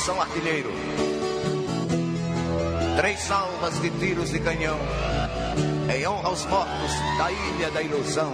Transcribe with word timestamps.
Atenção, 0.00 0.18
artilheiro. 0.18 0.70
Três 2.96 3.20
salvas 3.20 3.78
de 3.82 3.90
tiros 3.90 4.30
de 4.30 4.38
canhão 4.38 4.78
em 5.94 6.08
honra 6.08 6.28
aos 6.28 6.46
mortos 6.46 6.92
da 7.18 7.30
Ilha 7.30 7.70
da 7.70 7.82
Ilusão. 7.82 8.32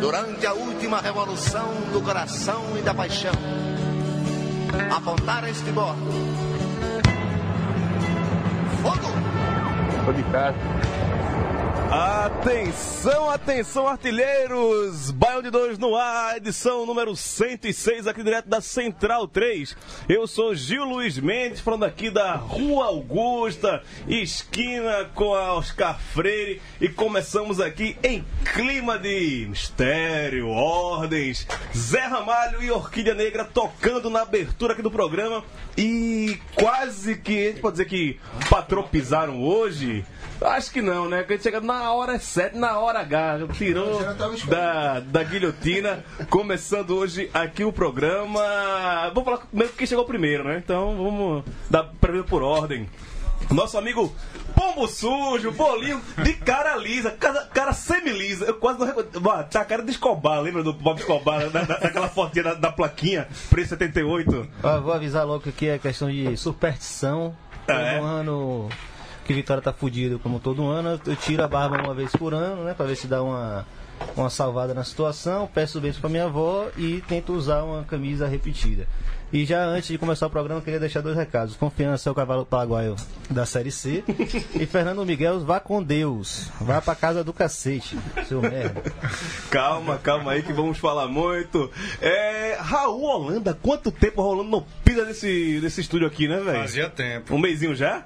Durante 0.00 0.46
a 0.46 0.52
última 0.52 1.00
revolução 1.00 1.72
do 1.92 2.00
coração 2.00 2.62
e 2.78 2.82
da 2.82 2.94
paixão, 2.94 3.32
apontar 4.96 5.48
este 5.48 5.72
bordo. 5.72 6.00
Fogo! 8.82 9.12
Tô 10.04 10.12
de 10.12 10.22
casa. 10.30 11.09
Atenção, 11.92 13.28
atenção, 13.28 13.88
artilheiros! 13.88 15.10
Baião 15.10 15.42
de 15.42 15.50
2 15.50 15.76
no 15.76 15.96
ar, 15.96 16.36
edição 16.36 16.86
número 16.86 17.16
106, 17.16 18.06
aqui 18.06 18.22
direto 18.22 18.48
da 18.48 18.60
Central 18.60 19.26
3. 19.26 19.76
Eu 20.08 20.24
sou 20.28 20.54
Gil 20.54 20.84
Luiz 20.84 21.18
Mendes, 21.18 21.58
falando 21.58 21.84
aqui 21.84 22.08
da 22.08 22.36
Rua 22.36 22.86
Augusta, 22.86 23.82
esquina 24.06 25.10
com 25.16 25.34
a 25.34 25.54
Oscar 25.54 25.98
Freire, 25.98 26.62
e 26.80 26.88
começamos 26.88 27.58
aqui 27.58 27.96
em 28.04 28.24
clima 28.54 28.96
de 28.96 29.48
mistério, 29.50 30.46
ordens, 30.48 31.44
Zé 31.76 32.06
Ramalho 32.06 32.62
e 32.62 32.70
Orquídea 32.70 33.14
Negra 33.14 33.44
tocando 33.44 34.08
na 34.08 34.22
abertura 34.22 34.74
aqui 34.74 34.82
do 34.82 34.92
programa, 34.92 35.42
e 35.76 36.38
quase 36.54 37.16
que, 37.16 37.46
a 37.46 37.50
gente 37.50 37.60
pode 37.60 37.72
dizer 37.72 37.86
que 37.86 38.20
patropizaram 38.48 39.42
hoje. 39.42 40.06
Acho 40.42 40.70
que 40.72 40.80
não, 40.80 41.06
né? 41.08 41.22
Que 41.22 41.34
a 41.34 41.36
gente 41.36 41.42
chega 41.42 41.60
na 41.60 41.92
hora 41.92 42.18
7, 42.18 42.56
na 42.56 42.78
hora 42.78 43.00
H. 43.00 43.40
Tirou 43.52 44.00
da, 44.48 45.00
da 45.00 45.22
guilhotina. 45.22 46.02
Começando 46.30 46.96
hoje 46.96 47.28
aqui 47.34 47.62
o 47.62 47.72
programa. 47.72 48.40
Vou 49.14 49.22
falar 49.22 49.40
mesmo 49.52 49.74
quem 49.74 49.86
chegou 49.86 50.04
primeiro, 50.06 50.44
né? 50.44 50.56
Então 50.64 50.96
vamos 50.96 51.44
dar 51.68 51.84
primeiro 52.00 52.26
por 52.26 52.42
ordem. 52.42 52.88
Nosso 53.50 53.76
amigo 53.76 54.14
Pombo 54.54 54.86
Sujo, 54.86 55.50
bolinho 55.52 56.00
de 56.22 56.34
cara 56.34 56.76
lisa, 56.76 57.10
cara, 57.10 57.44
cara 57.52 57.72
semi-lisa. 57.72 58.44
Eu 58.46 58.54
quase 58.54 58.78
não 58.78 58.86
reconheço. 58.86 59.20
Bah, 59.20 59.42
Tá 59.42 59.60
a 59.60 59.64
cara 59.64 59.82
de 59.82 59.90
Escobar, 59.90 60.40
lembra 60.40 60.62
do 60.62 60.72
Bob 60.72 60.98
Escobar? 61.00 61.50
Da, 61.50 61.62
da- 61.62 61.78
daquela 61.78 62.08
fotinha 62.08 62.44
da, 62.44 62.54
da 62.54 62.72
plaquinha, 62.72 63.28
preço 63.50 63.70
78. 63.70 64.48
Ó, 64.62 64.80
vou 64.80 64.92
avisar 64.92 65.26
logo 65.26 65.40
que 65.42 65.48
aqui 65.50 65.68
é 65.68 65.78
questão 65.78 66.10
de 66.10 66.34
superstição. 66.36 67.34
Todo 67.66 67.78
É. 67.78 67.98
ano 67.98 68.68
que 69.24 69.32
Vitória 69.32 69.62
tá 69.62 69.72
fudido 69.72 70.18
como 70.18 70.40
todo 70.40 70.66
ano, 70.66 71.00
eu 71.06 71.16
tiro 71.16 71.42
a 71.42 71.48
barba 71.48 71.82
uma 71.82 71.94
vez 71.94 72.10
por 72.12 72.34
ano, 72.34 72.64
né? 72.64 72.74
Pra 72.74 72.86
ver 72.86 72.96
se 72.96 73.06
dá 73.06 73.22
uma, 73.22 73.66
uma 74.16 74.30
salvada 74.30 74.74
na 74.74 74.84
situação. 74.84 75.48
Peço 75.52 75.80
beijo 75.80 76.00
pra 76.00 76.10
minha 76.10 76.24
avó 76.24 76.68
e 76.76 77.02
tento 77.06 77.32
usar 77.32 77.62
uma 77.62 77.84
camisa 77.84 78.26
repetida. 78.26 78.86
E 79.32 79.44
já 79.44 79.64
antes 79.64 79.88
de 79.88 79.96
começar 79.96 80.26
o 80.26 80.30
programa, 80.30 80.58
eu 80.58 80.64
queria 80.64 80.80
deixar 80.80 81.00
dois 81.02 81.16
recados. 81.16 81.54
Confiança 81.54 82.08
é 82.08 82.12
o 82.12 82.14
cavalo 82.16 82.44
paraguaio 82.44 82.96
da 83.30 83.46
Série 83.46 83.70
C. 83.70 84.02
e 84.58 84.66
Fernando 84.66 85.06
Miguel, 85.06 85.38
vá 85.40 85.60
com 85.60 85.80
Deus. 85.80 86.50
Vá 86.60 86.80
pra 86.80 86.96
casa 86.96 87.22
do 87.22 87.32
cacete, 87.32 87.96
seu 88.26 88.42
merda. 88.42 88.82
Calma, 89.48 89.98
calma 89.98 90.32
aí 90.32 90.42
que 90.42 90.52
vamos 90.52 90.78
falar 90.78 91.06
muito. 91.06 91.70
É, 92.00 92.56
Raul 92.58 93.02
Holanda, 93.02 93.54
quanto 93.54 93.92
tempo 93.92 94.20
Rolando 94.20 94.50
não 94.50 94.66
pisa 94.84 95.04
nesse, 95.04 95.60
nesse 95.62 95.80
estúdio 95.80 96.08
aqui, 96.08 96.26
né, 96.26 96.40
velho? 96.40 96.60
Fazia 96.62 96.90
tempo. 96.90 97.32
Um 97.32 97.38
mêsinho 97.38 97.76
já? 97.76 98.02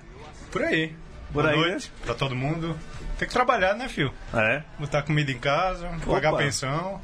Por 0.53 0.63
aí. 0.63 0.95
Por 1.35 1.43
Boa 1.43 1.53
aí, 1.53 1.61
noite 1.61 1.93
pra 2.05 2.15
todo 2.15 2.37
mundo. 2.37 2.79
Tem 3.19 3.27
que 3.27 3.35
trabalhar, 3.35 3.75
né, 3.75 3.89
filho? 3.89 4.15
É. 4.33 4.63
Botar 4.79 5.03
comida 5.03 5.33
em 5.33 5.39
casa, 5.39 5.91
pagar 6.07 6.33
Opa. 6.33 6.45
pensão. 6.45 7.01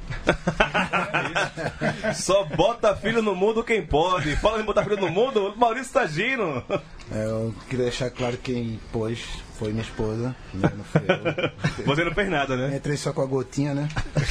Só 2.15 2.45
bota 2.45 2.95
filho 2.95 3.23
no 3.23 3.35
mundo 3.35 3.65
quem 3.65 3.85
pode. 3.85 4.37
Fala 4.37 4.61
em 4.61 4.65
botar 4.65 4.85
filho 4.85 4.99
no 4.99 5.11
mundo, 5.11 5.53
Maurício 5.57 5.93
Tagino. 5.93 6.65
É, 7.13 7.25
eu 7.25 7.53
queria 7.69 7.87
deixar 7.87 8.09
claro 8.11 8.37
que 8.37 8.53
quem 8.53 8.81
pôs 8.93 9.19
foi 9.59 9.71
minha 9.71 9.83
esposa, 9.83 10.35
né? 10.55 10.71
Não 10.77 10.85
fui 10.85 11.03
eu. 11.09 11.85
Você 11.87 12.05
não 12.05 12.15
fez 12.15 12.31
nada, 12.31 12.57
né? 12.57 12.77
Entrei 12.77 12.97
só 12.97 13.13
com 13.13 13.23
a 13.23 13.27
gotinha, 13.27 13.75
né? 13.75 13.89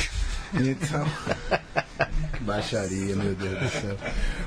Então. 0.51 1.05
Baixaria, 2.49 3.15
meu 3.15 3.35
Deus 3.35 3.59
do 3.59 3.69
céu. 3.69 3.95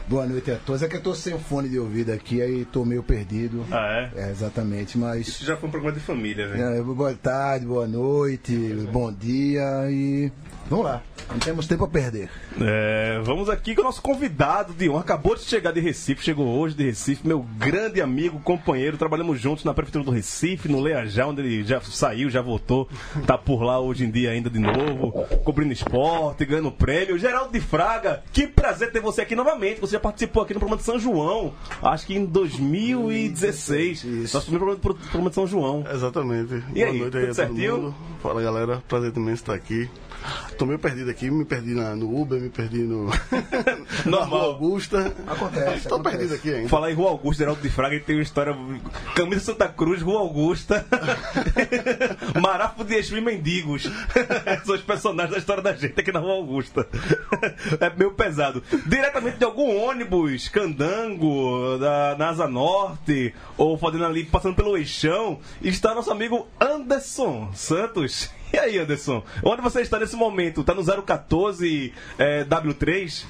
Boa 0.08 0.26
noite 0.26 0.50
a 0.50 0.56
todos. 0.56 0.82
É 0.82 0.88
que 0.88 0.96
eu 0.96 1.00
tô 1.00 1.14
sem 1.14 1.32
o 1.34 1.38
fone 1.38 1.68
de 1.68 1.78
ouvido 1.78 2.12
aqui, 2.12 2.42
aí 2.42 2.64
tô 2.64 2.84
meio 2.84 3.00
perdido. 3.00 3.64
Ah, 3.70 4.10
é? 4.16 4.24
É, 4.24 4.30
exatamente, 4.30 4.98
mas. 4.98 5.28
Isso 5.28 5.44
já 5.44 5.56
foi 5.56 5.68
um 5.68 5.70
programa 5.72 5.96
de 5.96 6.04
família, 6.04 6.48
velho. 6.48 6.62
é, 6.64 6.82
boa 6.82 7.14
tarde, 7.14 7.64
boa 7.64 7.86
noite, 7.86 8.52
bom 8.90 9.12
dia 9.12 9.88
e. 9.88 10.32
Vamos 10.72 10.86
lá, 10.86 11.02
não 11.28 11.38
temos 11.38 11.66
tempo 11.66 11.84
a 11.84 11.88
perder. 11.88 12.30
É, 12.58 13.20
vamos 13.22 13.50
aqui 13.50 13.74
com 13.74 13.82
o 13.82 13.84
nosso 13.84 14.00
convidado 14.00 14.72
de 14.72 14.88
honra. 14.88 15.00
Acabou 15.02 15.36
de 15.36 15.42
chegar 15.42 15.70
de 15.70 15.80
Recife, 15.80 16.24
chegou 16.24 16.46
hoje 16.46 16.74
de 16.74 16.82
Recife, 16.82 17.28
meu 17.28 17.40
grande 17.58 18.00
amigo, 18.00 18.40
companheiro. 18.40 18.96
Trabalhamos 18.96 19.38
juntos 19.38 19.64
na 19.64 19.74
Prefeitura 19.74 20.02
do 20.02 20.10
Recife, 20.10 20.70
no 20.70 20.80
Leajá, 20.80 21.26
onde 21.26 21.42
ele 21.42 21.62
já 21.62 21.78
saiu, 21.82 22.30
já 22.30 22.40
voltou. 22.40 22.88
Tá 23.26 23.36
por 23.36 23.62
lá 23.62 23.78
hoje 23.78 24.06
em 24.06 24.10
dia 24.10 24.30
ainda 24.30 24.48
de 24.48 24.58
novo, 24.58 25.12
cobrindo 25.44 25.74
esporte, 25.74 26.46
ganhando 26.46 26.72
prêmio. 26.72 27.18
Geraldo 27.18 27.52
de 27.52 27.60
Fraga, 27.60 28.22
que 28.32 28.46
prazer 28.46 28.90
ter 28.92 29.00
você 29.00 29.20
aqui 29.20 29.36
novamente. 29.36 29.78
Você 29.78 29.92
já 29.92 30.00
participou 30.00 30.42
aqui 30.42 30.54
no 30.54 30.58
programa 30.60 30.78
de 30.78 30.84
São 30.86 30.98
João, 30.98 31.52
acho 31.82 32.06
que 32.06 32.14
em 32.14 32.24
2016. 32.24 34.04
Isso. 34.04 34.34
Nosso 34.34 34.46
primeiro 34.50 34.78
programa 34.78 35.04
do 35.04 35.10
programa 35.10 35.28
de 35.28 35.34
São 35.34 35.46
João. 35.46 35.84
Exatamente. 35.92 36.54
E 36.74 36.80
Boa 36.80 36.86
aí, 36.86 36.98
noite 36.98 37.02
aí 37.02 37.08
tudo 37.10 37.16
a 37.18 37.24
todo 37.26 37.34
certinho? 37.34 37.76
mundo. 37.76 37.94
Fala 38.22 38.40
galera, 38.40 38.82
prazer 38.88 39.12
também 39.12 39.34
estar 39.34 39.52
aqui. 39.52 39.90
Tô 40.58 40.66
meio 40.66 40.78
perdido 40.78 41.10
aqui, 41.10 41.30
me 41.30 41.44
perdi 41.44 41.74
na- 41.74 41.94
no 41.96 42.20
Uber, 42.20 42.40
me 42.40 42.48
perdi 42.50 42.78
no. 42.82 43.06
na 44.04 44.10
Normal. 44.10 44.28
Rua 44.28 44.42
Augusta. 44.44 45.12
Acontece, 45.26 45.88
Tô 45.88 45.94
acontece. 45.96 46.16
perdido 46.16 46.34
aqui 46.34 46.54
ainda. 46.54 46.68
Falar 46.68 46.90
em 46.90 46.94
Rua 46.94 47.10
Augusta, 47.10 47.42
Geraldo 47.42 47.60
de 47.62 47.68
Fraga, 47.70 47.94
ele 47.94 48.04
tem 48.04 48.16
uma 48.16 48.22
história. 48.22 48.56
Camisa 49.14 49.40
Santa 49.40 49.68
Cruz, 49.68 50.00
Rua 50.02 50.20
Augusta. 50.20 50.86
Marafo 52.40 52.84
de 52.84 52.94
Exu 52.94 53.16
e 53.16 53.20
Mendigos. 53.20 53.84
São 54.64 54.74
os 54.74 54.80
personagens 54.82 55.32
da 55.32 55.38
história 55.38 55.62
da 55.62 55.72
gente 55.74 55.98
aqui 55.98 56.12
na 56.12 56.20
Rua 56.20 56.34
Augusta. 56.34 56.86
É 57.80 57.90
meio 57.96 58.12
pesado. 58.12 58.62
Diretamente 58.86 59.38
de 59.38 59.44
algum 59.44 59.76
ônibus, 59.84 60.48
candango, 60.48 61.78
da 61.78 62.14
na 62.18 62.28
Asa 62.30 62.46
Norte, 62.48 63.34
ou 63.56 63.76
fazendo 63.78 64.04
ali, 64.04 64.24
passando 64.24 64.54
pelo 64.54 64.76
Eixão, 64.76 65.38
está 65.62 65.94
nosso 65.94 66.10
amigo 66.10 66.46
Anderson 66.60 67.50
Santos. 67.54 68.30
E 68.52 68.58
aí, 68.58 68.78
Anderson? 68.78 69.22
Onde 69.42 69.62
você 69.62 69.80
está 69.80 69.98
nesse 69.98 70.14
momento? 70.16 70.62
Tá 70.62 70.74
no 70.74 70.84
014 70.84 71.92
é, 72.18 72.44
W3? 72.44 73.24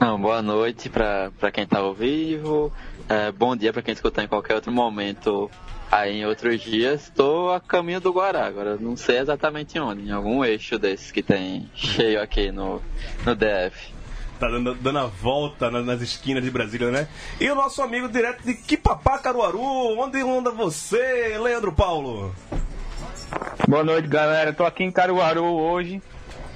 Não, 0.00 0.20
boa 0.20 0.42
noite 0.42 0.88
pra 0.88 1.30
quem 1.52 1.66
tá 1.66 1.78
ao 1.78 1.94
vivo. 1.94 2.72
É, 3.08 3.32
bom 3.32 3.56
dia 3.56 3.72
pra 3.72 3.82
quem 3.82 3.92
escutar 3.92 4.22
em 4.24 4.28
qualquer 4.28 4.54
outro 4.54 4.70
momento 4.72 5.50
aí 5.90 6.18
em 6.20 6.26
outros 6.26 6.60
dias. 6.60 7.04
Estou 7.04 7.52
a 7.52 7.60
caminho 7.60 8.00
do 8.00 8.12
Guará, 8.12 8.46
agora 8.46 8.76
não 8.78 8.96
sei 8.96 9.18
exatamente 9.18 9.78
onde, 9.78 10.02
em 10.08 10.12
algum 10.12 10.44
eixo 10.44 10.78
desses 10.78 11.10
que 11.10 11.22
tem 11.22 11.70
cheio 11.74 12.20
aqui 12.22 12.52
no, 12.52 12.80
no 13.24 13.34
DF. 13.34 13.92
Tá 14.38 14.48
dando, 14.48 14.74
dando 14.74 14.98
a 15.00 15.06
volta 15.06 15.70
na- 15.70 15.82
nas 15.82 16.00
esquinas 16.00 16.42
de 16.42 16.50
Brasília, 16.50 16.90
né? 16.90 17.08
E 17.38 17.50
o 17.50 17.54
nosso 17.54 17.82
amigo 17.82 18.08
direto 18.08 18.42
de 18.42 18.54
Quipapá, 18.54 19.18
Caruaru, 19.18 19.60
onde 19.98 20.18
anda 20.20 20.50
você, 20.50 21.36
Leandro 21.38 21.72
Paulo? 21.72 22.34
Boa 23.68 23.84
noite, 23.84 24.08
galera. 24.08 24.52
Tô 24.52 24.64
aqui 24.64 24.84
em 24.84 24.90
Caruaru 24.90 25.44
hoje 25.44 26.02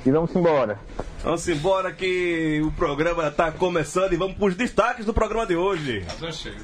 e 0.05 0.11
vamos 0.11 0.35
embora. 0.35 0.79
Vamos 1.23 1.49
embora 1.49 1.93
que 1.93 2.61
o 2.65 2.71
programa 2.73 3.31
tá 3.31 3.51
começando 3.51 4.13
e 4.13 4.17
vamos 4.17 4.37
pros 4.37 4.55
destaques 4.55 5.07
do 5.07 5.15
programa 5.15 5.47
de 5.47 5.57
hoje. 5.57 6.05
Já 6.21 6.33
chega. 6.33 6.57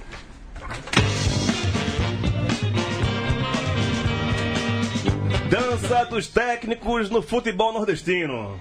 Dança 5.49 6.05
dos 6.05 6.29
técnicos 6.29 7.11
no 7.11 7.23
futebol 7.23 7.73
nordestino. 7.73 8.61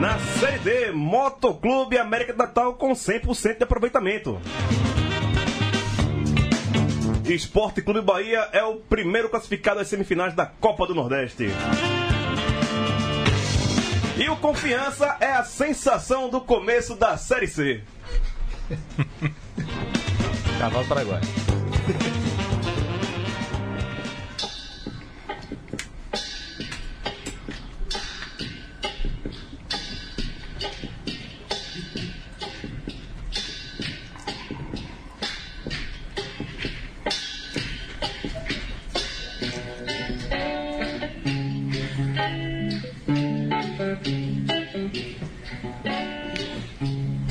Na 0.00 0.18
Série 0.18 0.58
D, 0.60 0.92
Motoclube 0.92 1.98
América 1.98 2.32
do 2.32 2.38
Natal 2.38 2.74
com 2.74 2.92
100% 2.92 3.58
de 3.58 3.64
aproveitamento. 3.64 4.40
Esporte 7.34 7.82
Clube 7.82 8.00
Bahia 8.00 8.48
é 8.52 8.62
o 8.62 8.76
primeiro 8.76 9.28
classificado 9.28 9.80
às 9.80 9.88
semifinais 9.88 10.34
da 10.34 10.46
Copa 10.46 10.86
do 10.86 10.94
Nordeste. 10.94 11.48
E 14.18 14.28
o 14.28 14.36
Confiança 14.36 15.16
é 15.20 15.32
a 15.32 15.44
sensação 15.44 16.28
do 16.28 16.40
começo 16.40 16.94
da 16.96 17.16
Série 17.16 17.46
C. 17.46 17.82
Cavalo 20.58 20.86
Paraguai. 20.86 21.20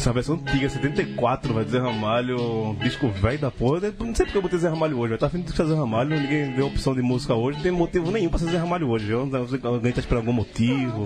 Essa 0.10 0.14
versão 0.14 0.36
antiga, 0.36 0.68
74, 0.68 1.54
vai 1.54 1.64
dizer 1.64 1.84
Ramalho, 1.84 2.42
um 2.42 2.74
disco 2.74 3.08
velho 3.10 3.38
da 3.38 3.52
porra. 3.52 3.94
Não 4.00 4.16
sei 4.16 4.26
porque 4.26 4.40
eu 4.40 4.42
botei 4.42 4.58
Zé 4.58 4.68
Ramalho 4.68 4.98
hoje, 4.98 5.14
eu 5.14 5.20
tava 5.20 5.36
afim 5.36 5.44
de 5.46 5.54
fazer 5.54 5.76
Ramalho, 5.76 6.10
ninguém 6.20 6.52
deu 6.52 6.66
opção 6.66 6.96
de 6.96 7.02
música 7.04 7.36
hoje, 7.36 7.58
não 7.58 7.64
tem 7.64 7.72
motivo 7.72 8.10
nenhum 8.10 8.28
pra 8.28 8.40
fazer 8.40 8.54
Zé 8.54 8.58
Ramalho 8.58 8.90
hoje. 8.90 9.12
Eu 9.12 9.30
alguém 9.64 9.92
tá 9.92 10.00
esperando 10.00 10.22
algum 10.22 10.34
motivo. 10.34 11.06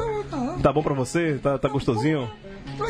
Tá 0.62 0.72
bom 0.72 0.82
pra 0.82 0.94
você? 0.94 1.38
Tá, 1.44 1.58
tá 1.58 1.68
gostosinho? 1.68 2.32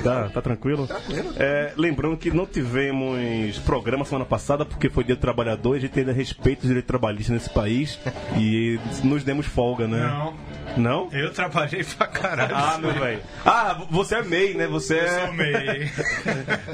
Tá, 0.04 0.30
tá 0.30 0.40
tranquilo? 0.40 0.88
É, 1.36 1.74
lembrando 1.76 2.16
que 2.16 2.30
não 2.30 2.46
tivemos 2.46 3.58
programa 3.66 4.06
semana 4.06 4.24
passada 4.24 4.64
porque 4.64 4.90
foi 4.90 5.04
dia 5.04 5.16
do 5.16 5.20
trabalhador 5.20 5.74
e 5.74 5.78
a 5.80 5.82
gente 5.82 5.98
ainda 5.98 6.14
respeita 6.14 6.62
os 6.62 6.68
direitos 6.68 6.88
trabalhistas 6.88 7.34
nesse 7.34 7.50
país 7.50 8.00
e 8.38 8.80
nos 9.04 9.24
demos 9.24 9.48
folga, 9.48 9.88
né? 9.88 10.06
Não. 10.08 10.34
Não? 10.76 11.10
Eu 11.12 11.32
trabalhei 11.32 11.84
pra 11.84 12.08
caralho. 12.08 12.56
Ah, 12.56 12.78
meu 12.80 12.94
velho. 12.94 13.22
Ah, 13.46 13.86
você 13.92 14.16
é 14.16 14.24
MEI, 14.24 14.54
né? 14.56 14.68
Você 14.68 14.96
Eu 14.96 15.04
é. 15.04 15.26
sou 15.26 15.34
MEI. 15.34 15.92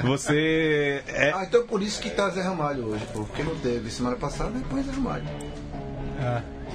Você 0.02 1.02
é. 1.08 1.32
Ah, 1.34 1.44
então 1.44 1.66
por 1.66 1.82
isso 1.82 2.00
que 2.00 2.10
tá 2.10 2.28
Zé 2.30 2.42
Ramalho 2.42 2.86
hoje, 2.86 3.04
pô. 3.12 3.24
Porque 3.24 3.42
não 3.42 3.56
teve 3.56 3.90
semana 3.90 4.16
passada, 4.16 4.50
depois 4.50 4.86
Zé 4.86 4.92
Ramalho. 4.92 5.24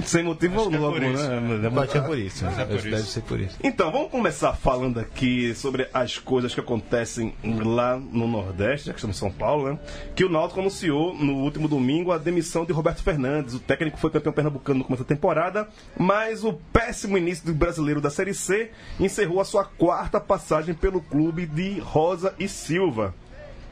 Sem 0.04 0.24
motivo 0.24 0.60
Acho 0.62 0.74
é 0.74 0.78
algum, 0.78 0.92
por 0.92 1.04
isso. 1.04 1.28
né? 1.30 1.70
Bate 1.70 1.98
é 1.98 2.02
por 2.02 2.18
isso. 2.18 2.46
é 2.46 2.50
por 2.66 2.68
Deve 2.82 2.90
isso. 2.96 3.06
ser 3.06 3.22
por 3.22 3.40
isso. 3.40 3.58
Então, 3.64 3.92
vamos 3.92 4.12
começar 4.12 4.54
falando 4.54 5.00
aqui 5.00 5.54
sobre 5.56 5.88
as 5.94 6.18
coisas 6.18 6.54
que 6.54 6.60
acontecem 6.60 7.34
lá 7.44 7.98
no 7.98 8.28
Nordeste, 8.28 8.88
já 8.88 8.94
que 8.94 9.00
estamos 9.00 9.16
em 9.16 9.20
São 9.20 9.32
Paulo, 9.32 9.72
né? 9.72 9.80
Que 10.16 10.26
o 10.26 10.30
Náutico 10.30 10.60
anunciou 10.60 11.14
no 11.16 11.36
último 11.38 11.68
domingo 11.68 12.12
a 12.12 12.18
demissão 12.18 12.66
de 12.66 12.74
Roberto 12.74 13.02
Fernandes. 13.04 13.54
O 13.54 13.60
técnico 13.60 13.98
foi 13.98 14.10
campeão 14.10 14.34
pernambucano 14.34 14.80
no 14.80 14.86
começo 14.86 15.04
da 15.04 15.08
temporada, 15.08 15.68
mas 15.98 16.44
o 16.44 16.54
péssimo 16.54 17.18
início 17.18 17.46
do 17.46 17.54
brasileiro 17.54 18.02
da 18.02 18.10
Série 18.10 18.34
C 18.34 18.72
encerrou 19.00 19.40
a 19.40 19.46
sua 19.46 19.64
quarta 19.66 20.20
passagem 20.20 20.74
pelo 20.76 21.02
clube 21.02 21.46
de 21.46 21.80
Rosa 21.80 22.34
e 22.40 22.48
Silva. 22.48 23.14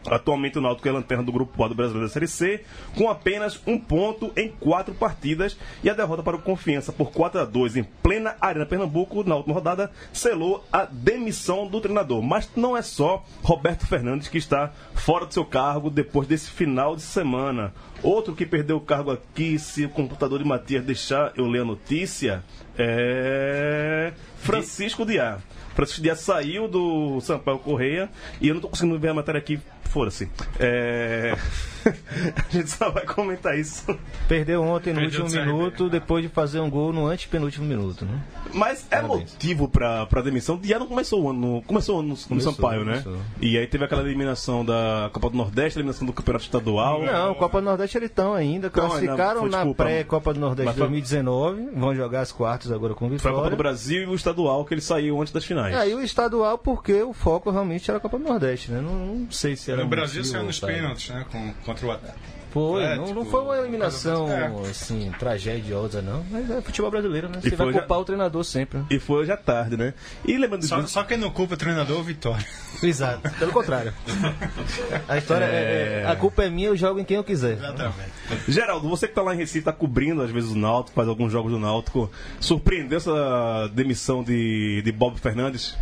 Atualmente 0.09 0.57
o 0.57 0.61
Náutico 0.61 0.87
é 0.87 0.91
lanterna 0.91 1.23
do 1.23 1.31
grupo 1.31 1.63
A 1.63 1.67
do 1.67 1.75
Brasileiro 1.75 2.07
da 2.07 2.13
Série 2.13 2.27
C, 2.27 2.63
com 2.95 3.09
apenas 3.09 3.59
um 3.65 3.77
ponto 3.79 4.31
em 4.35 4.49
quatro 4.49 4.93
partidas 4.93 5.57
e 5.83 5.89
a 5.89 5.93
derrota 5.93 6.23
para 6.23 6.35
o 6.35 6.41
Confiança 6.41 6.91
por 6.91 7.11
4 7.11 7.41
a 7.41 7.45
2 7.45 7.77
em 7.77 7.83
plena 7.83 8.35
Arena 8.39 8.65
Pernambuco, 8.65 9.23
na 9.23 9.35
última 9.35 9.53
rodada, 9.53 9.91
selou 10.11 10.63
a 10.71 10.85
demissão 10.85 11.67
do 11.67 11.79
treinador. 11.79 12.21
Mas 12.21 12.49
não 12.55 12.75
é 12.75 12.81
só 12.81 13.23
Roberto 13.41 13.87
Fernandes 13.87 14.27
que 14.27 14.37
está 14.37 14.71
fora 14.93 15.25
do 15.25 15.33
seu 15.33 15.45
cargo 15.45 15.89
depois 15.89 16.27
desse 16.27 16.49
final 16.49 16.95
de 16.95 17.01
semana. 17.01 17.73
Outro 18.01 18.35
que 18.35 18.45
perdeu 18.45 18.77
o 18.77 18.81
cargo 18.81 19.11
aqui, 19.11 19.57
se 19.57 19.85
o 19.85 19.89
computador 19.89 20.39
de 20.39 20.45
Matias 20.45 20.83
deixar 20.83 21.31
eu 21.37 21.45
ler 21.45 21.61
a 21.61 21.65
notícia, 21.65 22.43
é 22.77 24.11
Francisco 24.37 25.05
Diá. 25.05 25.37
Francisco 25.73 26.01
Dias 26.01 26.19
saiu 26.19 26.67
do 26.67 27.19
Sampaio 27.21 27.59
Correia 27.59 28.09
e 28.41 28.47
eu 28.47 28.53
não 28.53 28.61
tô 28.61 28.67
conseguindo 28.67 28.99
ver 28.99 29.09
a 29.09 29.13
matéria 29.13 29.39
aqui, 29.39 29.59
foda-se. 29.89 30.29
É... 30.59 31.35
a 31.85 32.49
gente 32.49 32.69
só 32.69 32.89
vai 32.89 33.05
comentar 33.05 33.57
isso. 33.57 33.83
Perdeu 34.27 34.63
ontem 34.63 34.93
no 34.93 35.01
Perdeu 35.01 35.23
último 35.23 35.41
minuto, 35.45 35.89
depois 35.89 36.23
de 36.23 36.29
fazer 36.29 36.59
um 36.61 36.69
gol 36.69 36.93
no 36.93 37.07
antepenúltimo 37.07 37.65
minuto, 37.65 38.05
né? 38.05 38.21
Mas 38.53 38.85
é 38.89 39.01
Parabéns. 39.01 39.31
motivo 39.33 39.67
pra, 39.67 40.05
pra 40.05 40.21
demissão. 40.21 40.57
Diá 40.57 40.79
não 40.79 40.87
começou 40.87 41.23
o 41.23 41.29
ano, 41.29 41.39
no- 41.55 41.61
começou 41.63 41.97
o 41.97 41.99
ano 41.99 42.09
no, 42.09 42.13
no 42.15 42.21
Começou, 42.21 42.53
Sampaio, 42.53 42.85
né? 42.85 43.01
começou. 43.03 43.17
E 43.41 43.57
aí 43.57 43.67
teve 43.67 43.83
aquela 43.83 44.01
eliminação 44.01 44.63
da 44.63 45.09
Copa 45.11 45.29
do 45.29 45.35
Nordeste, 45.37 45.77
eliminação 45.77 46.05
do 46.07 46.13
Campeonato 46.13 46.45
Estadual. 46.45 47.01
Não, 47.03 47.33
Copa 47.35 47.59
do 47.59 47.65
Nordeste 47.65 47.97
eles 47.97 48.09
estão 48.09 48.33
ainda. 48.33 48.69
Tão 48.69 48.83
ainda, 48.83 48.95
Classificaram 48.97 49.41
foi, 49.41 49.49
na 49.49 49.73
pré-Copa 49.73 50.33
do 50.33 50.39
Nordeste 50.39 50.65
Mas 50.67 50.75
foi- 50.75 50.87
2019. 50.87 51.69
Vão 51.75 51.93
jogar 51.95 52.21
as 52.21 52.31
quartas 52.31 52.71
agora 52.71 52.93
com 52.93 53.07
o 53.07 53.19
Foi 53.19 53.31
a 53.31 53.33
Copa 53.33 53.49
do 53.49 53.51
Vitória. 53.51 53.57
Brasil 53.57 54.03
e 54.03 54.05
o 54.05 54.15
estadual 54.15 54.63
que 54.63 54.73
ele 54.73 54.81
saiu 54.81 55.19
antes 55.19 55.33
das 55.33 55.43
finais. 55.43 55.73
É, 55.75 55.79
aí 55.79 55.93
o 55.93 56.01
estadual, 56.01 56.57
porque 56.57 57.01
o 57.03 57.11
foco 57.11 57.51
realmente 57.51 57.89
era 57.91 57.97
a 57.97 58.01
Copa 58.01 58.17
do 58.17 58.23
Nordeste, 58.23 58.71
né? 58.71 58.79
Não, 58.79 58.93
não 58.93 59.31
sei 59.31 59.55
se 59.57 59.71
era. 59.73 59.83
No 59.83 59.89
Brasil 59.89 60.23
saiu 60.23 60.43
nos 60.43 60.59
pênaltis, 60.59 61.09
né? 61.09 61.25
Com, 61.31 61.53
contra 61.65 61.85
o 61.87 61.91
Atlético. 61.91 62.33
Foi, 62.53 62.83
É, 62.83 62.95
não, 62.95 63.05
tipo, 63.05 63.15
não 63.19 63.25
foi 63.25 63.41
uma 63.41 63.57
eliminação, 63.57 64.27
por 64.27 64.37
causa 64.39 64.69
assim, 64.69 65.11
tragédiosa, 65.17 66.03
não. 66.03 66.23
Mas 66.29 66.47
é 66.51 66.61
futebol 66.61 66.91
brasileiro, 66.91 67.27
né? 67.27 67.39
E 67.39 67.49
Você 67.49 67.55
vai 67.55 67.65
foi 67.65 67.73
já- 67.73 67.79
culpar 67.79 67.99
o 67.99 68.05
treinador 68.05 68.43
sempre, 68.43 68.77
né? 68.77 68.85
E 68.91 68.99
foi 68.99 69.21
hoje 69.21 69.31
à 69.31 69.37
tarde, 69.37 69.75
né? 69.75 69.91
E 70.23 70.37
lembrando 70.37 70.63
Só, 70.63 70.85
só 70.85 71.03
quem 71.03 71.17
não 71.17 71.31
culpa 71.31 71.55
o 71.55 71.57
treinador 71.57 71.97
é 71.97 71.99
o 71.99 72.03
Vitória. 72.03 72.45
Exato. 72.83 73.27
Pelo 73.39 73.51
contrário. 73.51 73.91
A 75.09 75.17
história 75.17 75.45
é... 75.45 76.03
É. 76.05 76.07
A 76.07 76.15
culpa 76.15 76.43
é 76.43 76.49
minha, 76.51 76.67
eu 76.67 76.77
jogo 76.77 76.99
em 76.99 77.03
quem 77.03 77.17
eu 77.17 77.23
quiser. 77.23 77.53
Exatamente. 77.53 78.11
Geraldo, 78.47 78.87
você 78.87 79.07
que 79.07 79.15
tá 79.15 79.23
lá 79.23 79.33
em 79.33 79.37
Recife, 79.37 79.65
tá 79.65 79.73
cobrindo 79.73 80.21
às 80.21 80.29
vezes 80.29 80.51
o 80.51 80.55
Náutico, 80.55 80.93
faz 80.95 81.07
alguns 81.07 81.31
jogos 81.31 81.51
do 81.51 81.57
Náutico. 81.57 82.11
Surpreendeu 82.39 82.97
essa 82.99 83.67
demissão 83.73 84.23
de, 84.23 84.83
de 84.83 84.91
Bob 84.91 85.19
Fernandes? 85.19 85.75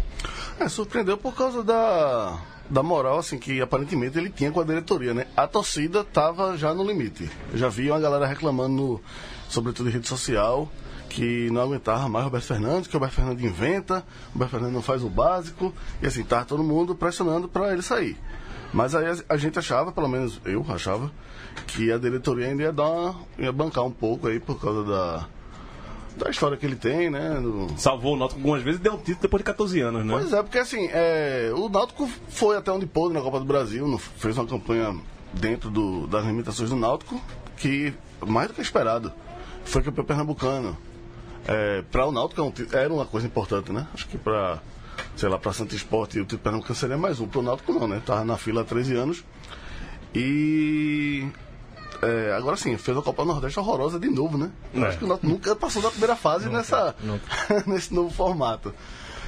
É, 0.57 0.69
surpreendeu 0.69 1.17
por 1.17 1.35
causa 1.35 1.63
da, 1.63 2.39
da 2.71 2.81
moral, 2.81 3.19
assim, 3.19 3.37
que 3.37 3.59
aparentemente 3.59 4.17
ele 4.17 4.29
tinha 4.29 4.49
com 4.49 4.61
a 4.61 4.63
diretoria, 4.63 5.13
né? 5.13 5.27
A 5.35 5.45
torcida 5.45 6.05
tava 6.05 6.57
já 6.57 6.73
no 6.73 6.83
limite. 6.85 7.29
Eu 7.51 7.57
já 7.57 7.67
vi 7.67 7.91
uma 7.91 7.99
galera 7.99 8.25
reclamando, 8.25 8.73
no, 8.73 9.01
sobretudo 9.49 9.89
em 9.89 9.91
rede 9.91 10.07
social, 10.07 10.71
que 11.09 11.49
não 11.51 11.61
aguentava 11.61 12.07
mais 12.07 12.23
o 12.23 12.27
Roberto 12.29 12.45
Fernandes, 12.45 12.87
que 12.87 12.95
o 12.95 12.99
Roberto 12.99 13.15
Fernandes 13.15 13.43
inventa, 13.43 14.05
o 14.29 14.33
Roberto 14.33 14.51
Fernandes 14.51 14.75
não 14.75 14.81
faz 14.81 15.03
o 15.03 15.09
básico, 15.09 15.73
e 16.01 16.07
assim, 16.07 16.23
tava 16.23 16.45
todo 16.45 16.63
mundo 16.63 16.95
pressionando 16.95 17.49
para 17.49 17.73
ele 17.73 17.81
sair. 17.81 18.17
Mas 18.73 18.95
aí 18.95 19.05
a 19.27 19.35
gente 19.35 19.59
achava, 19.59 19.91
pelo 19.91 20.07
menos 20.07 20.39
eu 20.45 20.65
achava, 20.69 21.11
que 21.67 21.91
a 21.91 21.97
diretoria 21.97 22.47
ainda 22.47 22.63
ia 22.63 22.71
dar 22.71 22.87
uma, 22.87 23.15
ia 23.37 23.51
bancar 23.51 23.83
um 23.83 23.91
pouco 23.91 24.29
aí 24.29 24.39
por 24.39 24.57
causa 24.61 24.85
da, 24.85 25.27
da 26.17 26.29
história 26.29 26.57
que 26.57 26.65
ele 26.65 26.75
tem, 26.75 27.09
né? 27.09 27.39
do- 27.41 27.67
Salvou 27.77 28.13
o 28.15 28.17
Náutico 28.17 28.39
algumas 28.39 28.61
vezes 28.61 28.79
e 28.79 28.83
deu 28.83 28.93
um 28.93 28.97
título 28.97 29.19
depois 29.21 29.39
de 29.41 29.45
14 29.45 29.79
anos, 29.81 30.05
né? 30.05 30.13
Pois 30.13 30.33
é, 30.33 30.43
porque 30.43 30.57
assim, 30.59 30.87
é, 30.91 31.51
o 31.55 31.69
Náutico 31.69 32.07
foi 32.29 32.57
até 32.57 32.71
onde 32.71 32.85
pôde 32.85 33.13
na 33.13 33.21
Copa 33.21 33.39
do 33.39 33.45
Brasil, 33.45 33.97
fez 34.17 34.37
uma 34.37 34.45
campanha 34.47 34.95
dentro 35.33 35.69
do- 35.69 36.07
das 36.07 36.25
limitações 36.25 36.69
do 36.69 36.75
Náutico, 36.75 37.19
que 37.57 37.93
mais 38.25 38.47
do 38.49 38.53
que 38.53 38.61
esperado. 38.61 39.11
Foi 39.63 39.81
campeão 39.81 40.03
pernambucano. 40.05 40.77
É, 41.47 41.81
para 41.91 42.05
o 42.05 42.11
Náutico 42.11 42.53
é 42.73 42.77
era 42.83 42.93
uma 42.93 43.05
coisa 43.05 43.25
importante, 43.25 43.71
né? 43.71 43.87
Acho 43.93 44.07
que 44.07 44.17
para, 44.17 44.59
sei 45.15 45.29
lá, 45.29 45.37
para 45.39 45.53
Santo 45.53 45.75
Esporte 45.75 46.19
o 46.19 46.23
título 46.23 46.41
pernambucano 46.41 46.75
seria 46.75 46.97
mais 46.97 47.19
um. 47.19 47.27
Para 47.27 47.39
o 47.39 47.43
Náutico 47.43 47.73
não, 47.73 47.87
né? 47.87 48.01
Tava 48.05 48.23
na 48.25 48.37
fila 48.37 48.61
há 48.61 48.63
13 48.65 48.95
anos. 48.95 49.23
E 50.13 51.25
é, 52.01 52.33
agora 52.35 52.57
sim, 52.57 52.75
fez 52.77 52.97
a 52.97 53.01
Copa 53.01 53.23
Nordeste 53.23 53.59
horrorosa 53.59 53.99
de 53.99 54.09
novo, 54.09 54.37
né? 54.37 54.49
Eu 54.73 54.83
É. 54.83 54.87
Acho 54.87 54.97
que 54.97 55.05
o 55.05 55.07
Náutico 55.07 55.27
nunca 55.31 55.55
passou 55.55 55.81
da 55.81 55.89
primeira 55.91 56.15
fase 56.15 56.49
nessa, 56.49 56.95
nesse 57.67 57.93
novo 57.93 58.09
formato. 58.09 58.73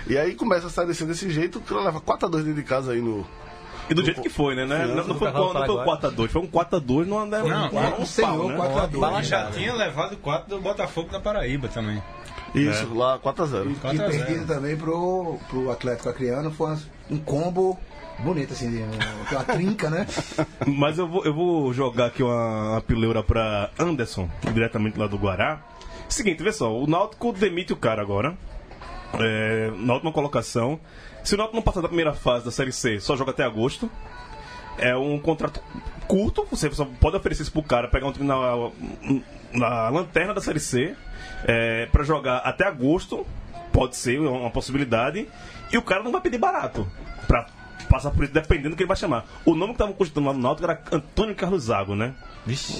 E 0.08 0.18
aí 0.18 0.36
começa 0.36 0.68
a 0.68 0.70
sair 0.70 0.88
desse, 0.88 1.06
desse 1.06 1.30
jeito, 1.30 1.60
que 1.62 1.72
ela 1.72 1.84
leva 1.84 2.02
4x2 2.02 2.38
dentro 2.38 2.54
de 2.56 2.64
casa 2.64 2.92
aí 2.94 3.02
no. 3.02 3.26
E 3.90 3.94
do 3.94 4.04
jeito 4.04 4.22
que 4.22 4.30
foi, 4.30 4.56
né? 4.56 4.66
Não, 4.66 4.96
não 5.08 5.16
foi, 5.16 5.32
não 5.32 5.34
foi 5.34 5.50
um 5.50 5.54
Paraguai. 5.54 5.88
4x2, 5.88 6.28
foi 6.30 6.42
um 6.42 6.48
4x2 6.48 7.06
não 7.06 7.20
andava. 7.20 7.48
Não, 7.48 7.70
um, 7.70 8.02
Um 8.02 8.06
senhor, 8.06 8.38
pau, 8.38 8.48
né? 8.50 8.56
4 8.56 8.80
a 8.80 8.86
2 8.88 9.02
Bala 9.02 9.24
já 9.24 9.52
tinha 9.52 9.74
levado 9.74 10.18
4 10.18 10.50
do 10.50 10.62
Botafogo 10.62 11.12
da 11.12 11.20
Paraíba 11.20 11.68
também. 11.68 12.02
Isso, 12.56 12.94
lá 12.94 13.20
4x0. 13.20 13.72
E 13.72 13.76
4 13.76 13.90
a 14.04 14.10
0. 14.10 14.26
perdido 14.26 14.48
também 14.48 14.78
pro, 14.78 15.38
pro 15.50 15.72
Atlético 15.72 16.10
Acreano 16.10 16.52
foi 16.52 16.78
um 17.10 17.18
combo 17.18 17.78
bonito, 18.24 18.54
assim, 18.54 18.84
uma 19.32 19.44
trinca, 19.44 19.90
né? 19.90 20.08
Mas 20.66 20.98
eu 20.98 21.08
vou, 21.08 21.26
eu 21.26 21.34
vou 21.34 21.74
jogar 21.74 22.06
aqui 22.06 22.24
uma, 22.24 22.72
uma 22.72 22.82
pileura 22.82 23.22
pra 23.22 23.70
Anderson, 23.78 24.30
diretamente 24.54 24.98
lá 24.98 25.08
do 25.08 25.18
Guará. 25.18 25.62
Seguinte, 26.10 26.42
vê 26.42 26.52
só, 26.52 26.74
o 26.74 26.88
Náutico 26.88 27.34
demite 27.34 27.74
o 27.74 27.78
cara 27.78 28.02
agora. 28.02 28.36
É, 29.20 29.72
na 29.78 29.94
última 29.94 30.12
colocação. 30.12 30.80
Se 31.24 31.36
o 31.36 31.38
Náutico 31.38 31.56
não 31.56 31.64
passar 31.64 31.82
da 31.82 31.88
primeira 31.88 32.14
fase 32.14 32.46
da 32.46 32.52
Série 32.52 32.72
C, 32.72 33.00
só 33.00 33.16
joga 33.16 33.32
até 33.32 33.44
agosto. 33.44 33.90
É 34.78 34.96
um 34.96 35.20
contrato 35.20 35.62
curto, 36.08 36.48
você 36.50 36.70
só 36.72 36.86
pode 37.00 37.16
oferecer 37.16 37.44
isso 37.44 37.52
pro 37.52 37.62
cara, 37.62 37.88
pegar 37.88 38.08
um 38.08 38.12
time 38.12 38.26
na, 38.26 38.72
na 39.54 39.90
lanterna 39.90 40.34
da 40.34 40.42
Série 40.42 40.60
C, 40.60 40.96
é, 41.46 41.86
para 41.88 42.04
jogar 42.04 42.38
até 42.38 42.66
agosto, 42.66 43.26
pode 43.72 43.96
ser 43.96 44.20
uma 44.20 44.50
possibilidade, 44.50 45.28
e 45.72 45.78
o 45.78 45.82
cara 45.82 46.04
não 46.04 46.12
vai 46.12 46.22
pedir 46.22 46.40
barato 46.40 46.88
pra 47.28 47.48
passar 47.94 48.10
por 48.10 48.24
isso, 48.24 48.34
dependendo 48.34 48.72
do 48.72 48.76
que 48.76 48.82
ele 48.82 48.88
vai 48.88 48.98
chamar. 48.98 49.24
O 49.46 49.54
nome 49.54 49.68
que 49.68 49.76
estavam 49.76 49.94
cogitando 49.94 50.26
lá 50.28 50.34
no 50.34 50.40
Náutico 50.40 50.66
era 50.70 50.82
Antônio 50.92 51.36
Carlos 51.36 51.66
Zago, 51.66 51.96
né? 51.96 52.16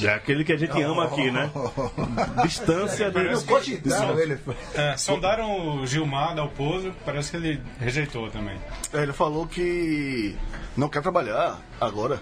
É 0.02 0.10
aquele 0.10 0.44
que 0.44 0.52
a 0.52 0.58
gente 0.58 0.82
ama 0.82 1.06
aqui, 1.06 1.30
né? 1.30 1.52
Distância 2.44 3.12
de. 3.12 3.24
Não 3.24 3.42
cogitaram 3.44 4.20
ele. 4.20 4.40
É, 4.74 4.98
sondaram 4.98 5.78
o 5.78 5.86
Gilmar 5.86 6.36
da 6.36 6.44
Oposo, 6.44 6.92
parece 7.06 7.30
que 7.30 7.38
ele 7.38 7.62
rejeitou 7.80 8.30
também. 8.32 8.58
É, 8.92 9.04
Ele 9.04 9.14
falou 9.14 9.46
que 9.46 10.36
não 10.76 10.90
quer 10.90 11.02
trabalhar 11.04 11.60
agora. 11.80 12.20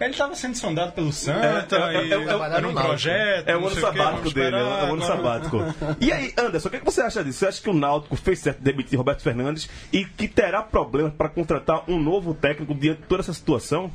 Ele 0.00 0.10
estava 0.10 0.34
sendo 0.34 0.56
sondado 0.56 0.92
pelo 0.92 1.12
Santa 1.12 1.76
É, 1.76 1.80
é, 1.80 1.96
é, 1.96 2.06
e 2.06 2.12
é, 2.12 2.16
é, 2.16 2.56
era 2.56 2.68
um 2.68 2.74
projeto. 2.74 3.48
É 3.48 3.56
o 3.56 3.66
ano 3.66 3.76
sabático 3.76 4.16
vamos 4.16 4.32
dele, 4.34 4.56
é 4.56 4.60
esperar, 4.60 4.90
o 4.90 4.94
ano 4.94 5.04
sabático. 5.04 5.58
E 6.00 6.12
aí, 6.12 6.34
Anderson, 6.36 6.68
o 6.68 6.70
que, 6.70 6.78
que 6.80 6.84
você 6.84 7.00
acha 7.02 7.22
disso? 7.22 7.38
Você 7.38 7.46
acha 7.46 7.62
que 7.62 7.70
o 7.70 7.72
Náutico 7.72 8.16
fez 8.16 8.40
certo 8.40 8.60
em 8.60 8.64
demitir 8.64 8.98
Roberto 8.98 9.22
Fernandes 9.22 9.68
e 9.92 10.04
que 10.04 10.26
terá 10.26 10.62
problemas 10.62 11.12
para 11.12 11.28
contratar 11.28 11.84
um 11.88 12.00
novo 12.00 12.34
técnico 12.34 12.74
diante 12.74 13.02
de 13.02 13.06
toda 13.06 13.22
essa 13.22 13.32
situação? 13.32 13.90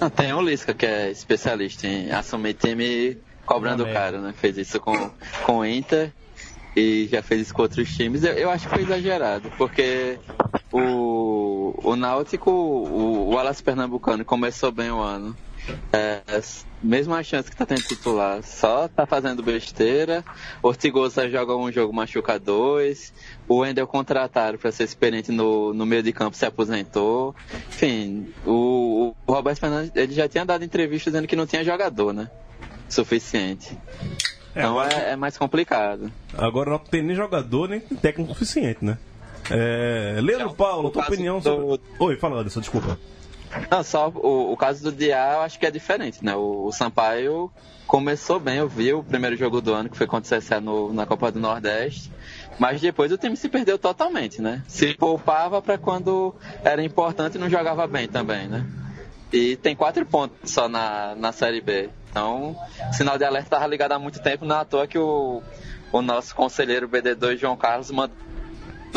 Não, 0.00 0.08
tem 0.08 0.32
o 0.32 0.40
Lisca, 0.40 0.72
que 0.72 0.86
é 0.86 1.10
especialista 1.10 1.86
em 1.86 2.10
assumir 2.10 2.54
time 2.54 3.18
cobrando 3.44 3.84
Uma 3.84 3.92
caro, 3.92 4.20
né? 4.20 4.32
Fez 4.34 4.56
isso 4.56 4.80
com, 4.80 5.10
com 5.44 5.58
o 5.58 5.66
Inter 5.66 6.12
e 6.74 7.08
já 7.10 7.22
fez 7.22 7.42
isso 7.42 7.54
com 7.54 7.62
outros 7.62 7.94
times. 7.94 8.24
Eu, 8.24 8.32
eu 8.34 8.50
acho 8.50 8.68
que 8.68 8.74
foi 8.74 8.84
exagerado, 8.84 9.50
porque 9.58 10.18
o, 10.72 11.74
o 11.82 11.96
Náutico, 11.96 12.50
o, 12.50 13.30
o 13.30 13.38
Alas 13.38 13.60
Pernambucano 13.60 14.24
começou 14.24 14.70
bem 14.72 14.90
o 14.90 15.00
ano. 15.00 15.36
É, 15.92 16.22
mesmo 16.82 17.14
a 17.14 17.22
chance 17.22 17.50
que 17.50 17.56
tá 17.56 17.66
tendo 17.66 17.82
titular, 17.82 18.42
só 18.42 18.88
tá 18.88 19.06
fazendo 19.06 19.42
besteira. 19.42 20.24
Ortigosa 20.62 21.28
joga 21.28 21.54
um 21.54 21.70
jogo, 21.70 21.92
machuca 21.92 22.38
dois. 22.38 23.12
O 23.46 23.56
Wendel 23.58 23.86
contrataram 23.86 24.58
para 24.58 24.72
ser 24.72 24.84
experiente 24.84 25.30
no, 25.30 25.74
no 25.74 25.84
meio 25.84 26.02
de 26.02 26.12
campo, 26.12 26.36
se 26.36 26.46
aposentou. 26.46 27.34
Enfim, 27.68 28.32
o, 28.46 29.14
o 29.26 29.32
Roberto 29.32 29.58
Fernandes 29.60 29.92
ele 29.94 30.14
já 30.14 30.26
tinha 30.28 30.44
dado 30.46 30.64
entrevista 30.64 31.10
dizendo 31.10 31.28
que 31.28 31.36
não 31.36 31.46
tinha 31.46 31.62
jogador, 31.62 32.12
né? 32.14 32.30
Suficiente. 32.88 33.76
É, 34.54 34.60
Então 34.60 34.78
agora- 34.80 34.94
é, 34.94 35.10
é 35.12 35.16
mais 35.16 35.36
complicado. 35.36 36.10
Agora 36.36 36.70
não 36.70 36.78
tem 36.78 37.02
nem 37.02 37.14
jogador, 37.14 37.68
nem 37.68 37.80
técnico 37.80 38.32
suficiente, 38.32 38.82
né? 38.84 38.96
É, 39.50 40.18
Leandro 40.20 40.54
Paulo, 40.54 40.88
o 40.88 40.90
tua 40.90 41.02
caso 41.02 41.14
opinião 41.14 41.38
do- 41.38 41.42
sobre. 41.42 41.80
Oi, 41.98 42.16
fala, 42.16 42.40
Anderson, 42.40 42.60
desculpa. 42.60 42.98
Não, 43.70 43.82
só 43.82 44.08
o, 44.08 44.52
o 44.52 44.56
caso 44.56 44.82
do 44.84 44.92
Diá 44.92 45.32
eu 45.34 45.40
acho 45.40 45.58
que 45.58 45.66
é 45.66 45.70
diferente, 45.70 46.24
né? 46.24 46.36
O, 46.36 46.66
o 46.66 46.72
Sampaio 46.72 47.50
começou 47.86 48.38
bem, 48.38 48.58
eu 48.58 48.68
vi 48.68 48.92
o 48.92 49.02
primeiro 49.02 49.36
jogo 49.36 49.60
do 49.60 49.74
ano, 49.74 49.88
que 49.88 49.96
foi 49.96 50.06
contra 50.06 50.36
o 50.36 50.40
CSA 50.40 50.60
no, 50.60 50.92
na 50.92 51.04
Copa 51.04 51.32
do 51.32 51.40
Nordeste, 51.40 52.12
mas 52.60 52.80
depois 52.80 53.10
o 53.10 53.18
time 53.18 53.36
se 53.36 53.48
perdeu 53.48 53.76
totalmente, 53.76 54.40
né? 54.40 54.62
Se 54.68 54.94
poupava 54.94 55.60
para 55.60 55.76
quando 55.76 56.32
era 56.62 56.82
importante 56.84 57.36
e 57.36 57.40
não 57.40 57.50
jogava 57.50 57.86
bem 57.88 58.06
também, 58.06 58.46
né? 58.46 58.64
E 59.32 59.56
tem 59.56 59.74
quatro 59.74 60.04
pontos 60.06 60.50
só 60.52 60.68
na, 60.68 61.14
na 61.16 61.32
Série 61.32 61.60
B. 61.60 61.88
Então, 62.10 62.56
o 62.88 62.92
sinal 62.92 63.18
de 63.18 63.24
alerta 63.24 63.46
estava 63.46 63.66
ligado 63.66 63.92
há 63.92 63.98
muito 63.98 64.20
tempo, 64.20 64.44
não 64.44 64.56
é 64.56 64.60
à 64.60 64.64
toa 64.64 64.86
que 64.86 64.98
o, 64.98 65.42
o 65.92 66.02
nosso 66.02 66.34
conselheiro 66.36 66.88
BD2, 66.88 67.36
João 67.38 67.56
Carlos, 67.56 67.90
mandou 67.90 68.14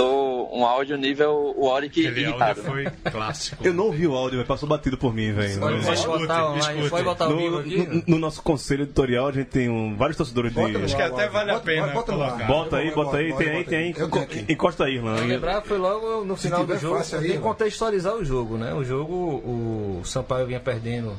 um 0.02 0.66
áudio 0.66 0.98
nível 0.98 1.54
o 1.58 1.68
Oric 1.68 2.00
irritado. 2.00 2.62
áudio 2.62 2.64
né? 2.84 2.92
foi 3.04 3.12
clássico. 3.12 3.66
Eu 3.66 3.74
não 3.74 3.86
ouvi 3.86 4.08
o 4.08 4.16
áudio, 4.16 4.38
mas 4.40 4.48
passou 4.48 4.68
batido 4.68 4.98
por 4.98 5.14
mim, 5.14 5.32
velho. 5.34 5.60
Pode, 5.60 5.78
No- 5.78 5.84
pode 5.84 6.06
botar 6.08 6.46
online, 6.52 6.60
escute. 6.74 6.90
pode 6.90 7.04
botar 7.04 7.26
ao 7.26 7.38
vivo 7.38 7.52
No, 7.52 7.60
aqui. 7.60 7.78
no- 7.78 8.04
no 8.08 8.20
nosso 8.20 8.42
conselho 8.42 8.84
editorial, 8.84 9.28
a 9.28 9.32
gente 9.32 9.48
tem 9.48 9.70
um, 9.70 9.96
vários 9.96 10.18
torcedores 10.18 10.52
de. 10.54 10.60
Bota 10.60 10.78
no 10.80 10.86
Acho 10.86 10.96
que 10.96 11.02
até 11.02 11.28
vale 11.28 11.52
a 11.52 11.54
bota- 11.56 11.66
pena 11.66 11.88
bota 11.88 12.12
no 12.12 12.22
ar. 12.24 12.30
colocar. 12.32 12.48
Bota 12.48 12.78
aí, 12.78 12.92
bota 12.92 13.18
aí, 13.18 13.34
tem 13.34 13.50
aí, 13.50 13.64
tem 13.64 13.78
aí. 13.80 14.46
Encosta 14.50 14.86
aí, 14.86 14.96
Irlan. 14.96 15.16
Lembrar 15.26 15.62
foi 15.64 15.78
logo 15.78 16.24
no 16.26 16.36
final 16.36 16.66
do 16.66 16.78
jogo 16.78 17.02
e 17.26 17.38
contextualizar 17.38 18.16
o 18.16 18.24
jogo, 18.24 18.58
né? 18.58 18.74
O 18.74 18.84
jogo, 18.84 19.14
o 19.14 20.02
Sampaio 20.06 20.46
vinha 20.48 20.60
perdendo 20.60 21.16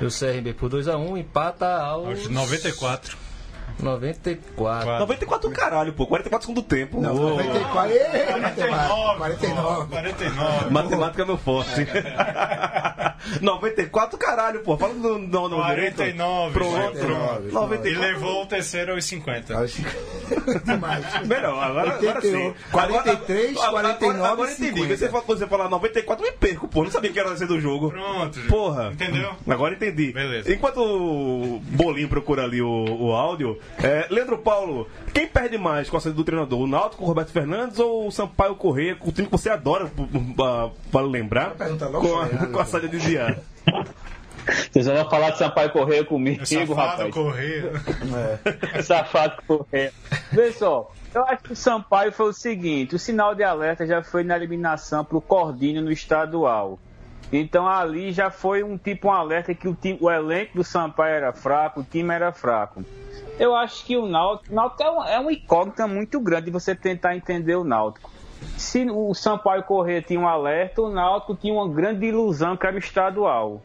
o 0.00 0.06
CRB 0.08 0.52
por 0.54 0.68
2x1, 0.70 1.16
empata 1.18 1.66
aos 1.82 2.20
Aos 2.20 2.28
94. 2.28 3.16
94. 3.80 4.98
94 5.00 5.50
caralho, 5.50 5.92
pô. 5.92 6.06
44 6.06 6.46
segundos 6.46 6.64
do 6.64 6.68
tempo. 6.68 7.00
Não, 7.00 7.14
Ô, 7.14 7.30
94. 7.30 7.92
Ê, 7.92 7.98
49. 8.26 9.18
49. 9.18 9.86
49. 9.88 10.70
Matemática 10.70 11.22
é 11.22 11.24
meu 11.26 11.36
forte. 11.38 11.86
94 13.40 14.18
caralho, 14.18 14.60
pô. 14.60 14.76
Fala 14.76 14.94
no, 14.94 15.18
no, 15.18 15.48
no 15.48 15.56
49. 15.56 16.52
Pronto, 16.52 16.98
pronto. 16.98 17.52
94. 17.52 17.88
E 17.88 17.94
levou 17.94 18.42
o 18.42 18.46
terceiro 18.46 18.92
aos 18.92 19.04
50. 19.04 19.58
Acho 19.58 19.82
que- 19.82 20.23
Demais. 20.64 21.26
Melhor, 21.26 21.62
agora, 21.62 21.94
agora 21.94 22.20
sim. 22.20 22.34
81, 22.34 22.54
43, 22.70 23.56
Agora- 23.56 23.68
agora- 23.68 23.94
49, 23.94 24.32
Agora 24.32 24.52
entendi. 24.52 24.68
50. 24.80 24.96
Você 24.96 25.08
fala, 25.08 25.24
você 25.26 25.46
falar 25.46 25.68
94, 25.68 26.24
eu 26.26 26.30
me 26.32 26.36
perco, 26.36 26.68
pô. 26.68 26.84
Não 26.84 26.90
sabia 26.90 27.12
que 27.12 27.18
era 27.18 27.36
ser 27.36 27.46
do 27.46 27.60
jogo. 27.60 27.90
Pronto. 27.90 28.38
gente. 28.38 28.48
Porra. 28.48 28.90
Entendeu? 28.92 29.30
Agora 29.48 29.74
entendi. 29.74 30.12
Beleza. 30.12 30.52
Enquanto 30.52 30.78
o 30.78 31.60
Bolinho 31.64 32.08
procura 32.08 32.44
ali 32.44 32.60
o, 32.62 32.84
o 33.00 33.12
áudio, 33.12 33.58
é, 33.82 34.06
Leandro 34.10 34.38
Paulo, 34.38 34.88
quem 35.12 35.26
perde 35.26 35.58
mais 35.58 35.88
com 35.90 35.96
a 35.96 36.00
saída 36.00 36.16
do 36.16 36.24
treinador? 36.24 36.60
O 36.60 36.66
Náutico 36.66 36.98
com 36.98 37.04
o 37.04 37.08
Roberto 37.08 37.30
Fernandes 37.32 37.78
ou 37.78 38.06
o 38.08 38.12
Sampaio 38.12 38.54
Corrêa, 38.54 38.96
o 39.00 39.12
time 39.12 39.26
que 39.26 39.32
você 39.32 39.50
adora, 39.50 39.86
p- 39.86 40.02
p- 40.06 40.34
pra- 40.36 40.70
vale 40.90 41.08
lembrar, 41.08 41.54
com 41.54 42.20
a, 42.20 42.46
com 42.48 42.60
a 42.60 42.64
saída 42.64 42.88
de 42.88 42.98
Diá? 42.98 43.36
Vocês 44.70 44.86
vão 44.86 45.08
falar 45.08 45.30
de 45.30 45.38
Sampaio 45.38 45.70
Correia 45.70 46.04
comigo, 46.04 46.42
É 46.42 46.44
Safado 46.44 46.74
rapaz. 46.74 47.14
correr. 47.14 47.72
Safado 48.82 49.42
Correia. 49.46 49.92
Vê 50.32 50.52
só, 50.52 50.90
eu 51.14 51.24
acho 51.26 51.42
que 51.44 51.52
o 51.52 51.56
Sampaio 51.56 52.12
foi 52.12 52.26
o 52.28 52.32
seguinte: 52.32 52.94
o 52.94 52.98
sinal 52.98 53.34
de 53.34 53.42
alerta 53.42 53.86
já 53.86 54.02
foi 54.02 54.24
na 54.24 54.36
eliminação 54.36 55.04
para 55.04 55.16
o 55.16 55.20
Cordinho 55.20 55.82
no 55.82 55.90
estadual. 55.90 56.78
Então 57.32 57.66
ali 57.66 58.12
já 58.12 58.30
foi 58.30 58.62
um 58.62 58.76
tipo 58.76 59.08
um 59.08 59.12
alerta 59.12 59.54
que 59.54 59.66
o, 59.66 59.74
time, 59.74 59.98
o 60.00 60.10
elenco 60.10 60.56
do 60.56 60.64
Sampaio 60.64 61.14
era 61.14 61.32
fraco, 61.32 61.80
o 61.80 61.84
time 61.84 62.14
era 62.14 62.32
fraco. 62.32 62.84
Eu 63.38 63.54
acho 63.56 63.84
que 63.84 63.96
o 63.96 64.06
Náutico, 64.06 64.52
o 64.52 64.54
Náutico 64.54 64.82
é, 64.82 64.90
uma, 64.90 65.10
é 65.10 65.18
uma 65.18 65.32
incógnita 65.32 65.86
muito 65.86 66.20
grande 66.20 66.46
de 66.46 66.50
você 66.50 66.74
tentar 66.74 67.16
entender 67.16 67.56
o 67.56 67.64
Náutico. 67.64 68.10
Se 68.58 68.86
o 68.90 69.14
Sampaio 69.14 69.62
Corrêa 69.64 70.02
tinha 70.02 70.20
um 70.20 70.28
alerta, 70.28 70.82
o 70.82 70.90
Náutico 70.90 71.34
tinha 71.34 71.54
uma 71.54 71.68
grande 71.68 72.06
ilusão 72.06 72.56
que 72.56 72.66
era 72.66 72.76
o 72.76 72.78
estadual. 72.78 73.62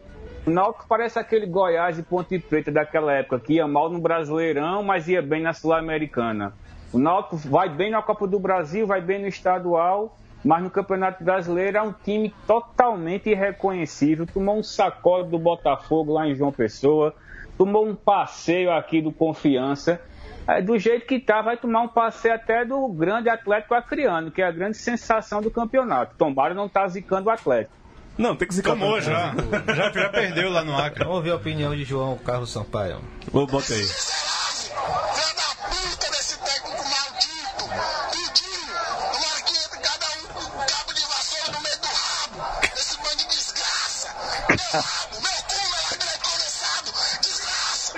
Náutico 0.49 0.85
parece 0.87 1.19
aquele 1.19 1.45
Goiás 1.45 1.99
e 1.99 2.03
Ponte 2.03 2.39
Preta 2.39 2.71
daquela 2.71 3.13
época, 3.13 3.39
que 3.39 3.53
ia 3.53 3.67
mal 3.67 3.89
no 3.89 3.99
Brasileirão, 3.99 4.83
mas 4.83 5.07
ia 5.07 5.21
bem 5.21 5.41
na 5.41 5.53
Sul-Americana. 5.53 6.53
O 6.91 6.97
Náutico 6.97 7.37
vai 7.37 7.69
bem 7.69 7.91
na 7.91 8.01
Copa 8.01 8.25
do 8.25 8.39
Brasil, 8.39 8.87
vai 8.87 9.01
bem 9.01 9.21
no 9.21 9.27
estadual, 9.27 10.17
mas 10.43 10.63
no 10.63 10.69
Campeonato 10.69 11.23
Brasileiro 11.23 11.77
é 11.77 11.81
um 11.81 11.93
time 11.93 12.33
totalmente 12.47 13.29
irreconhecível. 13.29 14.25
Tomou 14.25 14.57
um 14.57 14.63
sacode 14.63 15.29
do 15.29 15.37
Botafogo 15.37 16.13
lá 16.13 16.27
em 16.27 16.35
João 16.35 16.51
Pessoa, 16.51 17.13
tomou 17.57 17.85
um 17.85 17.93
passeio 17.93 18.71
aqui 18.71 19.01
do 19.01 19.11
Confiança. 19.11 20.01
É, 20.47 20.61
do 20.61 20.79
jeito 20.79 21.05
que 21.05 21.19
tá, 21.19 21.41
vai 21.43 21.57
tomar 21.57 21.81
um 21.81 21.87
passeio 21.87 22.33
até 22.33 22.65
do 22.65 22.87
grande 22.87 23.29
Atlético 23.29 23.75
Acreano, 23.75 24.31
que 24.31 24.41
é 24.41 24.45
a 24.45 24.51
grande 24.51 24.77
sensação 24.77 25.41
do 25.41 25.51
campeonato. 25.51 26.15
Tomara 26.17 26.55
não 26.55 26.67
tá 26.67 26.87
zicando 26.87 27.29
o 27.29 27.31
Atlético. 27.31 27.75
Não, 28.19 28.35
tem 28.35 28.47
que 28.49 28.53
se 28.53 28.61
Tomou 28.61 28.99
já. 28.99 29.33
já. 29.73 29.91
Já 29.93 30.09
perdeu 30.09 30.49
lá 30.51 30.61
no 30.61 30.77
Acre. 30.77 30.99
Vamos 31.05 31.15
ouvir 31.15 31.31
a 31.31 31.35
opinião 31.35 31.73
de 31.73 31.85
João 31.85 32.17
Carlos 32.17 32.51
Sampaio. 32.51 33.01
Vou 33.31 33.47
botar 33.47 33.73
aí. 33.73 33.87
Filha 33.87 35.33
da 35.37 35.55
puta 35.69 36.11
desse 36.11 36.37
técnico 36.37 36.83
maldito! 36.83 37.63
Tudinho! 38.11 38.75
Tomara 39.13 39.41
que 39.45 39.55
entre 39.57 39.79
cada 39.79 40.05
um 40.17 40.27
com 40.33 40.41
um 40.41 40.65
cabo 40.67 40.93
de 40.93 41.01
vassoura 41.01 41.51
no 41.53 41.61
meio 41.63 41.79
do 41.79 41.87
rabo! 41.87 42.43
Esse 42.75 42.97
bando 42.97 43.15
de 43.15 43.27
desgraça! 43.29 44.09
Meu 44.49 44.81
rabo, 44.81 45.15
meu 45.21 45.39
cu, 45.47 45.55
meu 45.69 45.79
atleta 45.87 46.19
condensado! 46.27 46.91
Desgraça! 47.21 47.93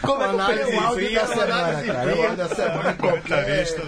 Como 0.00 0.22
é 0.22 0.26
que 0.26 0.60
eu 0.60 0.68
o 0.74 0.80
áudio 0.80 1.06
fria, 1.06 1.20
da 1.20 1.26
semana, 1.26 1.82
cara? 1.84 2.16
O 2.16 2.22
áudio 2.22 2.36
da 2.36 2.48
semana 2.48 2.94
Comentarista 2.94 3.82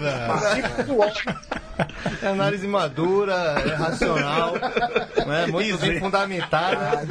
qualquer. 0.86 1.55
Da. 1.76 2.30
Análise 2.30 2.66
madura, 2.66 3.34
é 3.64 3.74
racional, 3.74 4.54
né? 5.26 5.46
muito 5.46 5.78
bem 5.78 6.00
fundamentada. 6.00 7.04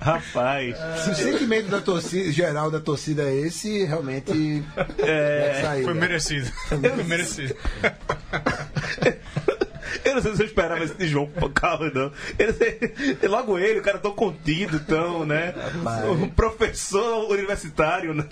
Rapaz. 0.00 0.76
Se 1.04 1.10
o 1.10 1.14
sentimento 1.14 1.68
da 1.68 1.80
torcida, 1.80 2.32
geral 2.32 2.70
da 2.70 2.80
torcida 2.80 3.22
é 3.22 3.34
esse, 3.34 3.84
realmente 3.84 4.64
é, 4.98 5.60
sair. 5.62 5.84
Foi 5.84 5.94
né? 5.94 6.00
merecido. 6.00 6.50
Foi 6.68 7.04
merecido. 7.04 7.54
Eu 10.10 10.14
não 10.16 10.22
sei 10.22 10.34
se 10.36 10.42
eu 10.42 10.46
esperava 10.46 10.82
esse 10.84 10.94
de 10.94 11.06
João 11.08 11.28
Carlos, 11.54 11.92
não. 11.94 12.10
Ele, 12.38 13.28
logo 13.28 13.58
ele, 13.58 13.78
o 13.80 13.82
cara 13.82 13.98
tão 13.98 14.12
contido, 14.12 14.80
tão, 14.80 15.24
né? 15.24 15.54
Um 16.10 16.28
professor 16.28 17.30
universitário, 17.30 18.14
né? 18.14 18.24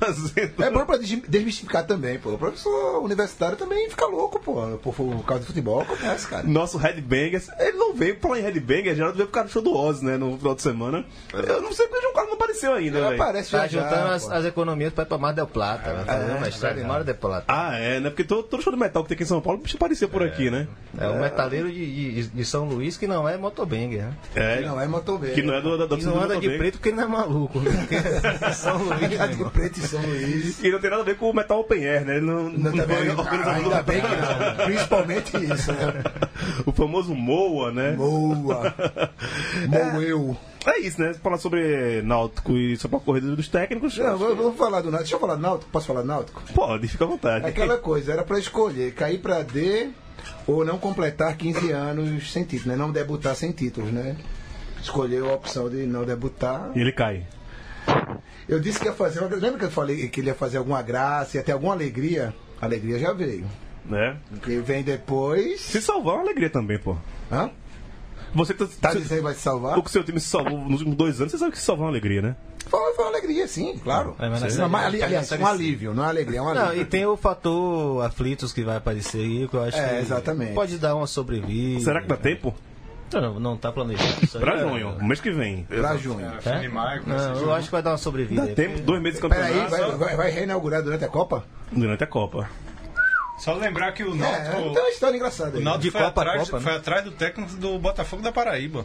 Fazendo- 0.00 0.62
É 0.62 0.70
bom 0.70 0.84
pra 0.84 0.96
des- 0.96 1.22
desmistificar 1.28 1.86
também, 1.86 2.18
pô. 2.18 2.30
O 2.34 2.38
professor 2.38 3.02
universitário 3.02 3.56
também 3.56 3.88
fica 3.90 4.06
louco, 4.06 4.38
pô. 4.40 4.78
Por, 4.82 4.94
por 4.94 5.24
causa 5.24 5.42
do 5.44 5.46
futebol, 5.46 5.80
acontece, 5.82 6.26
cara. 6.28 6.46
Nosso 6.46 6.76
Headbangers, 6.78 7.48
ele 7.58 7.76
não 7.78 7.94
veio 7.94 8.16
pra 8.16 8.38
em 8.38 8.42
Headbangers, 8.42 8.96
Geraldo 8.96 9.16
veio 9.16 9.28
por 9.28 9.32
causa 9.34 9.48
do 9.48 9.52
show 9.52 9.62
do 9.62 9.74
Oz, 9.74 10.02
né? 10.02 10.16
No 10.16 10.36
final 10.38 10.54
de 10.54 10.62
semana. 10.62 11.04
Eu 11.32 11.62
não 11.62 11.72
sei 11.72 11.86
porque 11.86 11.98
o 11.98 12.02
João 12.02 12.14
Carlos 12.14 12.30
não 12.30 12.36
apareceu 12.36 12.72
ainda, 12.74 13.00
velho. 13.00 13.14
aparece 13.22 13.50
Tá 13.50 13.66
já 13.66 13.66
já, 13.66 13.82
juntando 13.82 14.12
as, 14.12 14.24
pô. 14.24 14.32
as 14.32 14.44
economias 14.44 14.92
para 14.92 15.04
ir 15.04 15.06
pra 15.06 15.18
Mar 15.18 15.32
del 15.32 15.46
Plata. 15.46 15.94
Vai 15.94 16.04
fazer 16.04 16.32
uma 16.32 16.48
estrada 16.48 16.80
em 16.80 16.84
Mar 16.84 17.04
del 17.04 17.14
Plata. 17.14 17.44
Ah, 17.48 17.76
é, 17.76 18.00
né? 18.00 18.10
Porque 18.10 18.24
todo, 18.24 18.42
todo 18.42 18.62
show 18.62 18.72
de 18.72 18.78
metal 18.78 19.02
que 19.02 19.08
tem 19.08 19.14
aqui 19.14 19.24
em 19.24 19.26
São 19.26 19.40
Paulo, 19.40 19.60
bicho 19.60 19.76
apareceu 19.76 20.08
por 20.08 20.22
aqui, 20.22 20.50
né? 20.50 20.66
É 21.00 21.08
um 21.08 21.20
metaleiro 21.20 21.70
de, 21.70 22.12
de, 22.22 22.28
de 22.28 22.44
São 22.44 22.64
Luís 22.64 22.96
que 22.96 23.06
não 23.06 23.28
é 23.28 23.36
motobanger, 23.36 24.04
né? 24.04 24.12
É, 24.34 24.56
Que 24.58 24.66
não 24.66 24.80
é 24.80 24.88
motobeiro. 24.88 25.34
que 25.34 25.42
não 25.42 25.54
é 25.54 25.60
do, 25.60 25.78
da, 25.78 25.86
da 25.86 25.96
Que 25.96 26.04
não 26.04 26.20
anda 26.20 26.36
de 26.38 26.50
preto 26.56 26.74
porque 26.74 26.88
ele 26.88 26.96
não 26.96 27.04
é 27.04 27.06
maluco. 27.06 27.60
né? 27.60 27.70
Porque 27.88 28.52
São 28.54 28.76
Luís, 28.82 29.08
meu 29.18 29.28
de 29.28 29.50
preto 29.50 29.78
e 29.78 29.80
São 29.86 30.00
Luís. 30.02 30.62
E 30.62 30.70
não 30.70 30.80
tem 30.80 30.90
nada 30.90 31.02
a 31.02 31.04
ver 31.04 31.16
com 31.16 31.30
o 31.30 31.34
Metal 31.34 31.60
Open 31.60 31.86
Air, 31.86 32.04
né? 32.04 32.16
Ele 32.16 32.26
não, 32.26 32.50
Não, 32.50 32.72
também, 32.72 32.96
foi 32.96 33.08
organizador 33.10 33.54
ainda 33.54 33.68
da 33.70 33.82
bem 33.82 34.00
que 34.00 34.08
não. 34.08 34.64
Principalmente 34.66 35.36
isso, 35.36 35.72
né? 35.72 36.02
O 36.66 36.72
famoso 36.72 37.14
MOA, 37.14 37.72
né? 37.72 37.92
Boa. 37.92 38.74
Moeu. 39.92 40.36
É 40.66 40.80
isso, 40.80 41.00
né? 41.00 41.14
Falar 41.14 41.38
sobre 41.38 42.02
Náutico 42.02 42.52
e 42.56 42.76
sobre 42.76 42.96
a 42.96 43.00
corrida 43.00 43.34
dos 43.34 43.48
técnicos. 43.48 43.96
Não, 43.96 44.18
vamos 44.18 44.36
vamos 44.36 44.58
falar 44.58 44.80
do 44.80 44.90
Náutico. 44.90 44.98
Deixa 45.04 45.14
eu 45.16 45.20
falar 45.20 45.36
do 45.36 45.42
Náutico. 45.42 45.70
Posso 45.70 45.86
falar 45.86 46.00
do 46.02 46.06
Náutico? 46.08 46.42
Pode, 46.54 46.88
fica 46.88 47.04
à 47.04 47.06
vontade. 47.06 47.44
É 47.46 47.48
aquela 47.48 47.78
coisa, 47.78 48.12
era 48.12 48.22
pra 48.24 48.38
escolher 48.38 48.92
cair 48.92 49.18
pra 49.18 49.42
D 49.42 49.90
ou 50.46 50.64
não 50.64 50.78
completar 50.78 51.36
15 51.36 51.70
anos 51.70 52.32
sem 52.32 52.44
título, 52.44 52.70
né? 52.70 52.76
Não 52.76 52.90
debutar 52.90 53.34
sem 53.34 53.52
títulos, 53.52 53.92
né? 53.92 54.16
Escolheu 54.80 55.30
a 55.30 55.34
opção 55.34 55.68
de 55.68 55.86
não 55.86 56.04
debutar. 56.04 56.70
E 56.74 56.80
ele 56.80 56.92
cai. 56.92 57.26
Eu 58.48 58.60
disse 58.60 58.78
que 58.78 58.86
ia 58.86 58.92
fazer. 58.92 59.20
Lembra 59.20 59.58
que 59.58 59.64
eu 59.64 59.70
falei 59.70 60.08
que 60.08 60.20
ele 60.20 60.28
ia 60.28 60.34
fazer 60.34 60.58
alguma 60.58 60.80
graça, 60.82 61.36
ia 61.36 61.42
ter 61.42 61.52
alguma 61.52 61.72
alegria? 61.72 62.34
A 62.60 62.66
alegria 62.66 62.98
já 62.98 63.12
veio. 63.12 63.46
Né? 63.84 64.16
O 64.32 64.38
que 64.38 64.58
vem 64.58 64.82
depois. 64.82 65.60
Se 65.60 65.80
salvar 65.80 66.14
é 66.14 66.16
uma 66.18 66.24
alegria 66.24 66.50
também, 66.50 66.78
pô. 66.78 66.96
Hã? 67.30 67.50
Você 68.34 68.54
tá, 68.54 68.66
Tá 68.80 68.90
você- 68.92 68.98
dizendo 69.00 69.18
que 69.18 69.24
vai 69.24 69.34
se 69.34 69.40
salvar? 69.40 69.78
o 69.78 69.82
que 69.82 69.90
seu 69.90 70.04
time 70.04 70.20
se 70.20 70.28
salvou 70.28 70.58
nos 70.58 70.80
últimos 70.80 70.96
dois 70.96 71.20
anos, 71.20 71.32
você 71.32 71.38
sabe 71.38 71.52
que 71.52 71.58
se 71.58 71.64
salvar 71.64 71.84
é 71.84 71.86
uma 71.86 71.90
alegria, 71.92 72.22
né? 72.22 72.36
Foi, 72.68 72.94
foi 72.94 73.04
uma 73.04 73.10
alegria, 73.10 73.48
sim, 73.48 73.78
claro. 73.82 74.14
É, 74.18 74.28
mas 74.28 74.42
Não, 74.42 74.50
série- 74.50 74.68
mas, 74.68 74.84
ali- 74.86 75.02
aliás, 75.02 75.26
série 75.26 75.42
um 75.42 75.46
alívio, 75.46 75.94
não 75.94 76.04
é 76.04 76.08
alegria, 76.08 76.38
é 76.38 76.42
um 76.42 76.52
Não, 76.54 76.66
alívio. 76.66 76.82
e 76.82 76.84
tem 76.84 77.06
o 77.06 77.16
fator 77.16 78.04
aflitos 78.04 78.52
que 78.52 78.62
vai 78.62 78.76
aparecer 78.76 79.18
aí, 79.20 79.48
que 79.48 79.54
eu 79.54 79.62
acho 79.62 79.76
É, 79.78 79.88
que 79.96 80.00
exatamente. 80.02 80.52
pode 80.52 80.76
dar 80.78 80.94
uma 80.94 81.06
sobrevida. 81.06 81.80
Será 81.80 82.02
que 82.02 82.08
dá 82.08 82.16
tempo? 82.16 82.54
Não, 83.10 83.40
não 83.40 83.56
tá 83.56 83.72
planejado. 83.72 84.26
Pra 84.38 84.58
junho, 84.58 85.02
mês 85.02 85.18
que 85.18 85.30
vem. 85.30 85.64
Pra 85.64 85.96
junho. 85.96 86.26
É, 86.44 86.68
maio, 86.68 87.02
Não, 87.06 87.16
eu 87.40 87.54
acho 87.54 87.66
que 87.68 87.72
vai 87.72 87.82
dar 87.82 87.92
uma 87.92 87.96
sobrevida. 87.96 88.46
Dá 88.46 88.54
tempo, 88.54 88.80
dois 88.82 89.00
meses 89.02 89.18
de 89.18 89.26
Peraí, 89.26 89.48
campeonato 89.62 89.96
vai, 89.96 90.08
vai, 90.08 90.16
vai 90.16 90.30
reinaugurar 90.30 90.82
durante 90.82 91.04
a 91.06 91.08
Copa? 91.08 91.44
durante 91.72 92.04
a 92.04 92.06
Copa. 92.06 92.50
Só 93.38 93.54
lembrar 93.54 93.92
que 93.92 94.02
o 94.02 94.14
É, 94.14 94.16
Náutico, 94.16 94.72
tem 94.72 94.82
uma 94.82 94.90
história 94.90 95.16
engraçada 95.16 95.58
o. 95.58 95.60
Náutico 95.60 95.82
De 95.84 95.90
foi, 95.90 96.00
Copa 96.02 96.20
atrás, 96.20 96.42
Copa, 96.42 96.56
né? 96.58 96.62
foi 96.62 96.74
atrás 96.74 97.04
do 97.04 97.10
técnico 97.12 97.52
do 97.56 97.78
Botafogo 97.78 98.22
da 98.22 98.32
Paraíba. 98.32 98.84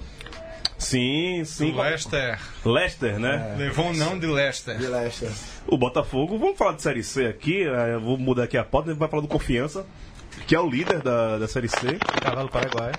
Sim, 0.77 1.43
sim. 1.45 1.71
Do 1.71 1.81
Leicester. 1.81 2.39
Leicester, 2.65 3.19
né? 3.19 3.55
Levou 3.57 3.85
um 3.87 3.93
não 3.93 4.19
de 4.19 4.27
Leicester. 4.27 4.77
De 4.77 4.85
Leicester. 4.87 5.31
O 5.65 5.77
Botafogo, 5.77 6.37
vamos 6.37 6.57
falar 6.57 6.73
de 6.73 6.81
Série 6.81 7.03
C 7.03 7.25
aqui, 7.25 7.63
eh, 7.63 7.93
eu 7.95 8.01
vou 8.01 8.17
mudar 8.17 8.43
aqui 8.43 8.57
a 8.57 8.63
pauta, 8.63 8.89
a 8.89 8.91
gente 8.91 8.99
vai 8.99 9.07
falar 9.07 9.21
do 9.21 9.27
Confiança, 9.27 9.85
que 10.45 10.53
é 10.55 10.59
o 10.59 10.69
líder 10.69 11.01
da, 11.01 11.37
da 11.37 11.47
Série 11.47 11.69
C. 11.69 11.97
Cavalo 12.21 12.49
Paraguai. 12.49 12.91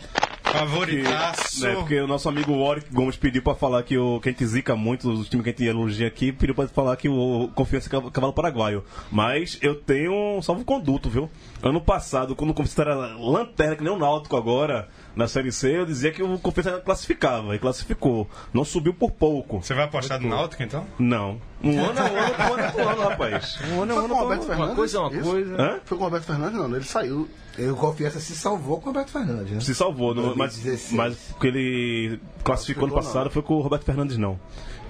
Favoritaço. 0.58 1.62
né, 1.64 1.74
porque 1.74 2.00
o 2.00 2.06
nosso 2.06 2.28
amigo 2.28 2.52
Warwick 2.56 2.92
Gomes 2.92 3.16
pediu 3.16 3.42
pra 3.42 3.54
falar 3.54 3.82
que 3.82 3.96
o 3.98 4.20
que 4.20 4.28
a 4.28 4.32
gente 4.32 4.46
zica 4.46 4.74
muito, 4.76 5.10
os 5.10 5.28
times 5.28 5.44
que 5.44 5.50
a 5.50 5.52
gente 5.52 5.64
elogia 5.64 6.06
aqui, 6.06 6.32
pediu 6.32 6.54
pra 6.54 6.66
falar 6.68 6.96
que 6.96 7.08
o 7.08 7.48
Confiança 7.54 7.88
é 7.88 7.90
cav- 7.90 8.10
cavalo 8.10 8.32
paraguaio. 8.32 8.84
Mas 9.10 9.58
eu 9.62 9.74
tenho 9.74 10.12
um 10.38 10.42
salvo-conduto, 10.42 11.08
viu? 11.10 11.30
Ano 11.64 11.80
passado, 11.80 12.36
quando 12.36 12.50
o 12.50 12.54
Confiança 12.54 12.82
era 12.82 12.94
lanterna, 13.16 13.74
que 13.74 13.82
nem 13.82 13.90
o 13.90 13.96
Náutico 13.98 14.36
agora, 14.36 14.86
na 15.16 15.26
Série 15.26 15.50
C, 15.50 15.78
eu 15.78 15.86
dizia 15.86 16.12
que 16.12 16.22
o 16.22 16.38
Confiança 16.38 16.78
classificava, 16.78 17.56
e 17.56 17.58
classificou. 17.58 18.28
Não 18.52 18.66
subiu 18.66 18.92
por 18.92 19.10
pouco. 19.12 19.62
Você 19.62 19.72
vai 19.72 19.84
apostar 19.84 20.20
no 20.20 20.28
Náutico, 20.28 20.62
então? 20.62 20.86
Não. 20.98 21.40
Um 21.62 21.82
ano 21.82 21.98
é 21.98 22.02
um 22.02 22.16
ano, 22.18 22.34
um 22.38 22.52
ano 22.52 22.62
é 22.62 22.84
um 22.84 22.88
ano, 22.90 23.02
rapaz. 23.08 23.58
Um 23.72 23.82
ano 23.82 23.92
é 23.92 23.94
um 23.94 23.96
Foi 23.96 24.04
ano. 24.04 24.08
com 24.08 24.14
o 24.14 24.18
Roberto 24.22 24.44
Fernandes? 24.46 24.74
coisa 24.76 24.98
é 24.98 25.00
uma 25.00 25.12
isso? 25.14 25.30
coisa. 25.30 25.62
Hã? 25.62 25.80
Foi 25.86 25.96
com 25.98 26.04
o 26.04 26.06
Roberto 26.06 26.24
Fernandes, 26.24 26.58
não. 26.58 26.76
Ele 26.76 26.84
saiu. 26.84 27.28
E 27.56 27.66
o 27.66 27.76
Confiança 27.76 28.20
se 28.20 28.34
salvou 28.36 28.76
com 28.78 28.90
o 28.90 28.92
Roberto 28.92 29.10
Fernandes, 29.12 29.52
né? 29.52 29.60
Se 29.60 29.74
salvou, 29.74 30.14
no- 30.14 30.36
mas, 30.36 30.54
2016. 30.56 30.92
mas 30.92 31.16
porque 31.30 31.46
ele 31.46 32.20
classificou 32.42 32.84
ano 32.84 32.94
passado 32.94 33.24
não. 33.24 33.30
foi 33.30 33.42
com 33.42 33.54
o 33.54 33.60
Roberto 33.62 33.84
Fernandes, 33.84 34.18
não. 34.18 34.38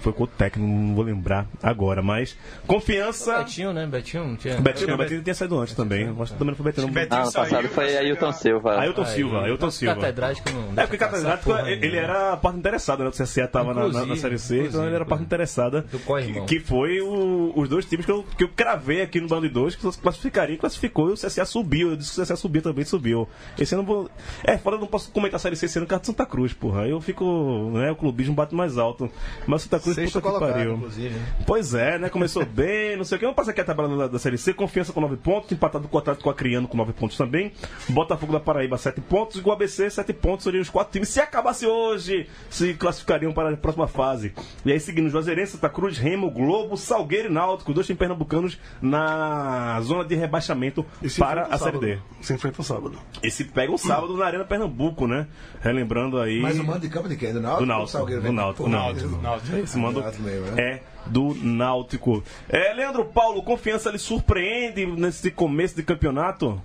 Foi 0.05 0.13
com 0.13 0.25
o 0.25 0.27
técnico, 0.27 0.69
não 0.71 0.95
vou 0.95 1.03
lembrar 1.03 1.47
agora, 1.63 2.03
mas 2.03 2.37
confiança. 2.67 3.39
Betinho, 3.39 3.73
né? 3.73 3.87
Betinho 3.87 4.25
não 4.29 4.37
tinha. 4.37 4.61
Betinho, 4.61 4.91
não, 4.91 4.97
Betinho 4.99 5.23
tinha 5.23 5.35
saído 5.35 5.59
antes 5.59 5.75
também. 5.75 6.05
Acho 6.21 6.33
que 6.33 6.39
também 6.39 6.49
não 6.49 6.57
foi 6.57 6.67
Betinho. 6.67 6.87
não. 6.87 6.93
Betinho 6.95 7.21
Ah, 7.21 7.25
no 7.25 7.31
saiu, 7.31 7.45
passado 7.51 7.69
foi 7.69 7.97
Ailton 7.97 8.21
chegar- 8.27 8.33
Silva. 8.35 8.79
Ailton 8.81 9.05
Silva, 9.07 9.41
Ailton 9.45 9.71
Silva. 9.71 9.95
Catedrático 9.95 10.51
não. 10.51 10.73
É 10.83 10.87
porque 10.87 10.99
Catedrático, 10.99 11.45
Porra 11.51 11.71
ele 11.71 11.97
era 11.97 12.33
a 12.33 12.37
parte 12.37 12.59
interessada, 12.59 13.03
né? 13.03 13.09
O 13.09 13.13
CSA 13.13 13.49
tava 13.49 13.73
na, 13.73 13.89
na- 13.89 14.05
na 14.07 14.17
Série 14.17 14.39
C, 14.39 14.67
então 14.67 14.85
ele 14.85 14.95
era 14.95 15.05
a 15.05 15.07
parte 15.07 15.25
interessada. 15.25 15.81
Do. 15.91 15.99
Que, 15.99 16.41
que 16.43 16.61
foi 16.61 17.01
o- 17.01 17.53
os 17.57 17.67
dois 17.69 17.87
times 17.87 18.05
que 18.05 18.13
eu, 18.13 18.25
que 18.37 18.45
eu 18.45 18.49
cravei 18.49 19.01
aqui 19.01 19.21
no 19.21 19.29
Bando 19.29 19.49
de 19.49 19.55
Dois, 19.55 19.75
que 19.75 19.91
classificaria 19.99 20.55
e 20.55 20.59
classificou, 20.59 21.09
e 21.11 21.13
o 21.13 21.17
CSA 21.17 21.47
subiu. 21.47 21.91
Eu 21.91 21.97
disse 21.97 22.15
que 22.15 22.21
o 22.21 22.23
CSA 22.25 22.37
subiu 22.37 22.61
também, 22.61 22.85
subiu. 22.85 23.27
Esse 23.59 23.75
ano 23.75 23.83
eu 23.83 23.87
vou. 23.87 24.11
É, 24.43 24.59
fora 24.59 24.77
eu 24.77 24.81
não 24.81 24.87
posso 24.87 25.11
comentar 25.11 25.37
a 25.37 25.39
Série 25.39 25.57
C 25.57 25.67
ano, 25.79 25.87
por 25.87 25.91
causa 25.91 26.01
de 26.03 26.07
Santa 26.09 26.27
Cruz, 26.27 26.53
porra. 26.53 26.83
Aí 26.83 26.91
eu 26.91 27.01
fico. 27.01 27.25
Né, 27.73 27.91
o 27.91 27.97
clubismo 27.97 28.35
bate 28.35 28.55
mais 28.55 28.77
alto. 28.77 29.11
Mas 29.47 29.63
Santa 29.63 29.81
Cruz, 29.81 29.94
Sexto 29.95 30.21
puta 30.21 30.35
que 30.47 30.53
pariu. 30.53 30.75
inclusive. 30.75 31.09
né? 31.15 31.27
Pois 31.47 31.75
é, 31.75 31.99
né? 31.99 32.09
Começou 32.09 32.45
bem, 32.47 32.97
não 32.97 33.05
sei 33.05 33.17
o 33.17 33.19
que. 33.19 33.25
Vamos 33.25 33.37
passar 33.37 33.51
aqui 33.53 33.61
a 33.61 33.65
tabela 33.65 33.97
da, 33.97 34.07
da 34.09 34.19
Série 34.19 34.39
C. 34.39 34.53
Confiança 34.55 34.93
com 34.93 35.01
9 35.01 35.17
pontos, 35.17 35.51
empatado 35.53 35.89
com 35.89 35.97
o 35.97 36.01
Atlético 36.01 36.31
Acreano 36.31 36.69
com 36.69 36.77
9 36.77 36.93
pontos 36.93 37.17
também. 37.17 37.53
Botafogo 37.89 38.33
da 38.33 38.41
Paraíba 38.41 38.77
7 38.79 39.01
pontos. 39.01 39.37
E 39.41 39.43
o 39.47 39.53
ABC 39.53 39.91
7 39.91 40.13
pontos. 40.13 40.45
Seriam 40.45 40.63
os 40.63 40.71
quatro 40.71 40.93
times. 40.93 41.09
Se 41.09 41.21
acabasse 41.21 41.67
hoje, 41.67 42.29
se 42.51 42.75
classificariam 42.75 43.33
para 43.33 43.51
a 43.51 43.57
próxima 43.57 43.87
fase. 43.87 44.33
E 44.65 44.73
aí 44.73 44.81
seguindo 44.81 45.09
Juazeirense, 45.09 45.53
Santa 45.53 45.69
Cruz, 45.69 45.97
Remo, 45.99 46.31
Globo, 46.31 46.77
Salgueiro 46.77 47.29
e 47.29 47.33
Náutico. 47.33 47.73
Dois 47.73 47.87
times 47.87 47.99
pernambucanos 47.99 48.59
na 48.81 49.81
zona 49.83 50.05
de 50.05 50.15
rebaixamento 50.15 50.85
para 51.19 51.43
a 51.47 51.59
Série 51.59 51.79
D. 51.79 51.99
Se 52.21 52.33
enfrenta 52.35 52.61
o 52.61 52.65
sábado. 52.65 52.99
Esse 53.23 53.45
pega 53.45 53.73
o 53.73 53.79
sábado 53.79 54.17
na 54.17 54.25
Arena 54.27 54.45
Pernambuco, 54.45 55.07
né? 55.07 55.27
Relembrando 55.61 56.19
aí. 56.19 56.41
Mas 56.41 56.59
o 56.59 56.65
mando 56.65 56.81
de 56.81 56.89
campo 56.89 57.09
de 57.09 57.17
quem? 57.17 57.33
Do 57.33 57.41
Náutico? 57.41 57.61
Do 57.63 57.67
Náutico, 57.67 58.07
do? 58.07 58.33
Náutico, 58.33 58.63
Pô, 58.65 58.69
Náutico. 58.69 59.11
Náutico. 59.11 59.23
Náutico 59.23 59.67
mesmo, 59.93 60.51
né? 60.53 60.63
é 60.63 60.83
do 61.07 61.35
Náutico. 61.35 62.23
É, 62.49 62.73
Leandro 62.73 63.05
Paulo, 63.05 63.43
confiança 63.43 63.91
lhe 63.91 63.99
surpreende 63.99 64.87
nesse 64.87 65.31
começo 65.31 65.77
de 65.77 65.83
campeonato? 65.83 66.61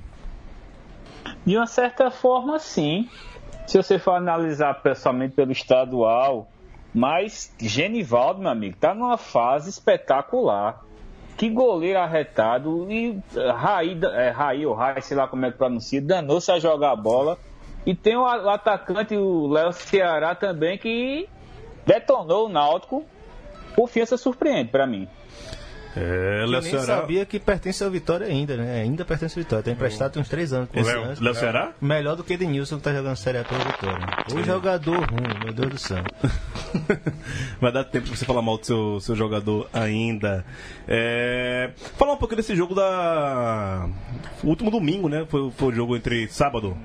De 1.45 1.57
uma 1.57 1.67
certa 1.67 2.09
forma, 2.09 2.59
sim. 2.59 3.09
Se 3.67 3.77
você 3.77 3.99
for 3.99 4.11
analisar 4.11 4.81
pessoalmente 4.81 5.35
pelo 5.35 5.51
estadual, 5.51 6.49
mas 6.93 7.53
Genivaldo, 7.59 8.41
meu 8.41 8.49
amigo, 8.49 8.77
tá 8.79 8.93
numa 8.93 9.17
fase 9.17 9.69
espetacular. 9.69 10.83
Que 11.37 11.49
goleiro 11.49 11.99
arretado 11.99 12.91
e 12.91 13.17
eh, 13.33 13.51
Raí, 13.51 13.97
é, 14.13 14.29
Raí 14.29 14.65
ou 14.65 14.73
Rai, 14.73 15.01
sei 15.01 15.15
lá 15.15 15.25
como 15.25 15.45
é 15.45 15.51
que 15.51 15.57
pronuncia, 15.57 16.01
danou-se 16.01 16.51
a 16.51 16.59
jogar 16.59 16.91
a 16.91 16.95
bola. 16.97 17.37
E 17.85 17.95
tem 17.95 18.17
o 18.17 18.25
atacante, 18.25 19.15
o 19.15 19.47
Léo 19.47 19.71
Ceará 19.71 20.35
também, 20.35 20.77
que 20.77 21.29
detonou 21.89 22.45
o 22.45 22.49
Náutico. 22.49 23.03
Confiança 23.75 24.15
surpreende 24.17 24.69
pra 24.69 24.85
mim. 24.85 25.07
É, 25.97 26.43
Eu 26.43 26.61
nem 26.61 26.79
sabia 26.79 27.25
que 27.25 27.39
pertence 27.39 27.83
ao 27.83 27.89
Vitória 27.89 28.27
ainda, 28.27 28.55
né? 28.55 28.81
Ainda 28.81 29.03
pertence 29.03 29.37
ao 29.39 29.43
Vitória. 29.43 29.63
Tem 29.63 29.73
emprestado 29.73 30.13
tem 30.13 30.21
uns 30.21 30.29
três 30.29 30.53
anos. 30.53 30.69
com 30.69 30.79
esse 30.79 30.91
Léo. 30.91 31.13
Léo 31.19 31.33
Ceará? 31.33 31.73
Melhor 31.81 32.15
do 32.15 32.23
que 32.23 32.37
Denilson 32.37 32.77
que 32.77 32.83
tá 32.83 32.93
jogando 32.93 33.15
Série 33.15 33.39
A 33.39 33.43
pelo 33.43 33.61
Vitória. 33.61 34.07
O 34.35 34.43
jogador 34.43 34.97
ruim, 34.97 35.43
meu 35.45 35.53
Deus 35.53 35.69
do 35.71 35.77
céu. 35.79 36.03
Vai 37.59 37.71
dar 37.71 37.83
tempo 37.85 38.05
de 38.05 38.15
você 38.17 38.23
falar 38.25 38.43
mal 38.43 38.59
do 38.59 38.65
seu, 38.65 38.99
seu 38.99 39.15
jogador 39.15 39.67
ainda. 39.73 40.45
É, 40.87 41.71
falar 41.97 42.13
um 42.13 42.17
pouco 42.17 42.35
desse 42.35 42.55
jogo 42.55 42.75
da. 42.75 43.89
O 44.43 44.47
último 44.47 44.69
domingo, 44.69 45.09
né? 45.09 45.25
Foi, 45.27 45.49
foi 45.51 45.69
o 45.69 45.75
jogo 45.75 45.95
entre 45.95 46.27
sábado. 46.27 46.77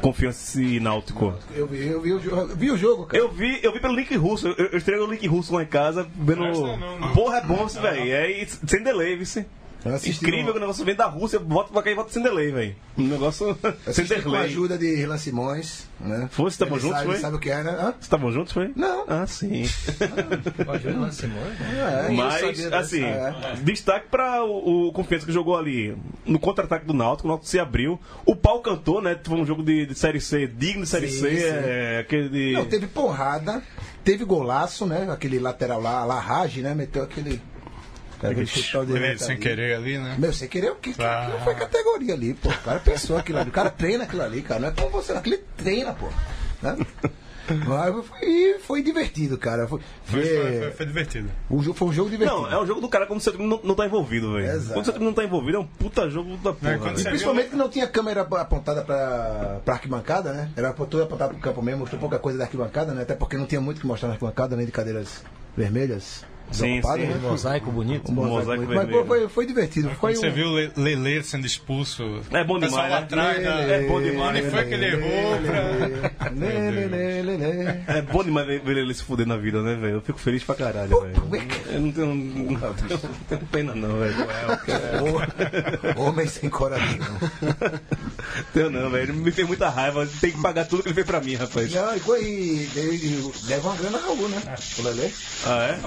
Confiança 0.00 0.60
e 0.60 0.80
Náutico. 0.80 1.34
Eu 1.54 1.66
vi, 1.66 1.86
eu 1.86 2.00
vi, 2.00 2.12
o 2.12 2.20
jogo, 2.20 2.54
vi 2.54 2.70
o 2.70 2.76
jogo, 2.76 3.06
cara. 3.06 3.22
Eu 3.22 3.30
vi, 3.30 3.58
eu 3.62 3.72
vi 3.72 3.80
pelo 3.80 3.94
link 3.94 4.14
russo. 4.16 4.48
Eu, 4.48 4.66
eu 4.66 4.78
estreiei 4.78 5.00
no 5.04 5.10
link 5.10 5.26
russo 5.26 5.54
lá 5.54 5.62
em 5.62 5.66
casa, 5.66 6.06
vendo. 6.14 6.42
Presta 6.42 6.76
não, 6.76 6.98
não. 6.98 7.12
Porra, 7.12 7.38
é 7.38 7.40
bom 7.42 7.66
isso, 7.66 7.80
velho. 7.80 8.12
É 8.12 8.46
sem 8.46 8.82
delay, 8.82 9.16
vice. 9.16 9.46
Incrível 10.06 10.52
que 10.52 10.58
o 10.58 10.60
negócio 10.60 10.84
vem 10.84 10.94
da 10.94 11.06
Rússia, 11.06 11.38
volta 11.38 11.72
pra 11.72 11.82
cá 11.82 11.90
e 11.90 11.94
volta 11.94 12.12
sem 12.12 12.22
delay, 12.22 12.50
velho. 12.50 12.76
Um 12.96 13.06
negócio 13.06 13.56
assisti 13.86 14.22
com 14.22 14.34
a 14.34 14.40
ajuda 14.40 14.78
de 14.78 14.94
Rilan 14.94 15.18
Simões, 15.18 15.86
né? 16.00 16.28
Foi, 16.30 16.46
Ele 16.46 16.70
juntos, 16.80 16.90
sabe, 16.90 17.06
foi? 17.06 17.18
sabe 17.18 17.36
o 17.36 17.38
que 17.38 17.50
era. 17.50 17.70
Hã? 17.72 17.84
Vocês 17.90 17.96
estavam 18.02 18.32
juntos, 18.32 18.52
foi? 18.52 18.72
Não. 18.74 19.04
Ah, 19.08 19.26
sim. 19.26 19.64
É, 21.74 22.08
eu 22.08 22.12
Mas, 22.14 22.34
sabia 22.34 22.52
dessa- 22.70 22.78
assim, 22.78 23.02
é. 23.02 23.34
destaque 23.62 24.08
para 24.10 24.44
o, 24.44 24.88
o 24.88 24.92
Confiança 24.92 25.26
que 25.26 25.32
jogou 25.32 25.56
ali 25.56 25.96
no 26.24 26.38
contra-ataque 26.38 26.86
do 26.86 26.92
Náutico, 26.94 27.26
o 27.26 27.30
Náutico 27.30 27.48
se 27.48 27.58
abriu. 27.58 27.98
O 28.24 28.34
pau 28.36 28.60
cantou, 28.60 29.00
né? 29.00 29.18
Foi 29.22 29.38
um 29.38 29.46
jogo 29.46 29.62
de, 29.62 29.86
de 29.86 29.94
Série 29.94 30.20
C, 30.20 30.46
digno 30.46 30.82
de 30.84 30.88
Série 30.88 31.08
Sim, 31.08 31.20
C, 31.20 31.30
sim. 31.36 31.44
é, 31.46 31.98
aquele 32.00 32.28
de... 32.28 32.52
Não, 32.52 32.64
teve 32.66 32.86
porrada, 32.86 33.62
teve 34.02 34.24
golaço, 34.24 34.86
né? 34.86 35.08
Aquele 35.10 35.38
lateral 35.38 35.80
lá, 35.80 36.04
Larrage, 36.04 36.60
né? 36.62 36.74
Meteu 36.74 37.02
aquele. 37.02 37.40
Aquele 38.30 38.46
chutão 38.46 38.84
de 38.84 38.92
direita 38.92 39.24
sem 39.24 39.36
querer 39.36 39.74
ali, 39.76 39.98
né? 39.98 40.16
Meu, 40.18 40.32
sem 40.32 40.48
querer, 40.48 40.70
o 40.72 40.76
Ah. 40.98 41.28
não 41.32 41.40
foi 41.40 41.54
categoria 41.54 42.14
ali, 42.14 42.34
pô. 42.34 42.48
O 42.48 42.58
cara 42.58 42.80
pensou 42.80 43.16
aquilo 43.16 43.38
ali. 43.38 43.50
O 43.50 43.52
cara 43.52 43.70
treina 43.70 44.04
aquilo 44.04 44.22
ali, 44.22 44.42
cara. 44.42 44.60
Não 44.60 44.68
é 44.68 44.72
como 44.72 44.90
você, 44.90 45.12
não. 45.12 45.20
Aquele 45.20 45.38
treina, 45.56 45.92
pô. 45.92 46.06
Né? 46.62 46.76
Mas 47.66 48.06
foi, 48.06 48.56
foi 48.60 48.82
divertido, 48.82 49.36
cara. 49.36 49.68
Foi, 49.68 49.78
Foi, 50.06 50.22
foi, 50.24 50.58
foi, 50.60 50.70
foi 50.70 50.86
divertido. 50.86 51.30
O 51.50 51.62
jogo, 51.62 51.76
foi 51.76 51.88
um 51.88 51.92
jogo 51.92 52.08
divertido. 52.08 52.40
Não, 52.40 52.50
é 52.50 52.58
um 52.58 52.66
jogo 52.66 52.80
do 52.80 52.88
cara 52.88 53.06
quando 53.06 53.20
o 53.20 53.22
seu 53.22 53.32
time 53.34 53.46
não, 53.46 53.60
não 53.62 53.74
tá 53.74 53.84
envolvido, 53.84 54.32
velho. 54.32 54.46
Exato. 54.50 54.72
Quando 54.72 54.80
o 54.80 54.84
seu 54.86 54.94
time 54.94 55.04
não 55.04 55.12
tá 55.12 55.24
envolvido, 55.24 55.58
é 55.58 55.60
um 55.60 55.66
puta 55.66 56.08
jogo 56.08 56.38
da 56.38 56.54
porra. 56.54 56.78
quando 56.78 56.80
velho. 56.84 56.96
você- 56.98 57.08
Principalmente 57.10 57.50
que 57.50 57.56
não 57.56 57.68
tinha 57.68 57.86
câmera 57.86 58.22
apontada 58.22 58.82
pra, 58.82 59.60
pra 59.62 59.74
arquibancada, 59.74 60.32
né? 60.32 60.50
Era 60.56 60.72
tudo 60.72 61.02
apontado 61.02 61.32
pro 61.34 61.42
campo 61.42 61.60
mesmo, 61.60 61.80
mostrou 61.80 62.00
pouca 62.00 62.18
coisa 62.18 62.38
da 62.38 62.44
arquibancada, 62.44 62.94
né? 62.94 63.02
Até 63.02 63.14
porque 63.14 63.36
não 63.36 63.44
tinha 63.44 63.60
muito 63.60 63.78
que 63.78 63.86
mostrar 63.86 64.08
na 64.08 64.14
arquibancada, 64.14 64.56
nem 64.56 64.64
de 64.64 64.72
cadeiras 64.72 65.22
vermelhas. 65.54 66.24
Sim, 66.52 66.76
desocupadas, 66.76 67.06
sim. 67.06 67.12
né? 67.14 67.28
Mosaico 67.28 67.70
bonito. 67.72 68.12
Um 68.12 68.14
mosaico 68.14 68.38
mosaico 68.38 68.62
bonito. 68.66 68.76
Mas 68.86 68.90
pô, 68.90 69.04
foi, 69.06 69.28
foi 69.28 69.46
divertido. 69.46 69.90
Foi 69.98 70.14
você 70.14 70.28
um- 70.28 70.32
viu 70.32 70.46
o 70.48 70.54
Le- 70.54 70.72
Lele 70.76 71.22
sendo 71.24 71.46
expulso. 71.46 72.20
É 72.30 72.44
bom 72.44 72.58
demais, 72.60 72.72
lá 72.74 72.88
né? 72.88 72.96
atrás, 72.98 73.42
né? 73.42 73.74
É 73.84 73.86
bom 73.88 74.00
demais, 74.00 74.38
Onde 74.44 74.50
foi 74.50 74.64
que 74.66 74.74
ele 74.74 74.86
errou 74.86 75.38
pra. 75.42 76.30
Lê, 76.30 76.70
lê, 76.70 76.86
lê, 76.86 77.22
lê, 77.22 77.36
lê. 77.36 77.64
É 77.88 78.02
bom 78.02 78.22
demais 78.22 78.46
ver 78.46 78.60
ver 78.60 78.76
ele 78.76 78.94
se 78.94 79.02
fuder 79.02 79.26
na 79.26 79.36
vida, 79.36 79.62
né, 79.62 79.74
velho? 79.74 79.94
Eu 79.94 80.00
fico 80.00 80.18
feliz 80.18 80.44
pra 80.44 80.54
caralho, 80.54 81.00
velho. 81.00 81.14
Eu 81.72 81.80
não 81.80 81.90
tenho, 81.92 82.06
não 82.14 82.54
tenho, 82.54 82.58
não 82.60 82.74
tenho 83.28 83.46
pena, 83.50 83.74
não, 83.74 83.98
velho. 83.98 84.14
Homem 85.96 86.26
sem 86.28 86.48
coração. 86.50 86.84
Tenho 88.52 88.70
não, 88.70 88.90
velho. 88.90 89.04
Ele 89.04 89.12
me 89.12 89.30
fez 89.30 89.46
muita 89.46 89.68
raiva. 89.68 90.06
Tem 90.20 90.30
que 90.32 90.40
pagar 90.40 90.64
tudo 90.66 90.82
que 90.82 90.88
ele 90.88 90.94
fez 90.94 91.06
pra 91.06 91.20
mim, 91.20 91.34
rapaz. 91.34 91.72
Não, 91.72 91.94
e, 91.96 92.00
foi- 92.00 92.22
e, 92.24 92.68
e, 92.76 93.32
leva 93.46 93.68
uma 93.68 93.76
grana 93.76 93.98
Raul, 93.98 94.28
né? 94.28 94.42
O 94.78 94.82
Lelê. 94.82 95.10
Ah, 95.46 95.64
é? 95.64 95.78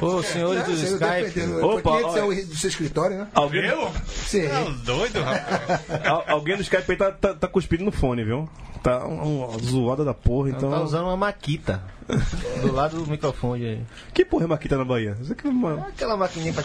Ô, 0.00 0.22
senhores 0.22 0.62
É, 0.62 0.64
do 0.66 0.72
Skype. 0.72 1.40
Opa, 1.62 1.90
500 1.98 2.04
olha. 2.12 2.20
é 2.20 2.24
o 2.24 2.46
do 2.46 2.56
seu 2.56 2.68
escritório, 2.68 3.18
né? 3.18 3.28
Alguém, 3.34 3.64
Eu? 3.64 3.90
Sim. 4.06 4.48
Tá 4.48 4.62
doido, 4.84 5.20
rapaz. 5.22 6.06
al- 6.06 6.24
alguém 6.28 6.56
no 6.56 6.62
Skype 6.62 6.90
aí 6.90 6.96
tá, 6.96 7.10
tá, 7.12 7.34
tá 7.34 7.48
cuspindo 7.48 7.84
no 7.84 7.92
fone, 7.92 8.24
viu? 8.24 8.48
Tá 8.84 8.98
uma, 9.06 9.58
zoada 9.60 10.04
da 10.04 10.12
porra, 10.12 10.50
então. 10.50 10.70
Tá 10.70 10.80
usando 10.82 11.04
uma 11.06 11.16
maquita 11.16 11.80
do 12.60 12.70
lado 12.70 12.98
do 13.02 13.10
microfone 13.10 13.64
aí. 13.64 13.80
Que 14.12 14.26
porra 14.26 14.44
é 14.44 14.46
Maquita 14.46 14.76
na 14.76 14.84
Bahia? 14.84 15.16
Isso 15.22 15.32
aqui 15.32 15.46
é 15.46 15.50
uma... 15.50 15.86
Aquela 15.88 16.18
maquininha 16.18 16.52
pra, 16.52 16.62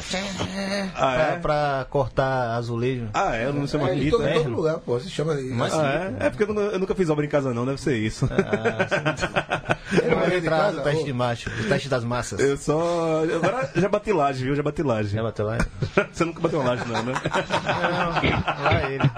Ah, 0.96 1.14
pra, 1.14 1.24
é? 1.24 1.40
pra 1.40 1.88
cortar 1.90 2.56
azulejo. 2.58 3.08
Ah, 3.14 3.38
é? 3.38 3.46
Eu 3.46 3.54
não 3.54 3.66
sei 3.66 3.80
É, 3.80 3.84
Maquita. 3.84 4.30
em 4.32 4.34
todo 4.44 4.50
lugar, 4.50 4.80
pô. 4.80 5.00
Se 5.00 5.10
chama. 5.10 5.34
Mas- 5.56 5.74
Ah, 5.74 6.14
é? 6.20 6.26
É 6.26 6.30
porque 6.30 6.44
eu 6.44 6.48
nunca, 6.48 6.62
eu 6.62 6.80
nunca 6.80 6.94
fiz 6.94 7.10
obra 7.10 7.26
em 7.26 7.30
casa, 7.30 7.54
não. 7.54 7.66
Deve 7.66 7.80
ser 7.80 7.96
isso. 7.98 8.28
Ele 9.92 10.14
Vai 10.14 10.20
vai 10.20 10.30
de 10.30 10.36
entrar 10.38 10.58
casa, 10.58 10.78
no 10.78 10.84
teste 10.84 11.04
de 11.06 11.14
macho, 11.14 11.50
o 11.50 11.68
teste 11.70 11.88
das 11.90 12.04
massas. 12.04 12.40
Eu 12.42 12.58
só. 12.58 13.24
Agora 13.34 13.72
já 13.76 13.88
bati 13.88 14.12
laje, 14.12 14.44
viu? 14.44 14.56
Já 14.56 14.62
bati 14.62 14.84
laje. 14.84 15.16
Já 15.16 15.24
bateu 15.24 15.46
lá? 15.46 15.58
Você 16.12 16.26
nunca 16.26 16.42
bateu 16.42 16.62
laje, 16.62 16.84
não, 16.86 17.02
né? 17.02 17.14
Não, 17.14 18.64
lá 18.64 18.92
ele. 18.92 19.10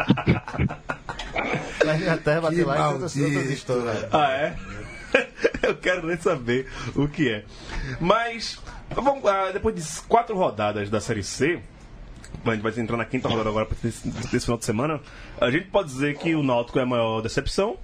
Na 1.85 1.93
minha 1.93 2.17
terra 2.17 2.41
bateu 2.41 2.67
lá 2.67 2.91
e 2.91 2.93
outras 2.93 3.15
histórias. 3.15 4.05
Ah, 4.11 4.31
é? 4.31 4.55
Eu 5.67 5.75
quero 5.75 6.07
nem 6.07 6.17
saber 6.17 6.67
o 6.95 7.07
que 7.07 7.29
é. 7.29 7.45
Mas, 7.99 8.59
vamos, 8.89 9.25
ah, 9.25 9.51
depois 9.51 9.75
de 9.75 10.01
quatro 10.03 10.35
rodadas 10.35 10.89
da 10.89 10.99
Série 10.99 11.23
C, 11.23 11.61
a 12.45 12.51
gente 12.51 12.61
vai 12.61 12.73
entrar 12.77 12.97
na 12.97 13.05
quinta 13.05 13.27
rodada 13.27 13.49
agora 13.49 13.67
desse, 13.81 14.07
desse 14.07 14.45
final 14.45 14.57
de 14.57 14.65
semana, 14.65 15.01
a 15.39 15.51
gente 15.51 15.67
pode 15.67 15.89
dizer 15.89 16.17
que 16.17 16.33
o 16.33 16.41
Náutico 16.41 16.79
é 16.79 16.83
a 16.83 16.85
maior 16.85 17.21
decepção 17.21 17.77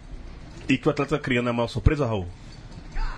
e 0.68 0.78
que 0.78 0.88
o 0.88 0.92
Atlético 0.92 1.20
Criando 1.20 1.48
é 1.48 1.52
a 1.52 1.54
maior 1.54 1.68
surpresa, 1.68 2.06
Raul? 2.06 2.28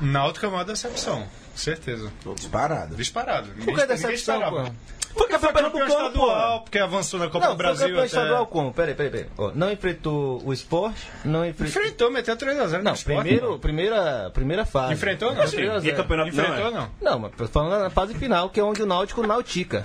Náutico 0.02 0.46
é 0.46 0.50
uma 0.50 0.66
decepção, 0.66 1.28
certeza. 1.56 2.12
Disparado. 2.36 2.96
Disparado. 2.96 3.48
Por 3.50 3.58
que 3.60 3.66
ninguém 3.72 3.88
decepção. 3.88 4.74
Foi 5.14 5.28
campeão 5.28 5.40
Foi 5.52 5.62
campeão 5.62 5.72
pernambucano, 5.72 6.08
estadual, 6.08 6.62
porque 6.62 6.80
avançou 6.80 7.20
na 7.20 7.26
Copa 7.28 7.40
Não, 7.40 7.56
do 7.56 7.58
foi 7.58 7.58
Brasil 7.66 7.88
campeão 7.88 7.98
até... 8.04 8.06
estadual 8.08 8.46
como? 8.48 8.74
Peraí, 8.74 8.94
peraí, 8.96 9.12
peraí. 9.12 9.28
Ó, 9.38 9.52
não 9.56 9.72
enfrentou 9.72 10.42
o 10.46 10.54
esporte, 10.54 11.08
não 11.26 11.46
enfrentou... 11.46 11.82
Enfrentou, 11.82 12.12
meteu 12.12 12.38
3x0 12.38 12.82
Não, 12.82 12.94
primeiro, 12.94 13.60
primeira, 13.60 14.30
primeira 14.34 14.66
fase. 14.66 14.94
Enfrentou, 14.94 15.30
não? 15.30 15.36
Meteu 15.38 15.52
3 15.52 15.70
a 15.72 15.78
E 15.78 15.82
0. 15.82 15.96
campeonato 15.98 16.36
não, 16.36 16.44
Enfrentou, 16.44 16.68
é? 16.68 16.72
não? 16.72 16.90
Não, 17.02 17.20
mas 17.20 17.50
falando 17.50 17.80
na 17.82 17.90
fase 17.90 18.14
final, 18.14 18.50
que 18.50 18.60
é 18.60 18.64
onde 18.64 18.82
o 18.82 18.86
Náutico 18.86 19.26
nautica. 19.26 19.84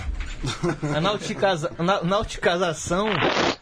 A 0.95 1.01
nauticaza, 1.01 1.73
na, 1.79 2.03
nauticazação 2.05 3.07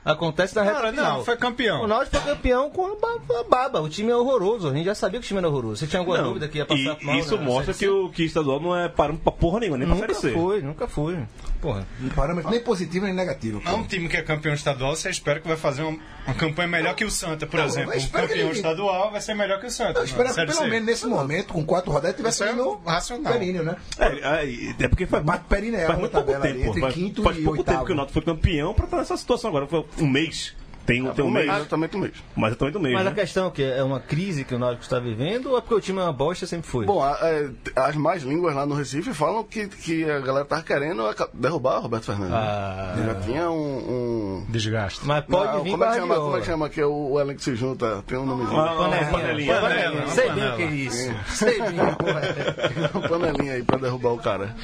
acontece 0.05 0.57
na 0.57 0.63
reta 0.63 0.77
Cara, 0.77 0.91
final. 0.91 1.19
não, 1.19 1.25
foi 1.25 1.37
campeão. 1.37 1.83
O 1.85 1.87
Náutico 1.87 2.17
foi 2.17 2.35
campeão 2.35 2.71
com 2.71 2.87
a 2.87 2.97
ba- 2.97 3.41
a 3.41 3.45
baba. 3.45 3.81
O 3.81 3.89
time 3.89 4.11
é 4.11 4.17
horroroso. 4.17 4.69
A 4.69 4.73
gente 4.75 4.85
já 4.87 4.95
sabia 4.95 5.21
que 5.21 5.25
o 5.25 5.29
time 5.29 5.39
era 5.39 5.49
horroroso. 5.49 5.77
Você 5.77 5.87
tinha 5.87 6.01
alguma 6.01 6.19
Não, 6.19 6.25
dúvida 6.25 6.49
que 6.49 6.59
ia 6.59 6.65
e 6.65 6.67
passar 6.67 6.99
mal 7.05 7.17
isso 7.19 7.39
mostra 7.39 7.73
que 7.73 7.89
o 7.89 8.09
que 8.11 8.25
estadual 8.25 8.59
não 8.61 8.77
é 8.77 8.89
parâmetro 8.89 9.23
pra 9.23 9.33
porra 9.33 9.61
nenhuma, 9.61 9.79
nem 9.79 9.87
pra 9.87 9.95
Nunca 9.97 10.15
Série 10.15 10.35
C. 10.35 10.39
foi, 10.41 10.61
nunca 10.61 10.89
foi. 10.89 11.19
Porra. 11.63 11.87
Parâmetro 12.17 12.51
nem 12.51 12.61
positivo 12.61 13.07
nem 13.07 13.15
negativo. 13.15 13.63
É 13.65 13.71
um 13.71 13.85
time 13.85 14.09
que 14.09 14.17
é 14.17 14.23
campeão 14.23 14.53
estadual, 14.53 14.97
você 14.97 15.09
espera 15.09 15.39
que 15.39 15.47
vai 15.47 15.57
fazer 15.57 15.83
uma, 15.83 15.97
uma 16.27 16.35
campanha 16.35 16.67
melhor 16.69 16.95
que 16.97 17.05
o 17.05 17.11
Santa, 17.11 17.47
por 17.47 17.59
Não, 17.61 17.67
exemplo. 17.67 17.95
espero 17.95 18.25
que 18.27 18.33
campeão 18.35 18.49
ele- 18.49 18.57
estadual 18.59 19.13
vai 19.13 19.21
ser 19.21 19.35
melhor 19.35 19.61
que 19.61 19.67
o 19.67 19.71
Santa. 19.71 20.01
Eu 20.01 20.05
esperava 20.05 20.35
que 20.35 20.47
pelo 20.53 20.69
menos 20.69 20.87
nesse 20.87 21.07
momento, 21.07 21.55
com 21.55 21.65
quatro 21.65 21.93
rodadas, 21.93 22.17
tivesse 22.17 22.43
Isso 22.43 22.53
é 22.53 22.53
no 22.53 22.75
racional. 22.85 23.33
períneo, 23.33 23.63
né? 23.63 23.77
É, 23.97 24.07
é, 24.45 24.75
é 24.85 24.89
porque 24.89 25.07
faz, 25.07 25.23
Bate 25.25 25.45
perineal 25.49 25.87
faz 25.87 25.95
na 25.95 26.01
muito 26.01 26.13
pouco 26.13 26.27
tabela 26.33 26.45
ali, 26.47 26.59
tempo. 26.59 26.69
entre 26.71 26.81
faz 26.81 26.95
quinto 26.95 27.23
faz 27.23 27.37
e 27.39 27.43
pouco 27.43 27.59
oitavo. 27.59 27.77
tempo 27.79 27.87
que 27.87 27.93
o 27.93 27.95
Náutico 27.97 28.13
foi 28.15 28.35
campeão 28.35 28.75
pra 28.75 28.85
estar 28.87 28.97
nessa 28.97 29.17
situação 29.17 29.49
agora. 29.51 29.67
Foi 29.69 29.87
um 30.01 30.09
mês. 30.09 30.55
Tem, 30.87 31.05
tem 31.13 31.25
um 31.25 31.29
Um 31.29 31.31
mês. 31.31 31.47
mês, 31.47 31.59
exatamente 31.61 31.97
um 31.97 32.01
mês. 32.01 32.13
Mas 32.35 32.51
exatamente 32.51 32.77
um 32.79 32.81
mês. 32.81 32.95
Mas 32.95 33.05
né? 33.05 33.11
a 33.11 33.15
questão 33.15 33.45
é 33.45 33.47
o 33.49 33.51
quê? 33.51 33.63
É 33.77 33.83
uma 33.83 34.01
crise 34.01 34.45
que 34.45 34.55
o 34.55 34.59
Náutico 34.59 34.83
está 34.83 34.99
vivendo 34.99 35.51
ou 35.51 35.59
é 35.59 35.61
porque 35.61 35.75
o 35.75 35.81
time 35.81 35.99
é 36.01 36.03
uma 36.03 36.13
bosta 36.13 36.47
sempre 36.47 36.69
foi? 36.69 36.87
Bom, 36.87 37.03
a- 37.03 37.19
é, 37.23 37.49
as 37.77 37.95
mais 37.97 38.23
línguas 38.23 38.55
lá 38.55 38.67
no 38.67 38.75
Recife 38.75 39.15
falam 39.15 39.45
que, 39.45 39.69
que 39.69 40.05
a 40.11 40.19
galera 40.21 40.45
tava 40.45 40.63
querendo 40.63 41.03
derrubar 41.35 41.79
o 41.79 41.83
Roberto 41.83 42.07
Fernandes. 42.07 42.35
Ah. 42.35 42.95
Já 43.07 43.15
tinha 43.21 43.51
um. 43.51 44.43
um... 44.43 44.47
Desgaste. 44.49 45.01
mas 45.07 45.25
pode 45.25 45.53
Não, 45.53 45.63
vir 45.63 45.71
como, 45.73 45.85
é 45.85 45.87
que 45.89 45.93
a 45.93 46.01
chama, 46.01 46.15
como 46.17 46.37
é 46.37 46.41
que 46.41 46.47
chama? 46.47 46.69
Que 46.69 46.81
é 46.81 46.87
o, 46.87 47.13
o 47.13 47.21
elenco 47.21 47.39
que 47.39 47.45
se 47.45 47.55
junta, 47.55 48.03
tem 48.07 48.19
um 48.19 48.27
nomezinho. 48.27 48.61
Ah, 48.61 49.09
panelinha. 49.11 49.61
Panela, 49.61 50.07
Sei 50.09 50.31
bem 50.33 50.49
o 50.53 50.57
que 50.57 50.63
é 50.63 50.67
isso. 50.71 51.15
Sei 51.29 51.61
bem 51.61 51.73
como 51.77 52.11
é. 52.19 52.91
uma 52.93 53.09
panelinha 53.09 53.53
aí 53.55 53.63
pra 53.63 53.79
derrubar 53.79 54.11
o 54.13 54.19
cara. 54.19 54.55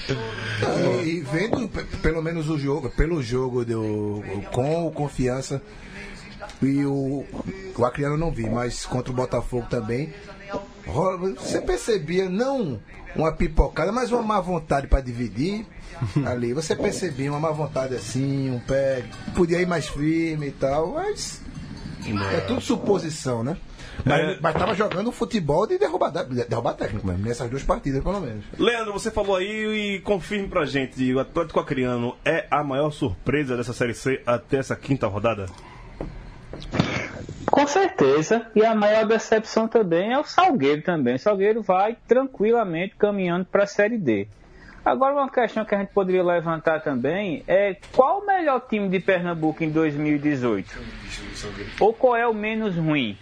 E, 1.04 1.08
e 1.08 1.20
vendo 1.20 1.68
pelo 2.02 2.22
menos 2.22 2.48
o 2.48 2.58
jogo, 2.58 2.90
pelo 2.90 3.22
jogo 3.22 3.64
do, 3.64 4.22
com 4.52 4.86
o 4.86 4.90
confiança 4.90 5.62
e 6.62 6.84
o, 6.84 7.24
o 7.76 7.84
Acriano 7.84 8.14
eu 8.14 8.18
não 8.18 8.30
vi, 8.30 8.48
mas 8.48 8.84
contra 8.86 9.12
o 9.12 9.14
Botafogo 9.14 9.66
também. 9.70 10.12
Você 11.36 11.60
percebia 11.60 12.28
não 12.28 12.80
uma 13.14 13.32
pipocada, 13.32 13.92
mas 13.92 14.10
uma 14.10 14.22
má 14.22 14.40
vontade 14.40 14.86
para 14.86 15.00
dividir 15.00 15.66
ali. 16.26 16.52
Você 16.54 16.74
percebia 16.74 17.30
uma 17.30 17.40
má 17.40 17.50
vontade 17.50 17.94
assim, 17.94 18.50
um 18.50 18.58
pé. 18.60 19.04
Podia 19.34 19.60
ir 19.60 19.66
mais 19.66 19.88
firme 19.88 20.48
e 20.48 20.52
tal, 20.52 20.92
mas. 20.94 21.42
É 22.32 22.40
tudo 22.40 22.60
suposição, 22.60 23.44
né? 23.44 23.56
Mas, 24.04 24.20
É. 24.20 24.38
mas 24.40 24.54
tava 24.54 24.74
jogando 24.74 25.10
futebol 25.10 25.66
de 25.66 25.76
derrubar, 25.76 26.10
de 26.10 26.44
derrubar 26.44 26.72
técnico 26.74 27.06
mesmo, 27.06 27.24
nessas 27.26 27.50
duas 27.50 27.64
partidas, 27.64 28.02
pelo 28.02 28.20
menos. 28.20 28.44
Leandro, 28.56 28.92
você 28.92 29.10
falou 29.10 29.36
aí 29.36 29.96
e 29.96 30.00
confirme 30.00 30.48
pra 30.48 30.64
gente: 30.64 31.12
o 31.12 31.18
Atlético 31.18 31.60
Acreano 31.60 32.16
é 32.24 32.46
a 32.50 32.62
maior 32.64 32.90
surpresa 32.92 33.56
dessa 33.56 33.72
Série 33.72 33.94
C 33.94 34.22
até 34.24 34.58
essa 34.58 34.76
quinta 34.76 35.06
rodada? 35.08 35.46
Com 37.50 37.66
certeza. 37.66 38.46
E 38.54 38.64
a 38.64 38.74
maior 38.74 39.06
decepção 39.06 39.66
também 39.66 40.12
é 40.12 40.18
o 40.18 40.24
Salgueiro 40.24 40.82
também. 40.82 41.14
O 41.14 41.18
Salgueiro 41.18 41.62
vai 41.62 41.96
tranquilamente 42.06 42.94
caminhando 42.96 43.46
para 43.46 43.64
a 43.64 43.66
Série 43.66 43.98
D. 43.98 44.28
Agora 44.84 45.14
uma 45.14 45.28
questão 45.30 45.64
que 45.64 45.74
a 45.74 45.78
gente 45.78 45.92
poderia 45.92 46.22
levantar 46.22 46.80
também 46.82 47.42
é 47.46 47.76
qual 47.94 48.20
o 48.20 48.26
melhor 48.26 48.60
time 48.68 48.88
de 48.88 49.00
Pernambuco 49.00 49.62
em 49.62 49.70
2018? 49.70 50.78
Ou 51.80 51.92
qual 51.92 52.16
é 52.16 52.26
o 52.26 52.32
menos 52.34 52.76
ruim? 52.76 53.16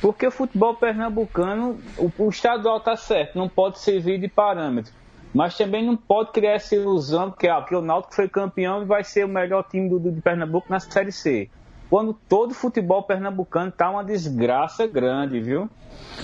Porque 0.00 0.26
o 0.26 0.30
futebol 0.30 0.74
pernambucano, 0.74 1.78
o, 1.98 2.10
o 2.18 2.28
estadual 2.30 2.78
está 2.78 2.96
certo, 2.96 3.36
não 3.36 3.48
pode 3.48 3.78
servir 3.78 4.18
de 4.18 4.28
parâmetro. 4.28 4.92
Mas 5.32 5.56
também 5.56 5.84
não 5.84 5.96
pode 5.96 6.32
criar 6.32 6.52
essa 6.54 6.74
ilusão 6.74 7.30
que, 7.30 7.46
ah, 7.46 7.62
que 7.62 7.74
o 7.74 7.80
Náutico 7.82 8.14
foi 8.14 8.28
campeão 8.28 8.82
e 8.82 8.86
vai 8.86 9.04
ser 9.04 9.24
o 9.24 9.28
melhor 9.28 9.62
time 9.70 9.88
do, 9.88 9.98
do- 10.00 10.10
de 10.10 10.20
Pernambuco 10.20 10.66
na 10.70 10.80
Série 10.80 11.12
C. 11.12 11.48
quando 11.90 12.14
todo 12.14 12.54
futebol 12.54 13.02
pernambucano 13.02 13.70
tá 13.72 13.90
uma 13.90 14.04
desgraça 14.04 14.86
grande, 14.86 15.40
viu? 15.40 15.68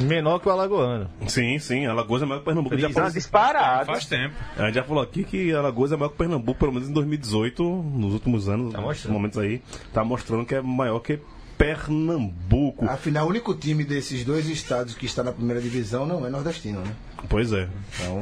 Menor 0.01 0.39
que 0.39 0.49
o 0.49 0.53
Alagoano. 0.53 1.11
Sim, 1.27 1.59
sim, 1.59 1.87
Alagoas 1.87 2.23
é 2.23 2.27
maior 2.27 2.39
que 2.39 2.45
Pernambuco. 2.47 2.75
A 2.75 2.79
gente 2.79 2.89
já 2.89 2.95
Tá 2.95 3.01
falou, 3.01 3.13
disparado. 3.13 3.87
Faz 3.87 4.07
tempo. 4.07 4.35
a 4.57 4.67
gente 4.67 4.75
já 4.77 4.85
falou 4.85 5.03
aqui 5.03 5.25
que 5.25 5.53
Alagoas 5.53 5.91
é 5.93 5.97
maior 5.97 6.11
que 6.11 6.17
Pernambuco, 6.17 6.59
pelo 6.59 6.73
menos 6.73 6.89
em 6.89 6.93
2018, 6.93 7.63
nos 7.65 8.13
últimos 8.15 8.49
anos, 8.49 8.73
Tá 8.73 8.81
nos 8.81 9.05
momentos 9.07 9.39
aí, 9.39 9.61
tá 9.93 10.05
mostrando 10.05 10.47
que 10.47 10.55
é 10.55 10.63
maior 10.63 11.01
que 11.01 11.19
Pernambuco. 11.59 12.85
Afinal, 12.85 13.27
o 13.27 13.31
único 13.31 13.55
time 13.55 13.83
desses 13.85 14.25
dois 14.25 14.47
estados 14.49 14.95
que 14.95 15.07
está 15.07 15.23
na 15.23 15.33
primeira 15.33 15.61
divisão 15.61 16.07
não 16.07 16.25
é 16.27 16.31
nordestino, 16.31 16.81
né? 16.81 16.95
Pois 17.29 17.53
é. 17.53 17.69
Então, 17.95 18.21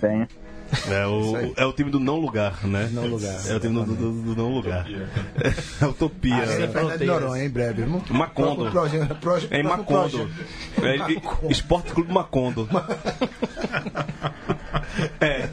Tem. 0.00 0.26
É 0.90 1.06
o, 1.06 1.52
é 1.56 1.64
o 1.66 1.72
time 1.72 1.90
do 1.90 1.98
não 2.00 2.16
lugar, 2.18 2.64
né? 2.66 2.88
Não 2.92 3.06
lugar. 3.06 3.34
É 3.48 3.54
o 3.54 3.60
time 3.60 3.74
do, 3.84 3.94
do- 3.94 4.22
do 4.34 4.36
não 4.36 4.50
lugar. 4.52 4.86
É 5.80 5.86
Utopia. 5.86 6.34
Ah, 6.34 6.46
né? 6.46 6.64
é 6.64 6.68
Fernando 6.68 6.98
de 6.98 7.04
Noronha, 7.06 7.44
em 7.44 7.50
breve, 7.50 7.82
irmão. 7.82 8.02
Macondo. 8.10 8.70
É 9.50 9.60
em 9.60 9.62
Macondo. 9.62 10.30
É, 10.82 11.50
Esporte 11.50 11.92
Clube 11.92 12.12
Macondo. 12.12 12.68
É. 15.20 15.48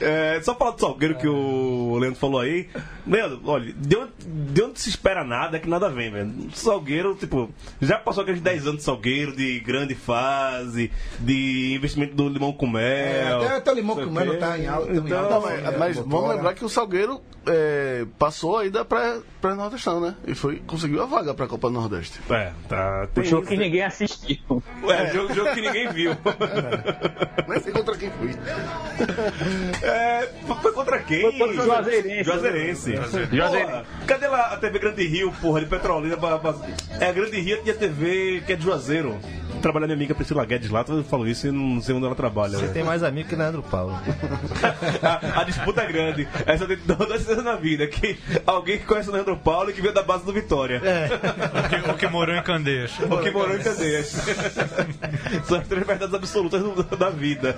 É, 0.00 0.40
Só 0.42 0.54
falar 0.54 0.72
do 0.72 0.80
Salgueiro 0.80 1.14
que 1.16 1.26
o 1.28 1.96
Leandro 1.98 2.18
falou 2.18 2.40
aí. 2.40 2.68
Leandro, 3.06 3.40
olha, 3.44 3.72
de 3.72 3.96
onde, 3.96 4.12
de 4.26 4.62
onde 4.62 4.80
se 4.80 4.88
espera 4.90 5.24
nada 5.24 5.56
é 5.56 5.60
que 5.60 5.68
nada 5.68 5.88
vem, 5.88 6.10
velho. 6.10 6.32
Salgueiro, 6.54 7.14
tipo, 7.14 7.50
já 7.80 7.98
passou 7.98 8.22
aqueles 8.22 8.40
10 8.40 8.64
anos 8.66 8.78
de 8.78 8.82
Salgueiro, 8.84 9.34
de 9.34 9.60
grande 9.60 9.94
fase, 9.94 10.90
de 11.18 11.74
investimento 11.74 12.14
do 12.14 12.28
limão 12.28 12.52
com 12.52 12.66
mel. 12.66 12.82
É, 12.84 13.32
até- 13.32 13.56
até 13.56 13.72
o 13.72 13.74
limão 13.74 13.96
com 13.96 14.06
mel 14.10 14.24
não 14.26 14.36
tá 14.38 14.58
em 14.58 14.66
alta, 14.66 14.92
em 14.92 14.96
Então, 14.98 15.18
alta, 15.18 15.30
Não, 15.34 15.40
mas, 15.42 15.58
É, 15.64 15.78
mas 15.78 15.96
motora. 15.96 16.16
vamos 16.16 16.34
lembrar 16.36 16.54
que 16.54 16.64
o 16.64 16.68
Salgueiro 16.68 17.20
é, 17.46 18.04
passou 18.18 18.58
aí 18.58 18.68
da 18.68 18.84
pré- 18.84 19.20
pré-nordestão, 19.40 20.00
né? 20.02 20.14
E 20.26 20.34
foi, 20.34 20.56
conseguiu 20.66 21.02
a 21.02 21.06
vaga 21.06 21.32
pra 21.32 21.46
Copa 21.46 21.68
do 21.68 21.74
Nordeste. 21.74 22.20
É, 22.28 22.52
tá. 22.68 23.08
Tem 23.14 23.24
Show 23.24 23.40
isso. 23.40 23.48
que 23.48 23.56
ninguém 23.56 23.82
assistiu. 23.82 24.62
É, 24.86 25.14
jogo, 25.14 25.32
jogo 25.32 25.54
que 25.54 25.60
ninguém 25.62 25.88
viu. 25.90 26.12
Nem 27.48 27.60
sei 27.60 27.72
contra 27.72 27.96
quem 27.96 28.10
foi. 28.10 28.28
É, 29.82 30.28
foi 30.62 30.72
contra 30.72 30.98
quem? 31.00 31.20
Foi 31.22 31.32
contra 31.38 31.62
o 31.62 31.64
Juazeirense. 31.64 32.24
Juazeirense. 32.24 32.96
Juazeirense. 33.32 33.82
Cadê 34.06 34.26
lá 34.26 34.52
a 34.52 34.56
TV 34.56 34.78
Grande 34.78 35.06
Rio, 35.06 35.32
porra, 35.40 35.60
de 35.60 35.66
Petrolina? 35.66 36.16
pra- 36.16 36.38
pra- 36.38 36.54
É 37.00 37.08
a 37.08 37.12
Grande 37.12 37.40
Rio 37.40 37.60
e 37.64 37.70
a 37.70 37.74
TV 37.74 38.42
que 38.46 38.52
é 38.52 38.56
de 38.56 38.64
Juazeiro. 38.64 39.18
Trabalha 39.60 39.86
minha 39.86 39.96
amiga 39.96 40.14
Priscila 40.14 40.44
Guedes 40.44 40.70
lá, 40.70 40.84
eu 40.88 41.02
falo 41.04 41.26
isso 41.26 41.46
e 41.48 41.50
não 41.50 41.80
sei 41.80 41.94
onde 41.94 42.06
ela 42.06 42.14
trabalha. 42.14 42.58
Você 42.58 42.66
né? 42.66 42.72
tem 42.72 42.84
mais 42.84 43.02
amigo 43.02 43.28
que 43.28 43.34
Leandro 43.36 43.62
Paulo. 43.62 43.92
a, 45.02 45.40
a 45.40 45.44
disputa 45.44 45.82
é 45.82 45.86
grande. 45.86 46.28
Essa 46.46 46.66
tem 46.66 46.76
duas 46.76 47.24
coisas 47.24 47.44
na 47.44 47.56
vida: 47.56 47.86
que 47.86 48.18
alguém 48.46 48.78
que 48.78 48.84
conhece 48.86 49.08
o 49.08 49.12
Leandro 49.12 49.36
Paulo 49.36 49.70
e 49.70 49.72
que 49.72 49.80
veio 49.80 49.92
da 49.94 50.02
base 50.02 50.24
do 50.24 50.32
Vitória. 50.32 50.80
O 50.80 51.68
que, 51.68 51.90
o 51.90 51.94
que 51.94 52.06
morou 52.08 52.34
em 52.34 52.42
Candeias. 52.42 52.92
O 53.00 53.18
que 53.18 53.30
morou 53.30 53.56
em 53.56 53.62
Candeias. 53.62 54.08
São 55.44 55.58
as 55.58 55.66
três 55.66 55.86
verdades 55.86 56.14
absolutas 56.14 56.62
do- 56.62 56.96
da 56.96 57.10
vida. 57.10 57.56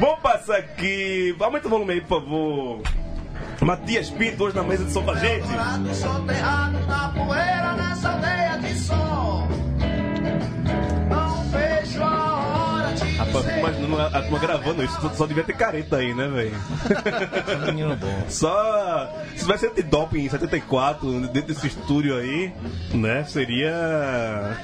Vamos 0.00 0.20
passar 0.20 0.56
aqui. 0.58 1.34
Aumenta 1.38 1.66
o 1.66 1.70
volume 1.70 1.92
aí, 1.94 2.00
por 2.00 2.20
favor. 2.22 2.82
Matias 3.60 4.08
Pinto 4.10 4.44
hoje 4.44 4.56
na 4.56 4.62
mesa 4.62 4.84
de 4.84 4.92
som 4.92 5.02
com 5.02 5.10
a 5.10 5.16
gente. 5.16 5.46
Dourado 5.46 5.94
soterrado 5.94 6.78
na 6.86 7.08
poeira 7.08 7.72
nessa 7.74 8.10
aldeia 8.12 8.58
de 8.60 8.78
sol. 8.78 9.48
Não 11.08 11.44
vejo 11.50 12.02
a 12.02 12.34
hora 12.34 12.67
Rapaz, 13.16 13.44
fico 13.44 13.58
imaginando 13.58 14.00
a, 14.00 14.22
turma 14.22 14.38
gravando 14.38 14.84
isso. 14.84 15.00
Só, 15.00 15.08
só 15.10 15.26
devia 15.26 15.44
ter 15.44 15.56
careta 15.56 15.96
aí, 15.96 16.14
né, 16.14 16.28
velho? 16.28 16.56
Menino 17.66 17.96
bom. 17.96 18.24
Só. 18.28 19.12
Se 19.34 19.44
tivesse 19.44 19.66
antidoping 19.66 20.24
em 20.24 20.28
74, 20.28 21.20
dentro 21.28 21.54
desse 21.54 21.66
estúdio 21.66 22.16
aí, 22.16 22.52
né? 22.92 23.24
Seria. 23.24 24.56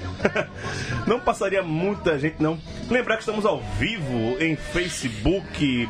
não 1.06 1.20
passaria 1.20 1.62
muita 1.62 2.18
gente, 2.18 2.42
não. 2.42 2.58
Lembrar 2.90 3.16
que 3.16 3.22
estamos 3.22 3.46
ao 3.46 3.60
vivo 3.78 4.36
em 4.40 4.56
Facebook 4.56 5.88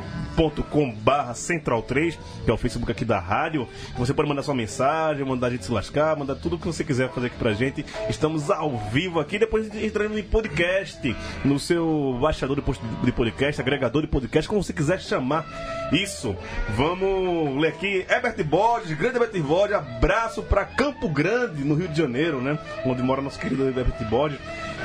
barra 1.02 1.32
central 1.32 1.80
3 1.82 2.18
que 2.44 2.50
é 2.50 2.52
o 2.52 2.56
Facebook 2.56 2.90
aqui 2.90 3.04
da 3.04 3.20
rádio 3.20 3.68
você 3.96 4.12
pode 4.12 4.28
mandar 4.28 4.42
sua 4.42 4.54
mensagem 4.54 5.24
mandar 5.24 5.46
a 5.46 5.50
gente 5.50 5.64
se 5.64 5.70
lascar 5.70 6.16
mandar 6.16 6.34
tudo 6.34 6.56
o 6.56 6.58
que 6.58 6.66
você 6.66 6.82
quiser 6.82 7.08
fazer 7.10 7.28
aqui 7.28 7.36
pra 7.36 7.52
gente 7.52 7.84
estamos 8.08 8.50
ao 8.50 8.76
vivo 8.90 9.20
aqui 9.20 9.38
depois 9.38 9.72
entrando 9.74 10.18
em 10.18 10.22
podcast 10.24 11.16
no 11.44 11.58
seu 11.58 12.18
baixador 12.34 12.60
de 13.04 13.12
podcast 13.12 13.60
agregador 13.60 14.02
de 14.02 14.08
podcast 14.08 14.48
como 14.48 14.62
você 14.62 14.72
quiser 14.72 15.00
chamar 15.00 15.46
isso. 15.92 16.36
Vamos 16.70 17.60
ler 17.60 17.68
aqui. 17.68 18.04
Herbert 18.08 18.42
Borges 18.44 18.96
grande 18.96 19.18
Herbert 19.18 19.42
Borges 19.42 19.76
abraço 19.76 20.42
pra 20.42 20.64
Campo 20.64 21.08
Grande 21.08 21.62
no 21.62 21.74
Rio 21.76 21.88
de 21.88 21.96
Janeiro 21.96 22.40
né? 22.40 22.58
Onde 22.84 23.02
mora 23.02 23.22
nosso 23.22 23.38
querido 23.38 23.66
Herbert 23.68 24.04
Borges 24.10 24.38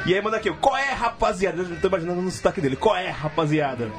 e 0.05 0.13
aí 0.13 0.21
manda 0.21 0.37
aqui, 0.37 0.51
qual 0.51 0.77
é 0.77 0.91
rapaziada? 0.91 1.61
Eu 1.61 1.79
tô 1.79 1.87
imaginando 1.87 2.21
no 2.21 2.31
sotaque 2.31 2.61
dele, 2.61 2.75
qual 2.75 2.95
é 2.95 3.09
rapaziada? 3.09 3.89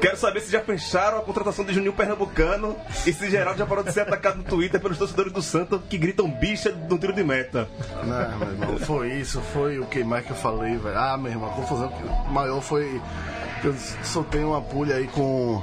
Quero 0.00 0.16
saber 0.16 0.40
se 0.40 0.50
já 0.50 0.60
fecharam 0.60 1.18
a 1.18 1.22
contratação 1.22 1.64
de 1.64 1.74
Juninho 1.74 1.92
Pernambucano 1.92 2.76
e 3.06 3.12
se 3.12 3.30
Geraldo 3.30 3.58
já 3.58 3.66
parou 3.66 3.84
de 3.84 3.92
ser 3.92 4.00
atacado 4.00 4.38
no 4.38 4.44
Twitter 4.44 4.80
pelos 4.80 4.98
torcedores 4.98 5.32
do 5.32 5.42
Santa 5.42 5.78
que 5.78 5.96
gritam 5.96 6.28
bicha 6.30 6.70
no 6.70 6.98
tiro 6.98 7.12
de 7.12 7.22
meta. 7.22 7.68
Não, 8.04 8.38
meu 8.38 8.48
irmão, 8.48 8.78
foi 8.78 9.12
isso, 9.12 9.40
foi 9.52 9.78
o 9.78 9.86
que 9.86 10.02
mais 10.02 10.24
que 10.24 10.32
eu 10.32 10.36
falei, 10.36 10.76
velho. 10.76 10.98
Ah, 10.98 11.16
meu 11.16 11.30
irmão, 11.30 11.50
a 11.50 11.54
confusão 11.54 11.92
maior 12.30 12.60
foi 12.60 13.00
eu 13.64 13.74
soltei 14.02 14.42
uma 14.42 14.60
pulha 14.60 14.96
aí 14.96 15.06
com, 15.06 15.62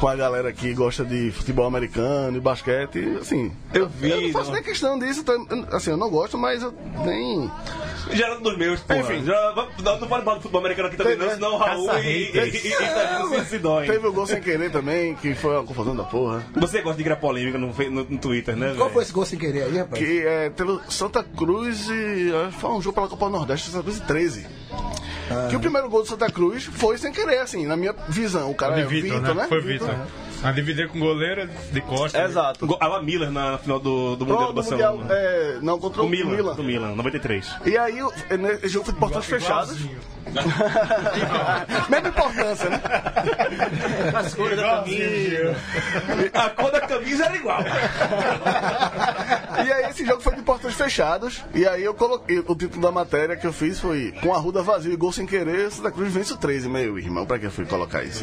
com 0.00 0.08
a 0.08 0.14
galera 0.16 0.52
que 0.52 0.72
gosta 0.74 1.04
de 1.04 1.30
futebol 1.32 1.66
americano 1.66 2.36
e 2.36 2.40
basquete, 2.40 2.98
e, 2.98 3.16
assim. 3.18 3.52
Eu 3.74 3.88
vi, 3.88 4.10
Eu 4.10 4.20
não 4.22 4.30
faço 4.32 4.46
não. 4.46 4.54
nem 4.54 4.62
questão 4.62 4.98
disso, 4.98 5.24
tá- 5.24 5.34
assim, 5.72 5.90
eu 5.90 5.96
não 5.96 6.08
gosto, 6.10 6.38
mas 6.38 6.62
eu 6.62 6.72
nem. 7.04 7.50
Geraldo 8.12 8.42
dos 8.42 8.56
meus, 8.56 8.80
porra. 8.80 9.00
Enfim. 9.00 9.24
Já, 9.24 9.54
não, 9.82 10.00
não 10.00 10.08
pode 10.08 10.24
falar 10.24 10.36
do 10.36 10.40
futebol 10.42 10.60
americano 10.60 10.88
aqui 10.88 10.96
também, 10.96 11.16
não, 11.16 11.30
senão 11.30 11.54
o 11.54 11.58
Raul 11.58 11.98
e, 11.98 12.06
e, 12.06 12.38
e, 12.38 12.66
e, 12.68 12.72
e 12.72 12.76
Tadinho 12.76 13.44
se, 13.44 13.58
doem. 13.58 13.90
Teve 13.90 14.06
o 14.06 14.12
gol 14.12 14.26
sem 14.26 14.40
querer 14.40 14.70
também, 14.70 15.14
que 15.16 15.34
foi 15.34 15.54
uma 15.56 15.64
confusão 15.64 15.94
da 15.96 16.04
porra. 16.04 16.44
Você 16.56 16.80
gosta 16.80 16.96
de 16.96 17.04
criar 17.04 17.16
polêmica 17.16 17.58
no, 17.58 17.68
no, 17.72 18.04
no 18.04 18.18
Twitter, 18.18 18.56
né, 18.56 18.68
Qual 18.68 18.78
velho? 18.78 18.90
foi 18.92 19.02
esse 19.02 19.12
gol 19.12 19.26
sem 19.26 19.38
querer 19.38 19.64
aí, 19.64 19.78
rapaz? 19.78 19.98
Que 20.02 20.20
é, 20.26 20.50
teve 20.50 20.78
Santa 20.88 21.22
Cruz 21.22 21.88
e. 21.88 22.32
ah, 22.34 22.50
Foi 22.52 22.70
um 22.70 22.80
jogo 22.80 22.94
pela 22.94 23.08
Copa 23.08 23.28
Nordeste, 23.28 23.70
Santa 23.70 23.82
Cruz 23.82 23.98
e 23.98 24.02
13. 24.02 24.46
Que 25.50 25.56
o 25.56 25.60
primeiro 25.60 25.88
gol 25.88 26.02
do 26.02 26.08
Santa 26.08 26.30
Cruz 26.30 26.64
foi 26.64 26.96
sem 26.98 27.12
querer, 27.12 27.40
assim, 27.40 27.66
na 27.66 27.76
minha 27.76 27.94
visão. 28.08 28.50
O 28.50 28.54
cara 28.54 28.80
é 28.80 28.84
Vitor, 28.84 29.20
né? 29.20 29.34
né? 29.34 29.46
Foi 29.48 29.60
Vitor. 29.60 29.94
A 30.42 30.52
dividir 30.52 30.88
com 30.88 30.98
goleiro 31.00 31.48
de 31.72 31.80
costa. 31.80 32.22
Exato. 32.22 32.66
Go- 32.66 32.76
Alan 32.80 33.02
Miller 33.02 33.30
na 33.30 33.58
final 33.58 33.80
do, 33.80 34.14
do 34.16 34.24
Mundial 34.24 34.52
do 34.52 34.62
do 34.62 34.70
Mundial, 34.70 34.96
Barcelona. 34.98 35.14
é, 35.20 35.58
não, 35.60 35.78
contra 35.78 36.00
Do 36.02 36.06
o 36.06 36.10
Milan, 36.10 36.30
Milan. 36.30 36.54
do 36.54 36.62
Milan, 36.62 36.94
93. 36.94 37.50
E 37.66 37.76
aí, 37.76 38.00
o- 38.02 38.12
né, 38.38 38.54
esse 38.62 38.68
jogo 38.68 38.84
foi 38.84 38.94
de 38.94 39.00
portões 39.00 39.24
fechados. 39.26 39.76
Mesma 41.88 42.08
importância, 42.08 42.68
né? 42.70 42.80
As 44.14 44.34
cores 44.34 44.56
da 44.56 44.62
camisa. 44.76 45.56
A 46.34 46.50
cor 46.50 46.70
da 46.70 46.80
camisa 46.82 47.24
era 47.24 47.36
igual. 47.36 47.60
E 49.66 49.72
aí, 49.72 49.90
esse 49.90 50.04
jogo 50.04 50.20
foi 50.20 50.34
de 50.36 50.42
portões 50.42 50.74
fechados. 50.74 51.42
E 51.54 51.66
aí, 51.66 51.82
eu 51.82 51.94
coloquei. 51.94 52.38
O 52.40 52.54
título 52.54 52.82
da 52.82 52.90
matéria 52.92 53.36
que 53.36 53.46
eu 53.46 53.52
fiz 53.52 53.80
foi 53.80 54.12
Com 54.22 54.34
a 54.34 54.38
Ruda 54.38 54.62
vazio 54.62 54.92
e 54.92 54.96
gol 54.96 55.12
sem 55.12 55.26
querer, 55.26 55.70
Santa 55.70 55.90
Cruz 55.90 56.12
vence 56.12 56.32
o 56.32 56.36
13. 56.36 56.68
Meu 56.68 56.98
irmão, 56.98 57.24
pra 57.26 57.38
que 57.38 57.46
eu 57.46 57.50
fui 57.50 57.64
colocar 57.64 58.02
isso? 58.04 58.20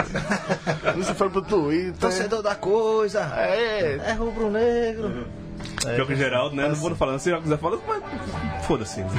Isso 0.99 1.13
foi 1.15 1.29
pro 1.29 1.41
Twitter. 1.41 1.95
Torcedor 2.09 2.41
da 2.41 2.55
coisa. 2.55 3.21
É, 3.37 3.99
É 4.05 4.13
rubro-negro. 4.13 5.27
Pior 5.95 6.05
que 6.07 6.15
Geraldo, 6.15 6.55
né? 6.55 6.67
Não 6.67 6.75
vou 6.75 6.95
falar, 6.95 7.17
se 7.19 7.31
o 7.31 7.41
quiser 7.41 7.57
falar, 7.57 7.77
mas 7.87 8.65
foda-se. 8.65 9.01
não- 9.01 9.09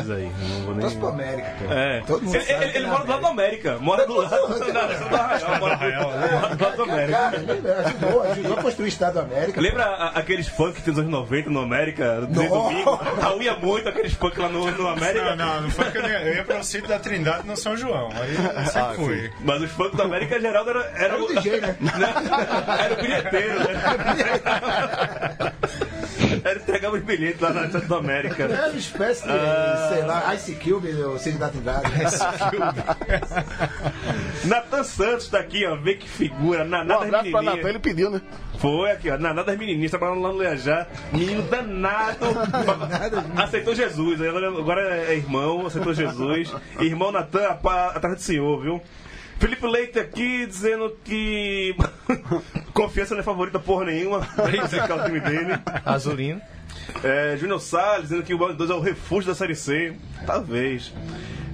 Diz 0.00 0.10
aí, 0.10 0.30
não 0.48 0.60
vou 0.64 0.72
nem. 0.74 0.80
Torce 0.82 0.96
pro 0.96 1.08
América, 1.08 1.48
pô. 1.58 1.72
É. 1.72 2.00
Todo 2.06 2.22
mundo 2.22 2.34
Ele, 2.36 2.52
ele- 2.52 2.64
ele 2.78 2.86
é 2.86 2.88
mora 2.88 3.04
do 3.04 3.10
lado 3.10 3.22
da 3.22 3.28
América. 3.28 3.78
Mora 3.80 4.06
do 4.06 4.14
lado 4.16 4.30
da 4.30 5.20
Arraial. 5.20 6.10
Mora 6.40 6.56
do 6.56 6.64
lado 6.64 6.73
América. 6.84 7.18
Cara, 7.18 7.36
ajudou, 7.86 8.22
ajudou 8.22 8.52
a 8.58 8.62
construir 8.62 8.86
o 8.86 8.88
Estado 8.88 9.14
da 9.14 9.20
América. 9.22 9.60
Lembra 9.60 9.84
a- 9.84 10.18
aqueles 10.18 10.48
funk 10.48 10.74
que 10.74 10.82
tem 10.82 10.92
nos 10.92 11.00
anos 11.00 11.10
90 11.12 11.50
no 11.50 11.60
América? 11.60 12.20
No 12.20 12.28
Nossa. 12.28 12.48
domingo? 12.48 13.00
A 13.22 13.34
unha 13.36 13.54
muito, 13.56 13.88
aqueles 13.88 14.12
funk 14.14 14.38
lá 14.40 14.48
no, 14.48 14.70
no 14.70 14.88
América. 14.88 15.36
Não, 15.36 15.46
não, 15.54 15.60
não 15.62 15.70
foi 15.70 15.90
que 15.90 15.98
eu, 15.98 16.02
ia- 16.08 16.22
eu 16.22 16.34
ia 16.36 16.44
para 16.44 16.58
o 16.58 16.64
sítio 16.64 16.88
da 16.88 16.98
Trindade 16.98 17.46
no 17.46 17.56
São 17.56 17.76
João. 17.76 18.08
Aí 18.14 18.34
eu 18.34 18.66
sempre 18.70 18.94
fui. 18.96 19.30
Mas 19.40 19.62
os 19.62 19.70
funk 19.70 19.96
da 19.96 20.04
América, 20.04 20.40
Geraldo, 20.40 20.70
era, 20.70 20.80
era, 20.96 21.04
Era 21.14 21.22
o 21.22 21.26
DJ, 21.28 21.60
né? 21.60 21.76
era 22.84 22.94
o 22.94 22.96
bilheteiro, 23.02 23.58
né? 23.60 23.74
Era 26.44 26.58
entregava 26.58 26.96
os 26.96 27.02
bilhetes 27.02 27.40
lá 27.40 27.52
na 27.54 27.64
Estação 27.64 27.88
da 27.88 27.96
América. 27.96 28.42
Era 28.44 28.68
uma 28.68 28.78
espécie 28.78 29.22
de, 29.24 29.30
Ah. 29.30 29.88
sei 29.92 30.02
lá, 30.04 30.34
Ice 30.34 30.54
Cube, 30.56 30.88
o 30.88 31.18
Cid 31.18 31.38
da 31.38 31.48
Trindade. 31.48 31.90
Natan 34.44 34.84
Santos 34.84 35.28
tá 35.28 35.38
aqui, 35.38 35.64
ó. 35.66 35.76
Vê 35.76 35.94
que 35.94 36.08
figura. 36.08 36.64
Um 36.64 36.68
Naná 36.68 36.94
das 36.98 37.06
abraço 37.06 37.30
pra 37.30 37.42
Natan, 37.42 37.68
ele 37.68 37.78
pediu, 37.78 38.10
né? 38.10 38.20
Foi 38.58 38.90
aqui, 38.90 39.10
ó. 39.10 39.18
Naná 39.18 39.42
das 39.42 39.58
menininhas, 39.58 39.90
trabalhando 39.90 40.20
lá 40.20 40.28
no 40.28 40.36
Leajá. 40.38 40.86
Menino 41.12 41.42
danado. 41.42 42.26
aceitou 43.36 43.74
Jesus. 43.74 44.20
Agora, 44.20 44.82
é 45.08 45.16
irmão, 45.16 45.66
aceitou 45.66 45.94
Jesus. 45.94 46.52
Irmão 46.78 47.10
Natan, 47.10 47.58
atrás 47.94 48.16
do 48.16 48.22
senhor, 48.22 48.60
viu? 48.62 48.82
Felipe 49.44 49.66
Leite 49.66 49.98
aqui 49.98 50.46
dizendo 50.46 50.96
que 51.04 51.76
confiança 52.72 53.12
não 53.12 53.20
é 53.20 53.22
favorita 53.22 53.58
porra 53.58 53.84
nenhuma. 53.84 54.20
Pra 54.20 54.66
secar 54.66 54.98
o 54.98 55.04
time 55.04 55.20
dele. 55.20 55.52
Azulino. 55.84 56.40
É, 57.02 57.36
Júnior 57.36 57.60
Salles 57.60 58.08
dizendo 58.08 58.22
que 58.22 58.32
o 58.32 58.38
Balde 58.38 58.56
2 58.56 58.70
é 58.70 58.74
o 58.74 58.80
refúgio 58.80 59.28
da 59.28 59.34
Série 59.34 59.54
C. 59.54 59.94
Talvez. 60.24 60.90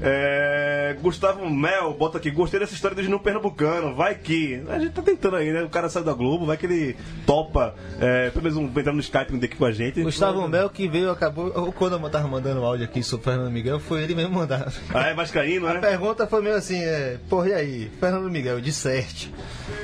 É, 0.03 0.97
Gustavo 1.01 1.49
Mel 1.49 1.93
bota 1.95 2.19
aqui, 2.19 2.31
gostei 2.31 2.59
dessa 2.59 2.75
história 2.75 2.95
do 2.95 3.03
Gino 3.03 3.21
Pernambucano, 3.21 3.95
vai 3.95 4.15
que. 4.15 4.63
A 4.69 4.79
gente 4.79 4.93
tá 4.93 5.03
tentando 5.03 5.37
aí, 5.37 5.53
né? 5.53 5.63
O 5.63 5.69
cara 5.69 5.89
sai 5.89 6.03
da 6.03 6.13
Globo, 6.13 6.47
vai 6.47 6.57
que 6.57 6.67
ele 6.67 6.97
topa, 7.27 7.75
é, 8.01 8.31
pelo 8.31 8.45
menos 8.45 8.59
um, 8.59 8.67
entrar 8.79 8.93
no 8.93 9.01
Skype 9.01 9.35
um 9.35 9.39
dia 9.39 9.47
aqui 9.47 9.57
com 9.57 9.65
a 9.65 9.73
gente. 9.73 10.03
Gustavo 10.03 10.47
Mel 10.49 10.71
que 10.71 10.89
veio, 10.89 11.11
acabou. 11.11 11.53
ou 11.55 11.73
Quando 11.73 11.99
eu 12.03 12.11
tava 12.11 12.27
mandando 12.29 12.65
áudio 12.65 12.85
aqui 12.85 13.03
sobre 13.03 13.29
o 13.29 13.31
Fernando 13.31 13.51
Miguel, 13.53 13.79
foi 13.79 14.03
ele 14.03 14.15
mesmo 14.15 14.35
mandar. 14.35 14.73
Ah, 14.93 15.09
é 15.09 15.15
Vascaíno, 15.15 15.67
A 15.67 15.75
né? 15.75 15.81
pergunta 15.81 16.27
foi 16.27 16.43
meio 16.43 16.57
assim, 16.57 16.83
é, 16.83 17.19
porra, 17.29 17.49
e 17.49 17.53
aí? 17.55 17.91
Fernando 18.01 18.31
Miguel, 18.31 18.61
disserte. 18.61 19.33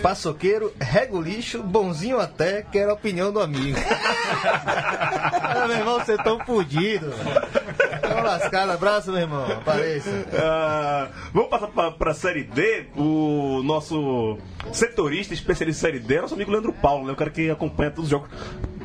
Paçoqueiro, 0.03 0.73
rega 0.81 1.15
o 1.15 1.21
lixo, 1.21 1.63
bonzinho 1.63 2.19
até, 2.19 2.63
quero 2.63 2.91
a 2.91 2.95
opinião 2.95 3.33
do 3.33 3.41
amigo. 3.41 3.79
ah, 4.43 5.67
meu 5.69 5.77
irmão, 5.77 5.99
você 5.99 6.17
tão 6.17 6.39
fudido. 6.41 7.13
Tão 8.01 8.23
lascado, 8.23 8.73
abraço, 8.73 9.11
meu 9.11 9.21
irmão. 9.21 9.51
Apareça. 9.51 10.06
Ah, 10.33 11.09
vamos 11.33 11.51
passar 11.51 11.69
pra, 11.69 11.91
pra 11.91 12.15
Série 12.15 12.45
D. 12.45 12.87
O 12.97 13.63
nosso 13.65 14.39
setorista, 14.73 15.35
especialista 15.35 15.87
em 15.87 15.91
Série 15.93 15.99
D, 16.01 16.17
é 16.17 16.21
nosso 16.23 16.35
amigo 16.35 16.51
Leandro 16.51 16.73
Paulo, 16.73 17.07
né? 17.07 17.13
O 17.13 17.17
cara 17.17 17.31
que 17.31 17.51
acompanha 17.51 17.91
todos 17.91 18.05
os 18.05 18.11
jogos. 18.11 18.29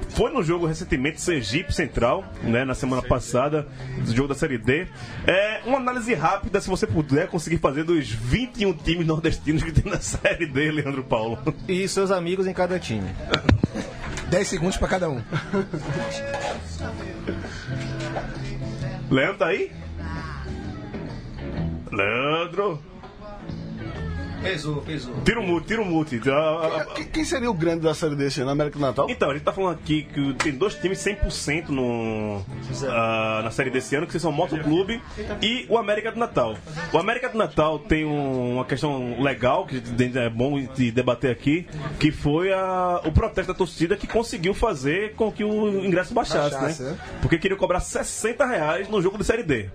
Foi 0.10 0.30
no 0.30 0.44
jogo 0.44 0.66
recentemente, 0.66 1.22
Sergipe 1.22 1.74
Central, 1.74 2.26
né? 2.44 2.66
Na 2.66 2.76
semana 2.76 3.02
passada, 3.02 3.68
do 4.06 4.14
jogo 4.14 4.28
da 4.28 4.36
Série 4.36 4.58
D. 4.58 4.88
É 5.26 5.62
uma 5.66 5.78
análise 5.78 6.14
rápida, 6.14 6.60
se 6.60 6.70
você 6.70 6.86
puder 6.86 7.28
conseguir 7.30 7.58
fazer, 7.60 7.84
dos 7.84 8.10
21 8.10 8.74
times 8.74 9.08
nordestinos 9.08 9.64
que 9.64 9.72
tem 9.72 9.90
na 9.90 10.00
Série 10.02 10.46
D, 10.46 10.70
Leandro 10.72 11.04
Paulo. 11.04 11.40
E 11.68 11.88
seus 11.88 12.12
amigos 12.12 12.46
em 12.46 12.54
cada 12.54 12.78
time. 12.78 13.10
10 14.30 14.48
segundos 14.48 14.78
pra 14.78 14.88
cada 14.88 15.10
um. 15.10 15.22
Leandro 19.10 19.38
tá 19.38 19.48
aí? 19.48 19.72
Leandro. 21.92 22.82
Pesou, 24.42 24.82
pesou. 24.82 25.14
Tira 25.24 25.40
o 25.40 25.44
mute, 25.44 25.68
tira 25.68 25.84
o 25.84 25.86
mute. 25.86 26.20
Ah, 26.28 26.32
ah, 26.82 26.86
Quem- 26.96 27.06
Quem 27.06 27.24
seria 27.24 27.48
o 27.48 27.54
grande 27.54 27.82
da 27.82 27.94
série 27.94 28.16
desse 28.16 28.42
ano? 28.42 28.50
América 28.50 28.80
do 28.80 28.82
Natal? 28.82 29.08
Então, 29.08 29.30
a 29.30 29.34
gente 29.36 29.44
tá 29.44 29.54
falando 29.54 29.76
aqui 29.76 30.02
que 30.12 30.34
tem 30.34 30.52
dois 30.52 30.74
times 30.74 30.98
100% 30.98 31.70
no, 31.70 32.44
ah, 32.90 33.42
na 33.44 33.52
série 33.52 33.70
desse 33.70 33.96
ano, 33.96 34.08
que 34.08 34.18
são 34.20 34.32
o 34.32 34.34
Moto 34.34 34.58
Clube 34.58 35.00
e 35.44 35.68
o 35.70 35.78
América 35.78 36.12
do 36.12 36.18
Natal. 36.18 36.58
O 36.92 36.98
América 36.98 37.30
do 37.30 37.38
Natal 37.38 37.78
tem 37.78 38.04
um- 38.04 38.56
uma 38.56 38.66
questão 38.66 39.22
legal, 39.22 39.68
que 39.68 39.80
é 40.18 40.28
bom 40.30 40.60
de 40.74 40.90
debater 40.92 41.30
aqui, 41.30 41.68
que 42.00 42.12
foi 42.12 42.52
a- 42.52 43.00
o 43.06 43.12
protesto 43.12 43.52
da 43.54 43.58
torcida 43.58 43.96
que 43.96 44.08
conseguiu 44.08 44.56
fazer 44.56 45.14
com 45.14 45.32
que 45.32 45.44
o 45.44 45.86
ingresso 45.86 46.16
baixasse, 46.16 46.56
Baixasse, 46.56 46.82
né? 46.82 46.90
né? 46.94 46.98
Porque 47.22 47.38
queria 47.38 47.56
cobrar 47.58 47.80
60 47.80 48.44
reais 48.48 48.90
no 48.90 49.00
jogo 49.04 49.20
de 49.20 49.24
série 49.24 49.44
D. 49.44 49.70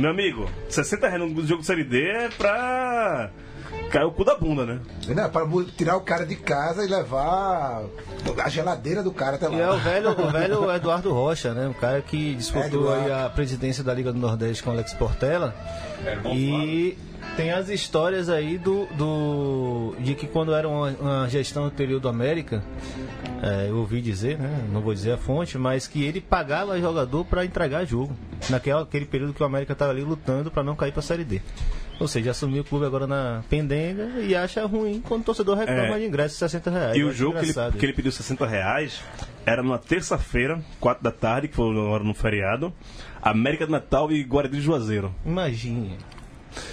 Meu 0.00 0.10
amigo, 0.10 0.48
60 0.68 1.08
reais 1.08 1.30
no 1.30 1.46
jogo 1.46 1.60
de 1.60 1.66
série 1.66 1.84
D 1.84 2.02
é 2.02 2.28
pra 2.30 3.30
cair 3.90 4.04
o 4.04 4.10
cu 4.10 4.24
da 4.24 4.34
bunda, 4.36 4.64
né? 4.64 4.80
Não, 5.08 5.28
para 5.30 5.44
bu- 5.44 5.64
tirar 5.64 5.96
o 5.96 6.00
cara 6.00 6.24
de 6.24 6.36
casa 6.36 6.84
e 6.84 6.88
levar 6.88 7.82
a 8.42 8.48
geladeira 8.48 9.02
do 9.02 9.12
cara 9.12 9.36
até 9.36 9.48
lá. 9.48 9.56
E 9.56 9.60
é 9.60 9.70
o 9.70 9.78
velho, 9.78 10.10
o 10.10 10.30
velho 10.30 10.70
Eduardo 10.72 11.12
Rocha, 11.12 11.52
né? 11.52 11.68
O 11.68 11.74
cara 11.74 12.00
que 12.00 12.34
disputou 12.34 12.88
a 12.92 13.28
presidência 13.28 13.84
da 13.84 13.92
Liga 13.92 14.12
do 14.12 14.18
Nordeste 14.18 14.62
com 14.62 14.70
o 14.70 14.72
Alex 14.72 14.92
Portela. 14.94 15.54
E 16.32 16.96
tem 17.36 17.50
as 17.52 17.68
histórias 17.68 18.28
aí 18.28 18.58
do, 18.58 18.86
do 18.96 19.94
de 20.00 20.14
que 20.14 20.26
quando 20.26 20.54
era 20.54 20.68
uma, 20.68 20.88
uma 21.00 21.28
gestão 21.28 21.64
anterior 21.64 22.00
do 22.00 22.08
América, 22.08 22.62
é, 23.42 23.68
eu 23.68 23.76
ouvi 23.78 24.00
dizer, 24.00 24.38
né? 24.38 24.64
Não 24.72 24.80
vou 24.80 24.92
dizer 24.94 25.12
a 25.12 25.16
fonte, 25.18 25.56
mas 25.58 25.86
que 25.86 26.02
ele 26.04 26.20
pagava 26.20 26.78
jogador 26.80 27.24
para 27.24 27.44
entregar 27.44 27.84
jogo. 27.84 28.14
Naquele 28.50 28.76
aquele 28.80 29.04
período 29.06 29.32
que 29.32 29.42
o 29.42 29.46
América 29.46 29.72
estava 29.72 29.92
ali 29.92 30.02
lutando 30.02 30.50
para 30.50 30.62
não 30.62 30.74
cair 30.74 30.90
para 30.92 31.00
a 31.00 31.02
Série 31.02 31.24
D. 31.24 31.40
Ou 32.02 32.08
seja, 32.08 32.32
assumiu 32.32 32.62
o 32.62 32.64
clube 32.64 32.84
agora 32.84 33.06
na 33.06 33.42
pendenga 33.48 34.20
e 34.20 34.34
acha 34.34 34.66
ruim 34.66 35.00
quando 35.06 35.22
o 35.22 35.24
torcedor 35.24 35.56
reclama 35.56 35.96
É. 35.96 35.98
de 36.00 36.04
ingresso 36.06 36.34
de 36.34 36.38
60 36.40 36.70
reais. 36.70 36.96
E 36.96 37.04
o 37.04 37.12
jogo 37.12 37.38
que 37.38 37.46
ele, 37.46 37.72
que 37.78 37.86
ele 37.86 37.92
pediu 37.92 38.10
60 38.12 38.44
reais 38.46 39.00
era 39.46 39.62
numa 39.62 39.78
terça-feira, 39.78 40.60
4 40.80 41.02
da 41.02 41.10
tarde, 41.12 41.48
que 41.48 41.54
foi 41.54 41.70
agora 41.70 42.02
no 42.04 42.12
feriado. 42.14 42.72
América 43.22 43.66
do 43.66 43.72
Natal 43.72 44.10
e 44.10 44.22
Guarani 44.24 44.56
de 44.56 44.60
Juazeiro. 44.60 45.14
Imagine. 45.24 45.96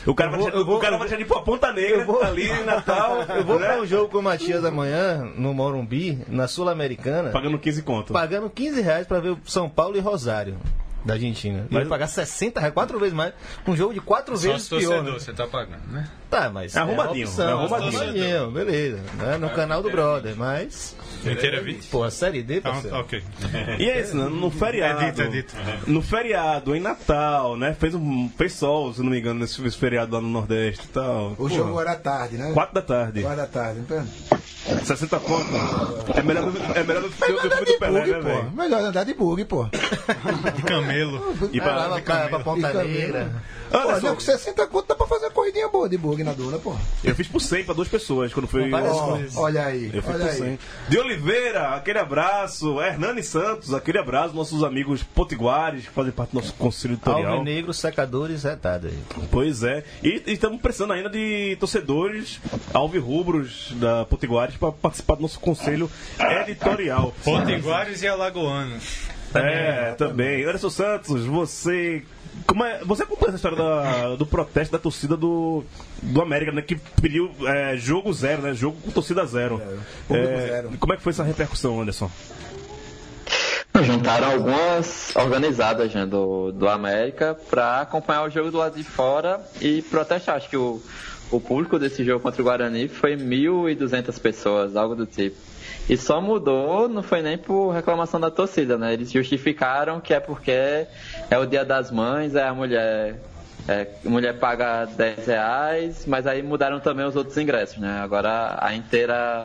O 0.06 0.14
cara 0.14 0.28
Eu 0.28 0.32
vai 0.32 0.40
vou- 0.42 0.50
deixar, 0.52 0.66
vou- 0.66 0.78
o 0.78 0.80
cara 0.82 0.98
vai 0.98 1.08
deixar 1.08 1.24
de 1.24 1.30
Ponta 1.46 1.72
Negra 1.72 2.04
vou- 2.04 2.22
ali 2.22 2.50
em 2.50 2.66
Natal. 2.66 3.22
Eu 3.38 3.46
vou 3.46 3.60
né? 3.60 3.68
pra 3.68 3.82
um 3.82 3.86
jogo 3.86 4.10
com 4.10 4.18
o 4.18 4.24
Matias 4.24 4.66
amanhã, 4.66 5.24
no 5.38 5.54
Morumbi, 5.54 6.20
na 6.28 6.48
Sul-Americana, 6.48 7.30
Pagando 7.30 7.58
15 7.58 7.82
conto. 7.84 8.12
pagando 8.12 8.50
15 8.50 8.82
reais 8.82 9.08
pra 9.08 9.20
ver 9.20 9.30
o 9.30 9.40
São 9.46 9.70
Paulo 9.70 9.96
e 9.96 10.00
Rosário, 10.02 10.58
da 11.06 11.14
Argentina. 11.16 11.66
E 11.70 11.74
vai 11.74 11.86
pagar 11.86 12.08
60 12.08 12.60
reais, 12.60 12.74
quatro 12.74 13.00
vezes 13.00 13.14
mais. 13.14 13.34
Um 13.68 13.76
jogo 13.76 13.94
de 13.94 14.02
quatro 14.02 14.38
Só 14.38 14.48
vezes 14.52 14.64
se 14.64 14.70
pior. 14.70 14.82
torcedor, 14.82 15.04
Né? 15.14 15.20
você 15.20 15.34
tá 15.34 15.48
pagando, 15.48 15.88
né? 15.92 16.10
Tá, 16.30 16.50
mas. 16.50 16.76
É 16.76 16.80
arrumadinho, 16.80 17.26
uma 17.26 17.30
opção, 17.32 17.48
é 17.50 17.52
arrumadinho. 17.54 18.02
arrumadinho, 18.02 18.52
beleza. 18.52 19.00
né? 19.18 19.38
No 19.38 19.50
canal 19.50 19.82
do 19.82 19.90
Brother, 19.90 20.36
mas. 20.38 20.96
Inteira 21.26 21.62
20? 21.62 21.88
Pô, 21.88 22.04
a 22.04 22.12
série 22.12 22.44
D, 22.44 22.58
Então, 22.58 22.72
parceiro. 22.72 22.98
ok. 22.98 23.24
E 23.80 23.90
é 23.90 24.00
isso, 24.00 24.16
né? 24.16 24.30
no 24.30 24.52
feriado. 24.52 25.02
É 25.02 25.06
dito, 25.12 25.22
é 25.24 25.28
dito. 25.28 25.56
No 25.88 26.02
feriado, 26.02 26.76
em 26.76 26.80
Natal, 26.80 27.58
né? 27.58 27.74
Fez, 27.78 27.96
um, 27.96 28.30
fez 28.38 28.54
sol, 28.54 28.94
se 28.94 29.02
não 29.02 29.10
me 29.10 29.20
engano, 29.20 29.40
nesse, 29.40 29.70
feriado 29.72 30.16
lá 30.16 30.22
no 30.22 30.30
Nordeste 30.30 30.86
e 30.86 30.90
tal. 30.90 31.36
O 31.38 31.50
jogo 31.50 31.82
era 31.82 31.96
tarde, 31.96 32.38
né? 32.38 32.52
4 32.54 32.74
da 32.76 32.82
tarde. 32.82 33.22
4 33.22 33.38
da 33.38 33.48
tarde. 33.48 33.80
Então, 33.80 34.08
60 34.86 35.20
conto. 35.20 35.46
É 36.16 36.22
melhor 36.22 36.52
do, 36.52 36.58
é 36.78 36.84
melhor 36.84 37.02
do, 37.02 37.10
melhor 37.20 37.46
andar 37.46 37.56
filme 37.58 37.66
de 37.66 37.74
do 37.74 37.80
Pelé, 37.80 38.00
bug, 38.02 38.12
né, 38.12 38.18
pô. 38.18 38.24
velho? 38.24 38.52
Melhor 38.52 38.82
andar 38.82 39.04
de 39.04 39.14
bug, 39.16 39.46
pô. 39.46 39.66
De 40.56 40.62
camelo. 40.64 41.36
E 41.52 41.60
Ah, 41.60 41.64
pra, 41.64 41.88
lá 41.88 42.02
pra, 42.02 42.30
pra 42.30 42.40
Ponta. 42.40 42.84
Negra. 42.84 43.32
Pô, 43.72 43.78
não, 44.02 44.16
com 44.16 44.20
60 44.20 44.66
conto 44.68 44.88
dá 44.88 44.96
pra 44.96 45.06
fazer 45.06 45.26
uma 45.26 45.32
corridinha 45.32 45.68
boa 45.68 45.88
de 45.88 45.98
bug 45.98 46.19
eu 47.04 47.16
fiz 47.16 47.28
por 47.28 47.40
100 47.42 47.64
pra 47.64 47.74
duas 47.74 47.88
pessoas 47.88 48.34
quando 48.34 48.48
foi. 48.48 48.70
várias 48.70 48.92
Ó, 48.94 49.08
coisas. 49.12 49.38
olha 49.38 49.66
aí, 49.66 49.86
Eu 49.94 50.02
fiz 50.02 50.16
olha 50.16 50.20
por 50.26 50.30
aí. 50.30 50.38
100. 50.38 50.60
De 50.90 51.00
Oliveira, 51.00 51.70
aquele 51.76 52.00
abraço. 52.00 52.82
Hernani 52.82 53.24
Santos, 53.24 53.74
aquele 53.74 53.98
abraço. 53.98 54.36
Nossos 54.36 54.64
amigos 54.64 55.04
potiguares 55.04 55.86
que 55.86 55.92
fazem 55.92 56.12
parte 56.12 56.32
do 56.32 56.36
nosso 56.40 56.54
conselho 56.54 56.94
editorial. 56.94 57.34
Alvinegro, 57.34 57.74
secadores, 57.74 58.44
retado 58.44 58.88
aí. 58.88 58.98
Pois 59.32 59.64
é. 59.64 59.84
E 60.04 60.24
estamos 60.28 60.60
precisando 60.62 60.94
ainda 60.94 61.10
de 61.10 61.56
torcedores 61.60 62.40
alvirrubros 62.74 63.74
da 63.76 64.06
Potiguares 64.06 64.56
para 64.58 64.72
participar 64.72 65.16
do 65.16 65.22
nosso 65.22 65.40
conselho 65.40 65.90
editorial. 66.44 67.14
Potiguares 67.24 68.02
e 68.02 68.08
Alagoanos. 68.08 68.84
É, 69.34 69.92
também. 69.98 70.44
Anderson 70.44 70.70
Santos, 70.70 71.26
você. 71.26 72.04
Como 72.48 72.64
é, 72.64 72.84
você 72.84 73.04
acompanha 73.04 73.28
essa 73.30 73.36
história 73.38 73.58
da- 73.58 74.16
do 74.16 74.26
protesto 74.26 74.72
da 74.72 74.80
torcida 74.80 75.16
do, 75.16 75.64
do 76.02 76.22
América, 76.22 76.52
né? 76.52 76.62
Que 76.62 76.76
pediu 77.02 77.32
é, 77.46 77.78
jogo 77.78 78.12
zero, 78.14 78.42
né? 78.42 78.54
Jogo 78.54 78.78
com 78.82 78.92
torcida 78.92 79.26
zero. 79.26 79.62
É, 80.10 80.48
zero. 80.48 80.72
Como 80.80 80.94
é 80.94 80.98
que 80.98 81.04
foi 81.04 81.12
essa 81.12 81.24
repercussão, 81.24 81.82
Anderson? 81.82 82.10
Juntaram 83.84 84.32
algumas 84.32 85.16
organizadas 85.16 85.94
né, 85.94 86.06
do, 86.06 86.52
do 86.52 86.68
América 86.68 87.38
para 87.50 87.82
acompanhar 87.82 88.24
o 88.24 88.30
jogo 88.30 88.52
do 88.52 88.58
lado 88.58 88.76
de 88.76 88.84
fora 88.84 89.40
e 89.62 89.82
protestar. 89.84 90.36
Acho 90.36 90.50
que 90.50 90.58
o, 90.58 90.82
o 91.32 91.40
público 91.40 91.80
desse 91.80 92.04
jogo 92.04 92.20
contra 92.22 92.42
o 92.42 92.46
Guarani 92.46 92.88
foi 92.90 93.16
1.200 93.16 94.20
pessoas, 94.20 94.76
algo 94.76 94.96
do 94.96 95.06
tipo. 95.06 95.38
E 95.90 95.98
só 95.98 96.22
mudou, 96.22 96.88
não 96.88 97.02
foi 97.02 97.24
nem 97.24 97.36
por 97.36 97.72
reclamação 97.72 98.20
da 98.20 98.30
torcida, 98.30 98.78
né? 98.78 98.94
Eles 98.94 99.12
justificaram 99.12 100.00
que 100.00 100.14
é 100.14 100.20
porque 100.20 100.86
é 101.32 101.38
o 101.40 101.48
dia 101.48 101.66
das 101.66 101.90
mães, 101.90 102.36
é 102.36 102.48
a 102.48 102.54
mulher. 102.54 103.20
É, 103.68 103.88
a 104.06 104.10
mulher 104.10 104.38
paga 104.40 104.86
10 104.86 105.26
reais, 105.28 106.06
mas 106.06 106.26
aí 106.26 106.42
mudaram 106.42 106.80
também 106.80 107.06
os 107.06 107.16
outros 107.16 107.38
ingressos, 107.38 107.78
né? 107.78 108.00
Agora 108.02 108.58
a 108.62 108.74
inteira 108.76 109.44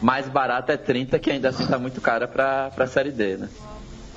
mais 0.00 0.28
barata 0.28 0.72
é 0.72 0.76
30, 0.76 1.18
que 1.18 1.30
ainda 1.30 1.48
assim 1.48 1.66
tá 1.66 1.78
muito 1.78 2.00
cara 2.00 2.26
pra, 2.26 2.70
pra 2.70 2.86
série 2.86 3.10
D, 3.10 3.36
né? 3.36 3.48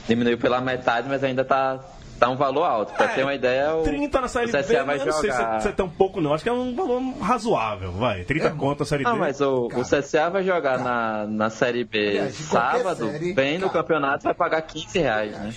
Diminuiu 0.08 0.38
pela 0.38 0.62
metade, 0.62 1.08
mas 1.10 1.24
ainda 1.24 1.44
tá, 1.44 1.80
tá 2.20 2.30
um 2.30 2.36
valor 2.36 2.64
alto. 2.64 2.94
Pra 2.94 3.06
É, 3.06 3.16
ter 3.16 3.24
uma 3.24 3.34
ideia, 3.34 3.74
o, 3.76 3.84
30 3.84 4.22
na 4.22 4.28
série 4.28 4.50
o 4.50 4.52
B, 4.52 4.58
CSA 4.64 4.84
vai 4.84 5.00
eu 5.00 5.06
não 5.06 5.14
sei 5.14 5.32
jogar. 5.32 5.58
se, 5.60 5.64
se 5.64 5.70
é 5.70 5.72
tão 5.72 5.90
pouco, 5.90 6.22
não. 6.22 6.34
Acho 6.34 6.44
que 6.44 6.50
é 6.50 6.54
um 6.54 6.76
valor 6.76 7.02
razoável, 7.22 7.92
vai. 7.92 8.24
30 8.24 8.52
conto 8.52 8.80
na 8.80 8.86
série 8.86 9.04
Não, 9.04 9.14
D. 9.14 9.20
mas 9.20 9.42
o, 9.42 9.68
o 9.68 9.82
CSA 9.84 10.30
vai 10.30 10.44
jogar 10.44 10.80
na, 10.80 11.26
na 11.28 11.50
Série 11.50 11.84
B 11.84 12.10
Aliás, 12.10 12.36
sábado, 12.36 13.12
série, 13.12 13.34
bem 13.34 13.58
no 13.58 13.68
cara. 13.70 13.82
campeonato, 13.84 14.24
vai 14.24 14.34
pagar 14.34 14.62
15 14.62 15.00
reais, 15.00 15.32
né? 15.32 15.54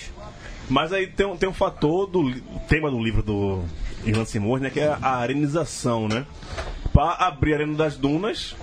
Mas 0.68 0.92
aí 0.92 1.06
tem, 1.06 1.24
um- 1.26 1.36
tem 1.36 1.48
um 1.48 1.54
fator 1.54 2.06
do 2.06 2.30
tema 2.68 2.90
do 2.90 3.02
livro 3.02 3.22
do 3.22 3.62
Irlanda 4.04 4.26
Simões, 4.28 4.60
né? 4.62 4.68
Que 4.70 4.80
é 4.80 4.96
a 5.00 5.16
arenização, 5.16 6.06
né? 6.08 6.26
Pra 6.92 7.12
abrir 7.12 7.52
a 7.54 7.56
Arena 7.58 7.74
das 7.74 7.96
Dunas, 7.96 8.54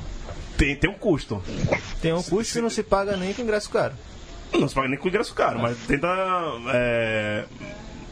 tem, 0.58 0.76
tem 0.76 0.90
um 0.90 0.94
custo. 0.94 1.42
Tem 2.02 2.14
um 2.14 2.22
custo 2.22 2.54
que 2.54 2.62
não 2.62 2.70
se 2.70 2.84
paga 2.84 3.16
nem 3.18 3.34
com 3.34 3.42
ingresso 3.42 3.70
caro. 3.72 3.94
Não 4.54 4.68
se 4.68 4.76
paga 4.76 4.88
nem 4.88 4.98
com 5.00 5.08
ingresso 5.08 5.34
caro, 5.34 5.58
mas 5.60 5.78
tenta 5.88 6.08
é, 6.74 7.46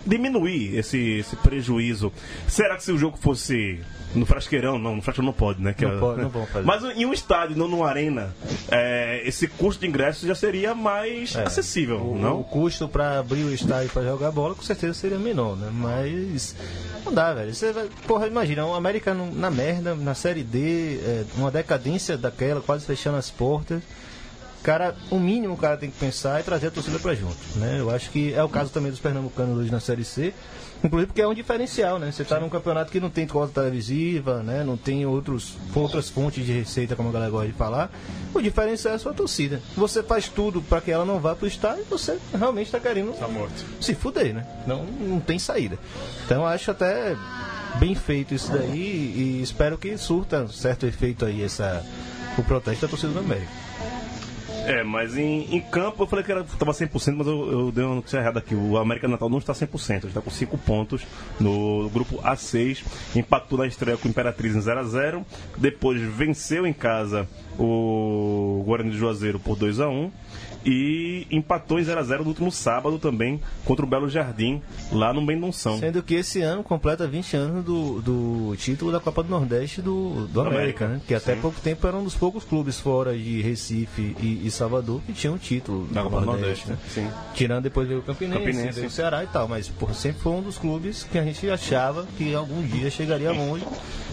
diminuir 0.06 0.78
esse, 0.78 0.98
esse 1.20 1.36
prejuízo. 1.38 2.12
Será 2.48 2.76
que 2.76 2.84
se 2.84 2.92
o 2.92 2.98
jogo 2.98 3.18
fosse 3.18 3.80
no 4.16 4.26
Frasqueirão, 4.28 4.78
não, 4.78 4.98
no 4.98 5.02
Frasqueirão 5.02 5.26
não 5.32 5.34
pode, 5.34 5.60
né? 5.62 5.74
Que 5.74 5.86
Não 5.86 5.96
é- 5.96 6.00
pode, 6.00 6.22
não 6.22 6.30
vão 6.30 6.46
fazer. 6.46 6.66
Mas 6.66 6.84
em 6.96 7.04
um 7.06 7.14
estádio, 7.14 7.58
não 7.58 7.68
numa 7.68 7.90
arena, 7.90 8.34
é, 8.70 9.22
esse 9.26 9.48
custo 9.48 9.82
de 9.82 9.88
ingresso 9.88 10.28
já 10.28 10.36
seria 10.36 10.76
mais 10.76 11.36
É. 11.36 11.44
acessível, 11.44 11.98
O, 12.00 12.18
não? 12.20 12.42
o 12.42 12.44
custo 12.44 12.88
para 12.88 13.18
abrir 13.20 13.44
o 13.44 13.52
estádio 13.54 13.90
para 13.90 14.04
jogar 14.04 14.32
bola 14.32 14.54
com 14.54 14.62
certeza 14.62 14.94
seria 14.94 15.18
menor, 15.18 15.56
né? 15.58 15.70
Mas 15.74 16.56
não 17.04 17.12
dá, 17.12 17.34
velho. 17.34 17.54
Você 17.56 17.74
porra, 18.06 18.28
imagina, 18.28 18.66
um 18.68 18.76
América 18.76 19.14
na 19.16 19.50
merda, 19.50 19.96
na 19.96 20.14
Série 20.14 20.44
D, 20.44 21.00
é, 21.00 21.24
uma 21.36 21.50
decadência 21.50 22.16
daquela, 22.16 22.62
quase 22.62 22.86
fechando 22.86 23.18
as 23.18 23.32
portas. 23.32 23.82
Cara, 24.64 24.96
o 25.12 25.20
mínimo 25.20 25.56
o 25.56 25.58
cara 25.58 25.76
tem 25.76 25.92
que 25.92 26.00
pensar 26.00 26.40
é 26.40 26.44
trazer 26.44 26.68
a 26.68 26.72
torcida 26.72 26.98
pra 26.98 27.14
junto, 27.14 27.38
né? 27.58 27.80
Eu 27.80 27.90
acho 27.90 28.10
que 28.10 28.34
é 28.34 28.42
o 28.42 28.48
caso 28.48 28.72
também 28.72 28.90
dos 28.90 29.00
pernambucanos 29.00 29.58
hoje 29.58 29.70
na 29.70 29.82
Série 29.82 30.06
C. 30.06 30.34
Inclusive 30.82 31.08
porque 31.08 31.22
é 31.22 31.28
um 31.28 31.34
diferencial, 31.34 32.00
né? 32.00 32.12
Você 32.12 32.26
tá 32.26 32.40
num 32.40 32.50
campeonato 32.50 32.92
que 32.92 33.00
não 33.00 33.10
tem 33.10 33.26
cota 33.28 33.62
televisiva, 33.62 34.42
né? 34.42 34.64
Não 34.64 34.76
tem 34.76 35.06
outros, 35.06 35.58
outras 35.74 36.10
fontes 36.10 36.46
de 36.46 36.52
receita, 36.52 36.96
como 36.96 37.10
a 37.10 37.12
galera 37.12 37.32
gosta 37.32 37.48
de 37.48 37.54
falar. 37.54 37.90
O 38.34 38.42
diferencial 38.42 38.94
é 38.94 38.96
a 38.96 39.00
sua 39.00 39.14
torcida. 39.14 39.62
Você 39.76 40.02
faz 40.02 40.28
tudo 40.28 40.62
para 40.62 40.82
que 40.82 40.92
ela 40.92 41.06
não 41.06 41.20
vá 41.20 41.36
pro 41.36 41.48
estádio 41.48 41.84
e 41.84 41.90
você 41.90 42.18
realmente 42.34 42.72
tá 42.72 42.80
querendo 42.80 43.14
se 43.80 43.96
fuder, 43.96 44.34
né? 44.34 44.46
Não, 44.68 44.84
não 44.86 45.20
tem 45.20 45.40
saída. 45.40 45.78
Então 46.26 46.42
eu 46.42 46.48
acho 46.48 46.72
até 46.72 47.16
bem 47.80 47.96
feito 47.96 48.34
isso 48.34 48.52
daí 48.52 48.78
e 48.78 49.42
espero 49.42 49.78
que 49.78 49.98
surta 49.98 50.48
certo 50.50 50.86
efeito 50.86 51.26
aí 51.26 51.44
essa, 51.44 51.86
o 52.38 52.44
protesto 52.44 52.86
da 52.86 52.90
torcida 52.90 53.14
do 53.14 53.20
América. 53.20 53.63
É, 54.66 54.82
mas 54.82 55.18
em, 55.18 55.56
em 55.56 55.60
campo 55.60 56.04
eu 56.04 56.08
falei 56.08 56.24
que 56.24 56.32
era, 56.32 56.44
tava 56.44 56.72
100%, 56.72 57.16
mas 57.18 57.28
eu, 57.28 57.52
eu 57.52 57.72
dei 57.72 57.84
uma 57.84 57.96
notícia 57.96 58.18
errada 58.18 58.40
aqui. 58.40 58.56
O 58.56 58.78
América 58.78 59.08
Natal 59.08 59.30
não 59.30 59.38
está 59.38 59.54
100%, 59.54 59.90
ele 59.90 60.08
está 60.08 60.22
com 60.22 60.30
5 60.30 60.58
pontos 60.60 61.06
no 61.40 61.90
grupo 61.90 62.22
A6. 62.22 62.84
Empatou 63.16 63.58
na 63.58 63.68
estreia 63.68 63.98
com 63.98 64.08
o 64.08 64.12
Imperatriz 64.12 64.56
em 64.56 64.60
0x0. 64.60 65.24
Depois 65.58 66.02
venceu 66.02 66.66
em 66.66 66.74
casa 66.74 67.28
o 67.60 68.64
Guarani 68.66 68.92
de 68.92 68.98
Juazeiro 68.98 69.38
por 69.40 69.58
2x1. 69.58 70.12
E 70.66 71.28
empatou 71.32 71.80
em 71.80 71.84
0x0 71.84 72.20
no 72.20 72.28
último 72.28 72.52
sábado 72.52 72.98
também 72.98 73.42
contra 73.66 73.86
o 73.86 73.88
Belo 73.88 74.10
Jardim, 74.10 74.62
lá 74.92 75.14
no 75.14 75.22
Mendonção. 75.22 75.78
Sendo 75.78 76.02
que 76.02 76.16
esse 76.16 76.42
ano 76.42 76.64
completa 76.64 77.08
20 77.08 77.36
anos 77.36 77.66
do, 77.66 78.02
do 78.02 78.56
título 78.58 78.92
da 78.92 79.00
Copa 79.00 79.24
do 79.24 79.30
Nordeste 79.30 79.82
do, 79.82 80.28
do 80.28 80.42
América, 80.42 80.86
América, 80.86 80.88
né? 80.88 81.02
Que 81.08 81.16
até 81.16 81.36
sim. 81.36 81.42
pouco 81.42 81.60
tempo 81.60 81.86
era 81.88 81.98
um 81.98 82.04
dos 82.04 82.16
poucos 82.16 82.44
clubes 82.44 82.80
fora 82.80 83.18
de 83.18 83.42
Recife 83.42 84.16
e, 84.20 84.42
e 84.46 84.52
Salvador 84.52 85.02
que 85.06 85.14
tinham 85.14 85.38
título 85.38 85.88
Da 85.88 86.04
Copa 86.04 86.20
do 86.22 86.26
Nordeste, 86.26 86.68
Nordeste, 86.70 87.02
né? 87.02 87.10
sim. 87.10 87.34
Tirando 87.34 87.64
depois 87.64 87.88
veio 87.88 88.00
o 88.00 88.04
Campinense, 88.04 88.40
Campinense. 88.40 88.76
veio 88.76 88.88
o 88.88 88.92
Ceará 88.92 89.24
e 89.24 89.28
tal, 89.28 89.48
mas 89.48 89.68
porra, 89.68 89.94
sempre 89.94 90.22
foi 90.22 90.32
um 90.32 90.42
dos 90.42 90.58
clubes 90.58 91.04
que 91.04 91.18
a 91.18 91.24
gente 91.24 91.50
achava 91.50 92.06
que 92.18 92.34
algum 92.34 92.62
dia 92.64 92.90
chegaria 92.90 93.32
longe 93.32 93.66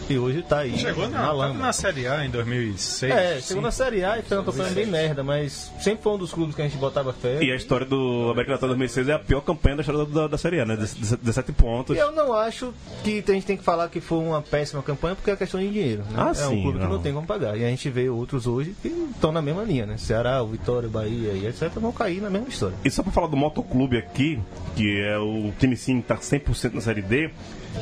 e 0.08 0.18
hoje 0.18 0.42
tá 0.42 0.58
aí 0.60 0.76
Chegou 0.76 1.08
na, 1.08 1.22
na 1.22 1.32
lama. 1.32 1.54
na 1.54 1.72
Série 1.72 2.08
A 2.08 2.24
em 2.24 2.30
2006. 2.30 3.12
É, 3.12 3.40
chegou 3.40 3.62
na. 3.62 3.70
Série 3.70 4.04
A 4.04 4.18
e 4.18 4.22
foi 4.22 4.36
uma 4.36 4.44
campanha 4.44 4.70
bem 4.70 4.86
merda, 4.86 5.22
mas 5.22 5.70
sempre 5.80 6.02
foi 6.02 6.12
um 6.12 6.18
dos 6.18 6.32
clubes 6.40 6.56
que 6.56 6.62
a 6.62 6.64
gente 6.64 6.78
botava 6.78 7.12
fé. 7.12 7.42
E 7.42 7.52
a 7.52 7.54
história 7.54 7.84
do 7.84 8.30
América 8.30 8.52
Natal 8.52 8.68
2006 8.70 9.08
é 9.08 9.12
a 9.12 9.18
pior 9.18 9.42
campanha 9.42 9.76
da 9.76 9.82
história 9.82 10.06
da, 10.06 10.26
da 10.26 10.38
Série 10.38 10.60
A, 10.60 10.64
né? 10.64 10.74
17 10.74 11.52
pontos. 11.52 11.96
Eu 11.96 12.12
não 12.12 12.32
acho 12.32 12.72
que 13.04 13.22
a 13.28 13.32
gente 13.32 13.46
tem 13.46 13.56
que 13.58 13.62
falar 13.62 13.88
que 13.88 14.00
foi 14.00 14.18
uma 14.18 14.40
péssima 14.40 14.82
campanha 14.82 15.14
porque 15.14 15.30
é 15.30 15.36
questão 15.36 15.60
de 15.60 15.68
dinheiro. 15.68 16.02
Né? 16.04 16.14
Ah, 16.16 16.30
é 16.30 16.34
sim, 16.34 16.44
um 16.44 16.62
clube 16.62 16.78
não. 16.78 16.86
que 16.86 16.92
não 16.92 17.02
tem 17.02 17.12
como 17.12 17.26
pagar. 17.26 17.58
E 17.58 17.64
a 17.64 17.68
gente 17.68 17.90
vê 17.90 18.08
outros 18.08 18.46
hoje 18.46 18.74
que 18.80 18.88
estão 18.88 19.30
na 19.30 19.42
mesma 19.42 19.62
linha, 19.64 19.84
né? 19.84 19.98
Ceará, 19.98 20.42
Vitória, 20.42 20.88
Bahia 20.88 21.32
e 21.32 21.46
etc. 21.46 21.70
vão 21.74 21.92
cair 21.92 22.22
na 22.22 22.30
mesma 22.30 22.48
história. 22.48 22.76
E 22.82 22.90
só 22.90 23.02
pra 23.02 23.12
falar 23.12 23.26
do 23.26 23.36
Motoclube 23.36 23.98
aqui, 23.98 24.40
que 24.74 24.98
é 25.02 25.18
o 25.18 25.52
time 25.58 25.76
sim 25.76 26.00
que 26.00 26.08
tá 26.08 26.16
100% 26.16 26.72
na 26.72 26.80
Série 26.80 27.02
D, 27.02 27.30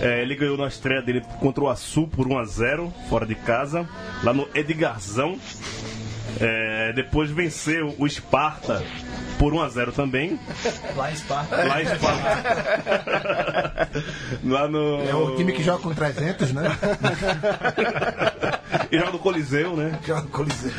é, 0.01 0.21
ele 0.23 0.35
ganhou 0.35 0.57
na 0.57 0.67
estreia 0.67 1.01
dele 1.01 1.23
contra 1.41 1.63
o 1.63 1.69
Açu 1.69 2.09
por 2.09 2.27
1x0, 2.27 2.91
fora 3.09 3.25
de 3.25 3.37
casa, 3.37 3.89
lá 4.25 4.35
no 4.35 4.49
Edgarzão. 4.53 5.39
É, 6.41 6.93
depois 6.93 7.31
venceu 7.31 7.95
o 7.99 8.07
Esparta 8.07 8.83
por 9.39 9.53
1x0 9.53 9.93
também. 9.93 10.39
Lá 10.97 11.11
em 11.11 11.15
Esparta. 11.15 11.57
Lá 11.57 11.83
em 11.83 11.87
Esparta. 11.87 13.89
lá 14.45 14.69
no. 14.69 15.09
É 15.09 15.15
o 15.15 15.37
time 15.37 15.53
que 15.53 15.63
joga 15.63 15.83
com 15.83 15.95
300, 15.95 16.53
né? 16.53 16.65
E 18.91 18.99
joga 18.99 19.13
no 19.13 19.19
Coliseu, 19.19 19.77
né? 19.77 19.99
Joga 20.07 20.23
no 20.23 20.29
Coliseu. 20.29 20.73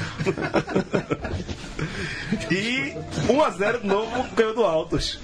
E 2.50 2.96
1x0 3.28 3.82
de 3.82 3.88
novo 3.88 4.26
ganhou 4.36 4.56
do 4.56 4.64
Altos. 4.64 5.20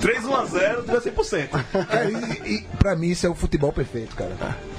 3 0.00 0.24
1x0, 0.24 0.82
deu 0.84 1.00
100%. 1.00 1.48
Cara, 1.86 2.10
e, 2.46 2.54
e 2.56 2.62
pra 2.78 2.94
mim 2.96 3.08
isso 3.08 3.26
é 3.26 3.30
o 3.30 3.34
futebol 3.34 3.72
perfeito, 3.72 4.14
cara. 4.14 4.34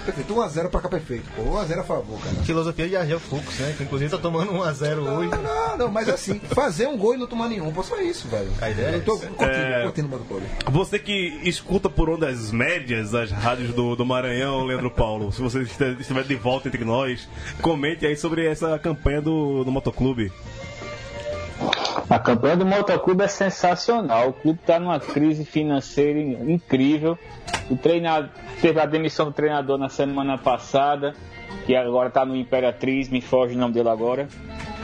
Perfeito. 0.05 0.33
1x0 0.33 0.69
pra 0.69 0.81
cá 0.81 0.89
perfeito. 0.89 1.25
Pô, 1.35 1.43
1x0 1.43 1.79
a 1.79 1.83
favor, 1.83 2.19
cara. 2.21 2.35
Filosofia 2.43 2.87
de 2.87 2.95
Argel 2.95 3.19
Fux, 3.19 3.59
né? 3.59 3.73
Que 3.77 3.83
inclusive 3.83 4.09
tá 4.11 4.17
tomando 4.17 4.51
1x0 4.53 4.97
hoje. 4.99 5.29
Não, 5.31 5.43
não, 5.43 5.77
não, 5.77 5.91
mas 5.91 6.07
assim, 6.09 6.39
fazer 6.39 6.87
um 6.87 6.97
gol 6.97 7.15
e 7.15 7.17
não 7.17 7.27
tomar 7.27 7.49
nenhum, 7.49 7.71
pô, 7.71 7.83
só 7.83 7.99
isso, 8.01 8.27
velho. 8.27 8.49
A 8.61 8.69
ideia 8.69 8.87
é 8.87 8.95
Eu 8.95 9.03
tô 9.03 9.17
curtindo, 9.17 9.43
É. 9.43 9.83
curtindo 9.83 10.07
o 10.07 10.11
Motoclube. 10.11 10.45
Você 10.71 10.99
que 10.99 11.39
escuta 11.43 11.89
por 11.89 12.09
ondas 12.09 12.51
médias 12.51 13.13
as 13.13 13.31
rádios 13.31 13.73
do, 13.73 13.95
do 13.95 14.05
Maranhão, 14.05 14.63
Leandro 14.65 14.91
Paulo, 14.91 15.31
se 15.31 15.41
você 15.41 15.61
estiver 15.61 16.23
de 16.23 16.35
volta 16.35 16.67
entre 16.67 16.85
nós, 16.85 17.27
comente 17.61 18.05
aí 18.05 18.15
sobre 18.15 18.45
essa 18.45 18.77
campanha 18.79 19.21
do, 19.21 19.63
do 19.63 19.71
Motoclube. 19.71 20.31
A 22.09 22.17
campanha 22.17 22.55
do 22.55 22.65
Motoclube 22.65 23.23
é 23.23 23.27
sensacional. 23.27 24.29
O 24.29 24.33
clube 24.33 24.59
está 24.61 24.79
numa 24.79 24.99
crise 24.99 25.43
financeira 25.43 26.17
in- 26.19 26.53
incrível. 26.53 27.17
O 27.69 27.75
treinador 27.75 28.29
teve 28.61 28.79
a 28.79 28.85
demissão 28.85 29.25
do 29.25 29.33
treinador 29.33 29.77
na 29.77 29.89
semana 29.89 30.37
passada, 30.37 31.13
que 31.65 31.75
agora 31.75 32.07
está 32.07 32.25
no 32.25 32.35
Imperatriz, 32.35 33.09
me 33.09 33.19
foge 33.19 33.55
o 33.55 33.57
nome 33.57 33.73
dele 33.73 33.89
agora. 33.89 34.27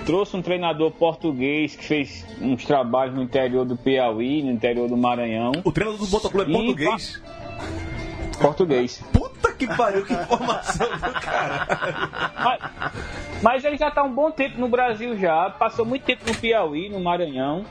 Trouxe 0.05 0.35
um 0.35 0.41
treinador 0.41 0.91
português 0.91 1.77
que 1.77 1.85
fez 1.85 2.25
uns 2.41 2.65
trabalhos 2.65 3.15
no 3.15 3.23
interior 3.23 3.63
do 3.63 3.77
Piauí, 3.77 4.43
no 4.43 4.51
interior 4.51 4.89
do 4.89 4.97
Maranhão. 4.97 5.53
O 5.63 5.71
treinador 5.71 6.05
do 6.05 6.11
Motoclube 6.11 6.51
é 6.51 6.59
E- 6.59 6.65
português? 8.47 9.03
Puta 9.11 9.53
que 9.53 9.67
pariu, 9.67 10.05
que 10.05 10.13
informação 10.13 10.87
do 10.87 11.13
cara. 11.21 12.31
Mas, 12.43 12.59
mas 13.41 13.65
ele 13.65 13.77
já 13.77 13.87
está 13.87 14.03
um 14.03 14.13
bom 14.13 14.29
tempo 14.31 14.59
no 14.59 14.67
Brasil 14.67 15.17
já, 15.17 15.49
passou 15.49 15.85
muito 15.85 16.03
tempo 16.03 16.23
no 16.27 16.35
Piauí, 16.35 16.89
no 16.89 16.99
Maranhão. 16.99 17.65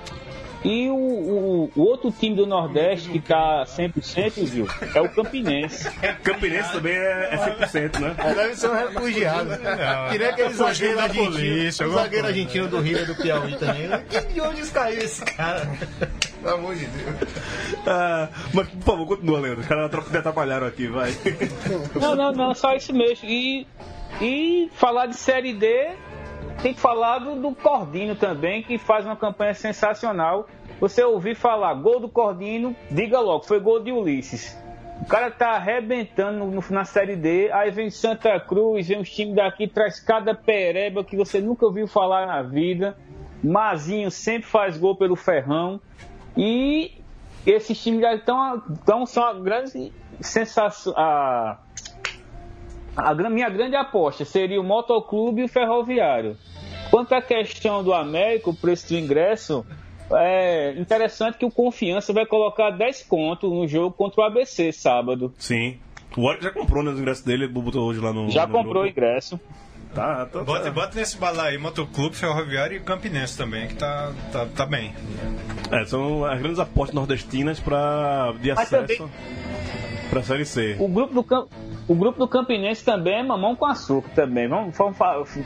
E 0.64 0.88
o, 0.88 0.94
o- 0.94 1.72
o 1.74 1.80
outro 1.82 2.12
time 2.12 2.36
do 2.36 2.46
Nordeste 2.46 3.08
que 3.08 3.18
tá 3.20 3.64
100%, 3.66 4.44
viu, 4.44 4.68
é 4.94 5.00
o 5.00 5.08
Campinense. 5.08 5.90
Campinense 6.22 6.72
também 6.72 6.92
é, 6.94 7.30
é 7.32 7.36
100%, 7.36 7.98
né? 7.98 8.14
Deve 8.34 8.54
ser 8.54 8.70
um 8.70 8.74
refugiado. 8.74 9.50
Queria 10.10 10.28
aquele 10.30 10.54
zagueiro 10.54 11.00
argentino. 11.00 11.88
o 11.88 11.92
zagueiro 11.94 12.26
argentino 12.28 12.68
do 12.68 12.80
Rio 12.80 12.98
e 12.98 13.04
do 13.06 13.14
Piauí 13.16 13.56
também. 13.56 13.88
né? 13.88 14.04
De 14.32 14.40
onde 14.40 14.62
caiu 14.70 14.98
esse 15.00 15.24
cara? 15.24 15.68
Pelo 16.42 16.54
amor 16.54 16.74
de 16.76 16.86
Deus. 16.86 17.16
Ah, 17.86 18.28
mas, 18.54 18.68
por 18.68 18.82
favor, 18.82 19.06
continua, 19.06 19.40
Leandro. 19.40 19.60
Os 19.62 19.66
caras 19.66 20.08
me 20.10 20.18
atrapalharam 20.18 20.66
aqui, 20.66 20.86
vai. 20.86 21.12
Não, 22.00 22.14
não, 22.14 22.32
não, 22.32 22.54
só 22.54 22.74
isso 22.76 22.92
mesmo. 22.92 23.28
E, 23.28 23.66
e 24.20 24.70
falar 24.74 25.06
de 25.06 25.16
Série 25.16 25.52
D, 25.52 25.90
tem 26.60 26.74
que 26.74 26.80
falar 26.80 27.18
do, 27.18 27.36
do 27.36 27.54
Cordino 27.54 28.14
também, 28.14 28.62
que 28.62 28.78
faz 28.78 29.04
uma 29.06 29.16
campanha 29.16 29.54
sensacional. 29.54 30.46
Você 30.80 31.02
ouvir 31.04 31.34
falar 31.34 31.74
gol 31.74 32.00
do 32.00 32.08
Cordino, 32.08 32.74
diga 32.90 33.20
logo, 33.20 33.44
foi 33.44 33.60
gol 33.60 33.80
de 33.82 33.92
Ulisses. 33.92 34.56
O 35.00 35.06
cara 35.06 35.30
tá 35.30 35.50
arrebentando 35.50 36.44
no- 36.44 36.64
na 36.70 36.84
Série 36.84 37.16
D, 37.16 37.50
aí 37.52 37.70
vem 37.70 37.90
Santa 37.90 38.38
Cruz, 38.38 38.86
vem 38.86 39.00
os 39.00 39.10
times 39.10 39.34
daqui, 39.34 39.66
traz 39.66 39.98
cada 39.98 40.34
pereba 40.34 41.02
que 41.02 41.16
você 41.16 41.40
nunca 41.40 41.66
ouviu 41.66 41.88
falar 41.88 42.26
na 42.26 42.42
vida. 42.42 42.96
Mazinho 43.42 44.10
sempre 44.10 44.48
faz 44.48 44.78
gol 44.78 44.96
pelo 44.96 45.16
Ferrão. 45.16 45.80
E 46.36 46.92
esses 47.44 47.82
times 47.82 48.00
já 48.00 48.14
estão, 48.14 48.62
são 49.06 49.24
a 49.24 49.34
grande 49.34 49.92
sensação. 50.20 50.94
A, 50.96 51.58
a 52.96 53.14
minha 53.30 53.48
grande 53.48 53.76
aposta 53.76 54.24
seria 54.24 54.60
o 54.60 54.64
Motoclube 54.64 55.40
e 55.42 55.44
o 55.44 55.48
Ferroviário. 55.48 56.36
Quanto 56.90 57.14
à 57.14 57.22
questão 57.22 57.82
do 57.82 57.94
América, 57.94 58.50
o 58.50 58.54
preço 58.54 58.88
do 58.88 58.98
ingresso, 58.98 59.64
é 60.12 60.74
interessante 60.76 61.38
que 61.38 61.44
o 61.44 61.50
Confiança 61.50 62.12
vai 62.12 62.26
colocar 62.26 62.70
10 62.70 63.04
conto 63.04 63.48
no 63.48 63.66
jogo 63.66 63.92
contra 63.96 64.20
o 64.20 64.24
ABC 64.24 64.72
sábado. 64.72 65.32
Sim. 65.38 65.78
O 66.16 66.24
Warwick 66.24 66.44
já 66.44 66.50
comprou 66.50 66.82
né, 66.82 66.90
os 66.90 66.98
ingressos 66.98 67.24
dele, 67.24 67.44
ele 67.44 67.52
botou 67.52 67.82
hoje 67.88 67.98
lá 68.00 68.12
no. 68.12 68.30
Já 68.30 68.46
no 68.46 68.52
comprou 68.52 68.82
o 68.82 68.84
grupo. 68.84 68.88
ingresso. 68.90 69.40
Tá, 69.94 70.26
tá. 70.26 70.42
Bota, 70.42 70.64
tá. 70.64 70.70
bota 70.70 70.98
nesse 70.98 71.16
balaio 71.18 71.50
aí, 71.52 71.58
Motoclube, 71.58 72.16
Ferroviário 72.16 72.76
e 72.76 72.80
Campinense 72.80 73.36
também, 73.36 73.68
que 73.68 73.74
tá, 73.74 74.12
tá, 74.30 74.46
tá 74.54 74.66
bem. 74.66 74.94
É, 75.70 75.84
são 75.86 76.24
as 76.24 76.38
grandes 76.40 76.58
apostas 76.58 76.94
nordestinas 76.94 77.60
pra 77.60 78.32
de 78.40 78.50
Mas 78.54 78.72
acesso. 78.72 78.96
também- 78.98 79.10
Pra 80.12 80.22
Série 80.22 80.44
C. 80.44 80.76
O 80.78 80.86
grupo 80.88 81.22
do, 81.22 81.48
o 81.88 81.94
grupo 81.94 82.18
do 82.18 82.28
Campinense 82.28 82.84
também 82.84 83.14
é 83.20 83.22
mamão 83.22 83.56
com 83.56 83.64
açúcar 83.64 84.10
também. 84.14 84.46
Vamos, 84.46 84.76
vamos 84.76 84.98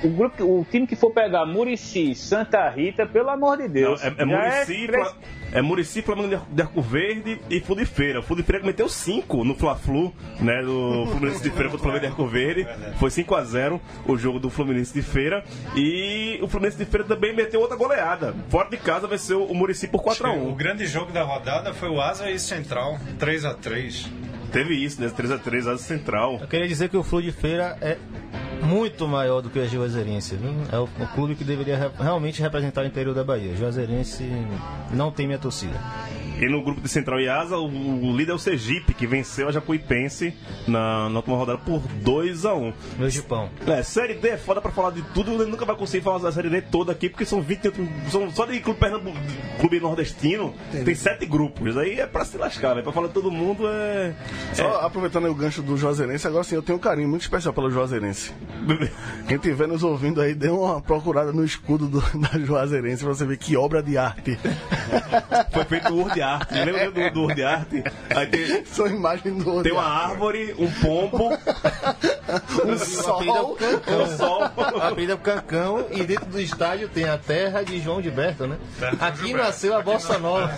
o, 0.02 0.08
grupo, 0.08 0.42
o 0.42 0.66
time 0.68 0.88
que 0.88 0.96
for 0.96 1.12
pegar 1.12 1.46
Murici, 1.46 2.16
Santa 2.16 2.68
Rita, 2.68 3.06
pelo 3.06 3.30
amor 3.30 3.58
de 3.58 3.68
Deus. 3.68 4.02
É, 4.02 4.08
é 4.08 4.14
já 4.16 4.26
Murici, 4.26 4.86
três- 4.88 5.08
Fla- 5.08 5.16
é 5.52 5.62
Murici, 5.62 6.02
Flamengo 6.02 6.40
de 6.50 6.62
Arco 6.62 6.82
Verde 6.82 7.40
e 7.48 7.60
Flu 7.60 7.76
de 7.76 7.86
Feira. 7.86 8.20
O 8.20 8.22
Flu 8.22 8.36
de 8.36 8.42
Feira 8.42 8.60
que 8.60 8.66
meteu 8.66 8.88
5 8.88 9.44
no 9.44 9.54
Fla-Flu, 9.54 10.12
né? 10.40 10.62
Do 10.62 11.06
Fluminense 11.12 11.42
de 11.42 11.50
Feira 11.50 11.68
contra 11.70 11.76
o 11.78 11.82
Flamengo 11.82 12.00
de 12.00 12.06
Arco 12.06 12.26
Verde. 12.26 12.66
Foi 12.98 13.10
5x0 13.10 13.80
o 14.06 14.16
jogo 14.16 14.38
do 14.38 14.50
Fluminense 14.50 14.92
de 14.92 15.02
Feira. 15.02 15.44
E 15.74 16.38
o 16.42 16.48
Fluminense 16.48 16.76
de 16.78 16.84
Feira 16.84 17.04
também 17.06 17.34
meteu 17.34 17.60
outra 17.60 17.76
goleada. 17.76 18.34
Fora 18.48 18.68
de 18.68 18.76
casa 18.76 19.06
venceu 19.06 19.44
o 19.44 19.54
Murici 19.54 19.86
por 19.88 20.00
O 20.00 20.04
4x1. 20.04 20.54
grande 20.56 20.86
jogo 20.86 21.12
da 21.12 21.22
rodada 21.22 21.72
foi 21.74 21.88
o 21.88 22.00
Asa 22.00 22.30
e 22.30 22.38
Central, 22.38 22.98
3x3. 23.18 24.06
Teve 24.52 24.74
isso, 24.74 25.00
né? 25.02 25.08
3x3, 25.08 25.58
asa 25.58 25.78
central. 25.78 26.38
Eu 26.40 26.46
queria 26.46 26.68
dizer 26.68 26.88
que 26.88 26.96
o 26.96 27.02
Flu 27.02 27.20
de 27.20 27.32
Feira 27.32 27.76
é 27.80 27.98
muito 28.62 29.06
maior 29.08 29.40
do 29.40 29.50
que 29.50 29.58
a 29.60 29.66
Juazeirense. 29.66 30.36
viu? 30.36 30.52
É 30.72 30.78
o, 30.78 30.84
o 30.84 31.06
clube 31.14 31.34
que 31.34 31.44
deveria 31.44 31.76
re- 31.76 31.90
realmente 31.98 32.40
representar 32.42 32.82
o 32.82 32.86
interior 32.86 33.14
da 33.14 33.24
Bahia. 33.24 33.54
Juazeirense 33.56 34.24
não 34.92 35.10
tem 35.10 35.26
minha 35.26 35.38
torcida. 35.38 35.78
E 36.38 36.46
no 36.50 36.62
grupo 36.62 36.82
de 36.82 36.88
Central 36.90 37.18
e 37.18 37.28
Asa, 37.30 37.56
o, 37.56 37.64
o 37.66 38.14
líder 38.14 38.32
é 38.32 38.34
o 38.34 38.38
Sergipe, 38.38 38.92
que 38.92 39.06
venceu 39.06 39.48
a 39.48 39.52
Jacuipense 39.52 40.34
na, 40.68 41.08
na 41.08 41.16
última 41.20 41.34
rodada 41.34 41.56
por 41.58 41.80
2x1. 42.04 42.74
Meu 42.98 43.08
Gipão. 43.08 43.48
É, 43.66 43.82
Série 43.82 44.12
D 44.14 44.28
é 44.28 44.36
foda 44.36 44.60
pra 44.60 44.70
falar 44.70 44.90
de 44.90 45.00
tudo, 45.14 45.32
ele 45.32 45.50
nunca 45.50 45.64
vai 45.64 45.74
conseguir 45.74 46.04
falar 46.04 46.18
da 46.18 46.30
Série 46.30 46.50
D 46.50 46.60
toda 46.60 46.92
aqui, 46.92 47.08
porque 47.08 47.24
são 47.24 47.40
20 47.40 47.72
são 48.10 48.30
só 48.32 48.44
de 48.44 48.60
clube, 48.60 48.78
Pernambu- 48.78 49.14
clube 49.60 49.80
nordestino, 49.80 50.54
tem 50.84 50.94
sete 50.94 51.24
grupos. 51.24 51.74
Aí 51.78 51.98
é 52.00 52.06
pra 52.06 52.22
se 52.22 52.36
lascar, 52.36 52.70
velho. 52.74 52.82
Pra 52.84 52.92
falar 52.92 53.06
de 53.08 53.14
todo 53.14 53.30
mundo 53.30 53.62
é. 53.66 54.14
Só 54.52 54.80
aproveitando 54.82 55.24
aí 55.24 55.30
o 55.30 55.34
gancho 55.34 55.62
do 55.62 55.74
Juazeirense, 55.78 56.26
agora 56.26 56.44
sim, 56.44 56.54
eu 56.54 56.62
tenho 56.62 56.76
um 56.76 56.80
carinho 56.80 57.08
muito 57.08 57.22
especial 57.22 57.54
pelo 57.54 57.70
Juazeirense. 57.70 58.34
Quem 59.28 59.36
estiver 59.36 59.66
nos 59.68 59.82
ouvindo 59.82 60.20
aí, 60.20 60.34
dê 60.34 60.48
uma 60.48 60.80
procurada 60.80 61.32
no 61.32 61.44
escudo 61.44 61.86
do- 61.88 62.00
da 62.18 62.38
Juazeirense 62.38 63.04
pra 63.04 63.12
você 63.14 63.24
ver 63.26 63.36
que 63.36 63.56
obra 63.56 63.82
de 63.82 63.98
arte. 63.98 64.38
Foi 65.52 65.64
feito 65.64 65.92
o 65.92 65.98
Word 65.98 66.20
Art. 66.22 66.50
Lembra 66.52 66.90
do, 66.90 67.10
do 67.12 67.20
Word 67.22 67.42
Art? 67.44 67.68
Aí 68.14 68.26
tem, 68.26 68.64
São 68.66 68.86
imagens 68.86 69.42
do 69.42 69.62
tem 69.62 69.72
uma 69.72 69.82
árvore, 69.84 70.54
um 70.58 70.70
pombo, 70.80 71.30
um 72.64 72.78
sol. 72.78 73.56
um 73.88 74.16
sol. 74.16 74.42
A 74.80 74.92
Pedra 74.94 75.12
é 75.12 75.14
o 75.14 75.18
Cancão 75.18 75.86
e 75.90 76.02
dentro 76.04 76.26
do 76.26 76.40
estádio 76.40 76.88
tem 76.88 77.04
a 77.04 77.18
terra 77.18 77.62
de 77.62 77.80
João 77.80 78.00
Gilberto, 78.02 78.46
né? 78.46 78.56
Aqui 79.00 79.32
nasceu 79.32 79.76
a 79.76 79.82
Bossa 79.82 80.18
Nova. 80.18 80.52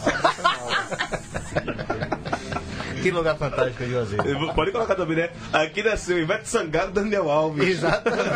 Que 3.11 3.17
lugar 3.17 3.37
fantástico 3.37 3.85
de 3.85 3.91
Juazeiro. 3.93 4.55
Pode 4.55 4.73
colocar 4.73 4.95
também, 4.95 5.17
né? 5.17 5.31
Aqui 5.53 5.83
nasceu 5.83 6.19
Ivete 6.19 6.49
Sangalo 6.49 6.91
e 6.91 6.95
Daniel 6.95 7.31
Alves. 7.31 7.69
Exatamente. 7.69 8.29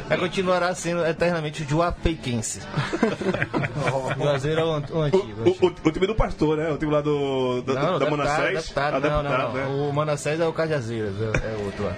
Vai 0.08 0.18
continuará 0.18 0.74
sendo 0.74 1.04
eternamente 1.06 1.64
Juapeiquense. 1.68 2.60
Juazeiro 4.18 4.60
é 4.60 4.64
o, 4.64 4.70
an- 4.72 4.84
o 4.90 5.00
antigo. 5.02 5.42
O, 5.60 5.66
o- 5.66 5.74
o 5.84 5.90
time 5.92 6.06
do 6.06 6.14
pastor, 6.14 6.56
né? 6.56 6.70
O 6.70 6.76
time 6.78 6.92
lá 6.92 7.00
do, 7.00 7.62
do- 7.62 7.74
Não, 7.74 7.98
da 7.98 8.04
deputado, 8.04 8.10
Manassés. 8.10 8.62
deputado, 8.62 8.94
Ah, 8.96 9.00
não, 9.00 9.22
não, 9.22 9.30
deputado, 9.30 9.52
não. 9.54 9.82
né? 9.84 9.88
O 9.88 9.92
Manassés 9.92 10.40
é 10.40 10.46
o 10.46 10.52
Cajazeiras, 10.52 11.14
é, 11.20 11.24
é 11.52 11.64
outro 11.64 11.84
lá. 11.84 11.96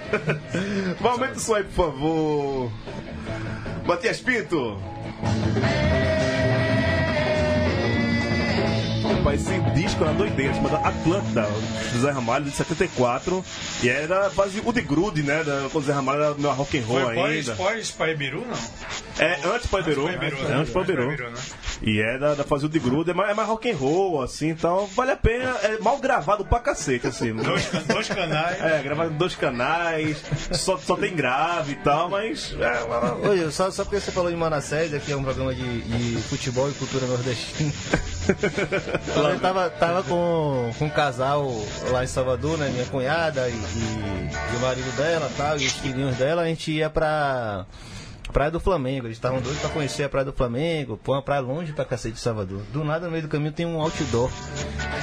Aumenta 1.11 1.33
o 1.37 1.39
som 1.39 1.55
aí, 1.55 1.63
por 1.63 1.71
favor. 1.91 2.71
Matias 3.85 4.19
Pinto. 4.19 4.79
Rapaz, 9.23 9.39
esse 9.39 9.57
disco 9.71 10.03
era 10.03 10.13
doideira, 10.15 10.53
chamada 10.53 10.79
Atlanta, 10.79 11.47
do 11.93 11.99
Zé 12.01 12.11
Ramalho, 12.11 12.43
de 12.43 12.51
74. 12.51 13.45
E 13.81 13.87
era 13.87 14.29
quase 14.31 14.61
o 14.65 14.73
de 14.73 14.81
Grude, 14.81 15.23
né? 15.23 15.45
Da, 15.45 15.69
quando 15.71 15.85
o 15.85 15.87
Zé 15.87 15.93
Ramalho 15.93 16.23
era 16.23 16.51
rock 16.51 16.77
and 16.77 16.83
roll 16.83 16.99
Foi 16.99 17.15
pós, 17.15 17.31
ainda. 17.31 17.55
pós 17.55 17.91
Paibiru, 17.91 18.45
não? 18.45 19.25
É, 19.25 19.39
antes 19.45 19.67
Paiberu. 19.67 20.07
Antes 20.07 20.17
Paibiru, 20.17 20.35
né? 20.35 20.43
antes. 20.43 20.59
Antes 20.59 20.73
Paibiru, 20.73 21.31
né? 21.31 21.39
E 21.81 21.99
é 21.99 22.17
da, 22.17 22.33
da 22.35 22.43
fase 22.43 22.67
de 22.69 22.79
Grude, 22.79 23.11
é 23.11 23.13
mais, 23.13 23.31
é 23.31 23.33
mais 23.33 23.47
rock 23.47 23.69
and 23.71 23.75
roll, 23.75 24.21
assim, 24.21 24.49
então 24.49 24.87
vale 24.95 25.11
a 25.11 25.17
pena. 25.17 25.55
É 25.63 25.77
mal 25.79 25.97
gravado 25.97 26.45
pra 26.45 26.59
cacete, 26.59 27.07
assim. 27.07 27.33
Dois, 27.35 27.65
dois 27.87 28.07
canais. 28.07 28.61
É, 28.61 28.81
gravado 28.83 29.11
em 29.13 29.17
dois 29.17 29.35
canais, 29.35 30.17
só, 30.51 30.77
só 30.77 30.95
tem 30.95 31.15
grave 31.15 31.73
e 31.73 31.75
tal, 31.75 32.09
mas. 32.09 32.55
É, 32.59 32.83
uma- 32.83 33.29
Oi, 33.29 33.51
só, 33.51 33.69
só 33.71 33.83
porque 33.83 33.99
você 33.99 34.11
falou 34.11 34.29
de 34.29 34.37
Manassés, 34.37 34.93
aqui 34.93 35.11
é 35.11 35.15
um 35.17 35.23
programa 35.23 35.53
de, 35.53 35.81
de 35.81 36.21
futebol 36.23 36.69
e 36.69 36.73
cultura 36.73 37.05
nordestina. 37.07 37.71
Eu 39.33 39.39
tava, 39.39 39.69
tava 39.69 40.03
com, 40.03 40.71
com 40.77 40.85
um 40.85 40.89
casal 40.89 41.51
lá 41.91 42.03
em 42.03 42.07
Salvador, 42.07 42.57
né? 42.57 42.69
Minha 42.69 42.85
cunhada 42.85 43.49
e, 43.49 43.53
e- 43.53 44.29
e 44.53 44.55
o 44.55 44.59
marido 44.59 44.95
dela 44.95 45.29
tal, 45.37 45.57
e 45.57 45.65
os 45.65 45.73
filhinhos 45.73 46.15
dela, 46.15 46.43
a 46.43 46.45
gente 46.45 46.71
ia 46.71 46.89
pra 46.89 47.65
Praia 48.31 48.49
do 48.51 48.59
Flamengo. 48.59 49.07
Eles 49.07 49.17
estavam 49.17 49.41
doidos 49.41 49.59
pra 49.61 49.69
conhecer 49.69 50.03
a 50.03 50.09
Praia 50.09 50.25
do 50.25 50.33
Flamengo, 50.33 50.97
pô, 50.97 51.13
uma 51.13 51.21
praia 51.21 51.41
longe 51.41 51.73
pra 51.73 51.85
cacete 51.85 52.15
de 52.15 52.19
Salvador. 52.21 52.61
Do 52.71 52.83
nada, 52.83 53.05
no 53.05 53.11
meio 53.11 53.23
do 53.23 53.29
caminho, 53.29 53.51
tem 53.51 53.65
um 53.65 53.79
outdoor. 53.81 54.31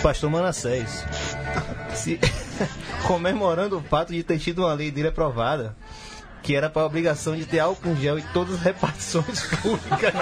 Pastor 0.03 0.31
Manassés. 0.31 1.05
Se- 1.95 2.19
comemorando 3.07 3.79
o 3.79 3.83
fato 3.83 4.13
de 4.13 4.23
ter 4.23 4.39
tido 4.39 4.61
uma 4.63 4.73
lei 4.75 4.91
dele 4.91 5.09
aprovada. 5.09 5.77
Que 6.43 6.57
era 6.57 6.71
para 6.71 6.87
obrigação 6.87 7.37
de 7.37 7.45
ter 7.45 7.59
álcool 7.59 7.95
gel 7.97 8.19
em 8.19 8.23
todas 8.33 8.55
as 8.55 8.61
repartições 8.63 9.43
públicas. 9.61 10.13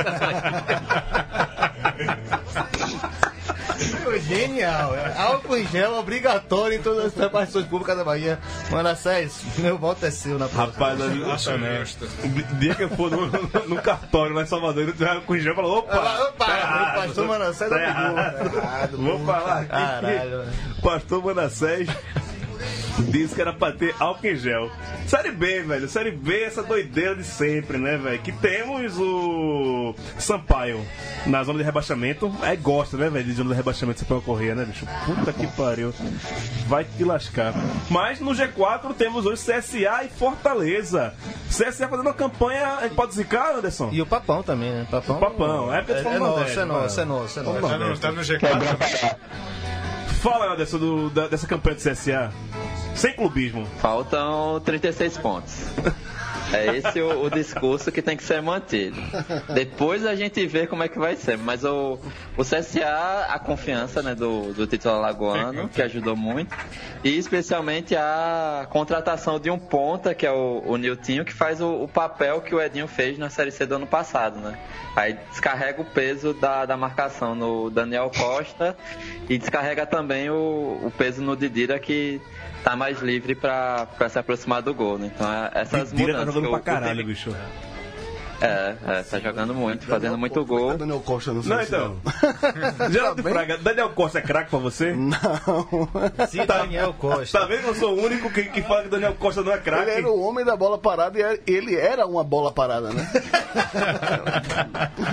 Genial! 4.27 4.95
é. 4.95 5.15
Álcool 5.17 5.57
em 5.57 5.67
gel 5.67 5.95
obrigatório 5.95 6.79
em 6.79 6.83
todas 6.83 7.07
as 7.07 7.15
repartições 7.15 7.67
públicas 7.67 7.97
da 7.97 8.05
Bahia. 8.05 8.39
Manassés, 8.71 9.41
meu 9.59 9.79
voto 9.79 10.05
é 10.05 10.11
seu 10.11 10.39
na 10.39 10.49
próxima. 10.49 10.87
Rapaz, 10.89 11.01
ali, 11.01 11.25
Acho 11.31 11.59
justo. 11.59 12.05
o 12.05 12.55
dia 12.57 12.75
que 12.75 12.85
eu 12.85 12.89
for 12.91 13.11
no, 13.11 13.27
no, 13.27 13.69
no 13.69 13.83
cartório 13.83 14.35
lá 14.35 14.43
em 14.43 14.47
Salvador, 14.47 14.83
ele 14.83 14.93
tiver 14.93 15.21
com 15.23 15.37
gel 15.39 15.53
e 15.53 15.57
falou: 15.57 15.79
opa! 15.79 15.97
Ah, 15.97 16.29
opa, 16.29 16.47
tá 16.47 16.93
pastor 16.97 17.27
Manassés 17.27 17.71
tá 17.71 17.81
errado. 17.83 18.97
Vou 18.97 19.25
falar 19.25 19.59
aqui. 19.61 19.69
Caralho. 19.69 20.45
Pastor 20.83 21.25
Manassés 21.25 21.89
disse 23.11 23.35
que 23.35 23.41
era 23.41 23.53
pra 23.53 23.73
ter 23.73 23.95
álcool 23.99 24.27
em 24.27 24.37
gel. 24.37 24.71
Série 25.07 25.31
B, 25.31 25.63
velho. 25.63 25.89
Série 25.89 26.11
B, 26.11 26.43
essa 26.43 26.63
doideira 26.63 27.15
de 27.15 27.25
sempre, 27.25 27.79
né, 27.79 27.97
velho? 27.97 28.19
Que 28.21 28.33
temos 28.33 28.99
o 28.99 29.95
Sampaio 30.19 30.85
na 31.27 31.43
zona 31.43 31.59
de 31.59 31.65
rebaixamento. 31.65 32.35
Aí 32.43 32.57
gosta, 32.57 32.97
né, 32.97 33.09
velho, 33.09 33.25
de 33.25 33.33
zona 33.33 33.51
de 33.51 33.57
rebaixamento 33.57 34.01
Sampaio 34.01 34.23
Correia, 34.23 34.55
né, 34.55 34.65
bicho? 34.65 34.87
Puta 35.07 35.33
que 35.33 35.47
pariu. 35.49 35.93
Vai 36.67 36.85
te 36.85 37.05
lascar. 37.05 37.55
Mas 37.91 38.21
no 38.21 38.33
G4 38.33 38.95
temos 38.95 39.27
hoje 39.27 39.43
CSA 39.43 40.05
e 40.05 40.09
Fortaleza. 40.09 41.15
CSA 41.49 41.89
fazendo 41.89 42.07
uma 42.07 42.15
campanha. 42.15 42.79
Gente 42.83 42.95
pode 42.95 43.15
zicar, 43.15 43.57
Anderson? 43.57 43.91
E 43.93 44.03
o 44.03 44.07
Papão 44.07 44.43
também, 44.43 44.71
né? 44.71 44.87
Papão, 44.91 45.17
O 45.17 45.21
Papão, 45.21 45.75
é 45.75 45.83
porque 45.83 45.95
tu 45.95 45.99
é, 45.99 46.03
falou 46.03 46.17
é 46.17 46.19
nosso, 46.19 46.61
é 46.61 46.65
nosso, 46.65 47.01
é 47.01 47.05
nosso, 47.05 47.41
é 47.41 47.43
nosso. 47.43 47.79
No, 47.79 47.99
tá 47.99 48.13
no 48.13 48.21
G4. 48.21 49.17
Fala, 50.21 50.53
Anderson, 50.53 50.79
do- 50.79 51.11
da- 51.11 51.29
dessa 51.29 51.47
campanha 51.47 51.77
do 51.77 51.83
CSA. 51.83 52.33
Sem 52.95 53.15
clubismo. 53.15 53.67
Faltam 53.81 54.61
36 54.65 55.19
pontos. 55.19 55.55
É 56.53 56.77
esse 56.77 57.01
o, 57.01 57.25
o 57.25 57.31
discurso 57.31 57.91
que 57.93 58.01
tem 58.01 58.17
que 58.17 58.23
ser 58.25 58.41
mantido. 58.41 58.97
Depois 59.53 60.05
a 60.07 60.15
gente 60.15 60.45
vê 60.47 60.67
como 60.67 60.83
é 60.83 60.89
que 60.89 60.99
vai 60.99 61.17
ser. 61.17 61.37
Mas 61.37 61.65
o, 61.65 61.99
o 62.37 62.43
CSA, 62.43 63.27
a 63.29 63.39
confiança 63.39 64.03
né, 64.03 64.15
do, 64.15 64.53
do 64.55 64.67
título 64.67 64.95
alagoano, 64.95 65.69
que 65.69 65.83
ajudou 65.83 66.17
muito. 66.17 66.55
E 67.05 67.17
especialmente 67.17 67.95
a 67.95 68.67
contratação 68.71 69.39
de 69.39 69.51
um 69.51 69.59
ponta, 69.59 70.15
que 70.15 70.27
é 70.27 70.31
o, 70.33 70.63
o 70.67 70.77
Niltinho, 70.77 71.25
que 71.25 71.33
faz 71.33 71.61
o, 71.61 71.83
o 71.83 71.89
papel 71.89 72.41
que 72.41 72.55
o 72.55 72.61
Edinho 72.61 72.89
fez 72.89 73.19
na 73.19 73.29
Série 73.31 73.51
C 73.51 73.67
do 73.67 73.75
ano 73.77 73.87
passado. 73.87 74.39
Né? 74.41 74.59
Aí 74.97 75.17
descarrega 75.31 75.81
o 75.81 75.85
peso 75.85 76.33
da, 76.35 76.65
da 76.67 76.77
marcação 76.77 77.35
no 77.35 77.71
Daniel 77.71 78.11
Costa 78.17 78.77
e 79.29 79.39
descarrega 79.39 79.87
também 79.87 80.31
o, 80.31 80.81
o 80.83 80.93
peso 80.97 81.23
no 81.23 81.37
Didira, 81.37 81.79
que 81.79 82.21
tá 82.65 82.75
mais 82.75 83.01
livre 83.01 83.35
pra 83.37 83.87
se 84.11 84.19
aproximar 84.19 84.61
do 84.63 84.75
gol, 84.75 84.99
né? 84.99 85.11
Então 85.15 85.33
é- 85.33 85.51
essas 85.55 85.91
Didira 85.91 86.13
mudanças. 86.19 86.35
Jogando 86.47 86.59
que 86.59 86.65
pra 86.65 86.75
caralho, 86.75 87.05
bicho. 87.05 87.35
É, 88.41 88.77
é, 88.87 89.03
tá 89.03 89.19
jogando 89.19 89.53
muito, 89.55 89.85
fazendo 89.87 90.17
muito 90.17 90.45
gol. 90.45 90.77
Daniel 90.77 91.01
Costa 91.01 91.33
no 91.33 91.43
Não, 91.43 91.61
então. 91.61 91.97
Geraldo 92.91 93.23
Fraga, 93.23 93.59
Daniel 93.59 93.91
Costa 93.91 94.19
é 94.19 94.23
craque 94.23 94.51
pra 94.51 94.59
você? 94.61 94.95
Se 96.29 96.47
Daniel 96.47 96.93
Costa. 96.95 97.41
Tá 97.41 97.47
vendo 97.47 97.63
que 97.63 97.69
eu 97.69 97.75
sou 97.75 97.97
o 97.99 98.05
único 98.05 98.31
que, 98.31 98.45
que 98.45 98.63
fala 98.63 98.83
que 98.85 98.89
Daniel 98.91 99.15
Costa 99.19 99.43
não 99.43 99.51
é 99.51 99.55
Ele 99.57 99.63
craque? 99.65 99.91
era 99.91 100.09
o 100.09 100.21
homem 100.23 100.45
da 100.45 100.57
bola 100.57 100.79
parada 100.79 101.19
e 101.19 101.23
era- 101.23 101.39
ele 101.47 101.75
era 101.77 102.07
uma 102.07 102.23
bola 102.23 102.53
parada, 102.53 102.91
né? 102.93 103.11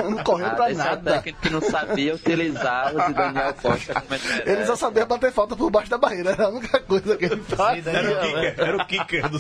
não 0.04 0.18
correu 0.24 0.50
pra 0.52 0.66
Ah, 0.66 0.72
é 0.72 0.74
nada. 0.76 1.12
técnico 1.14 1.40
que 1.42 1.50
não 1.50 1.62
sabia 1.62 2.14
utilizar 2.16 2.96
o 2.96 3.08
de 3.08 3.14
Daniel 3.14 3.54
Costa 3.62 4.04
ele. 4.46 4.52
Ele 4.52 4.66
só 4.66 4.76
sabia 4.76 5.06
bater 5.06 5.32
falta 5.32 5.56
por 5.56 5.70
baixo 5.72 5.90
da 5.90 5.98
barreira, 5.98 6.32
era 6.32 6.46
a 6.46 6.50
única 6.50 6.80
coisa 6.82 7.16
que 7.18 7.26
ele 7.26 7.38
fazia. 7.38 7.92
Era 7.92 8.12
o 8.12 8.22
kicker, 8.22 8.56
era 8.58 8.78
o 8.78 8.86
kicker 8.86 9.30
do... 9.30 9.40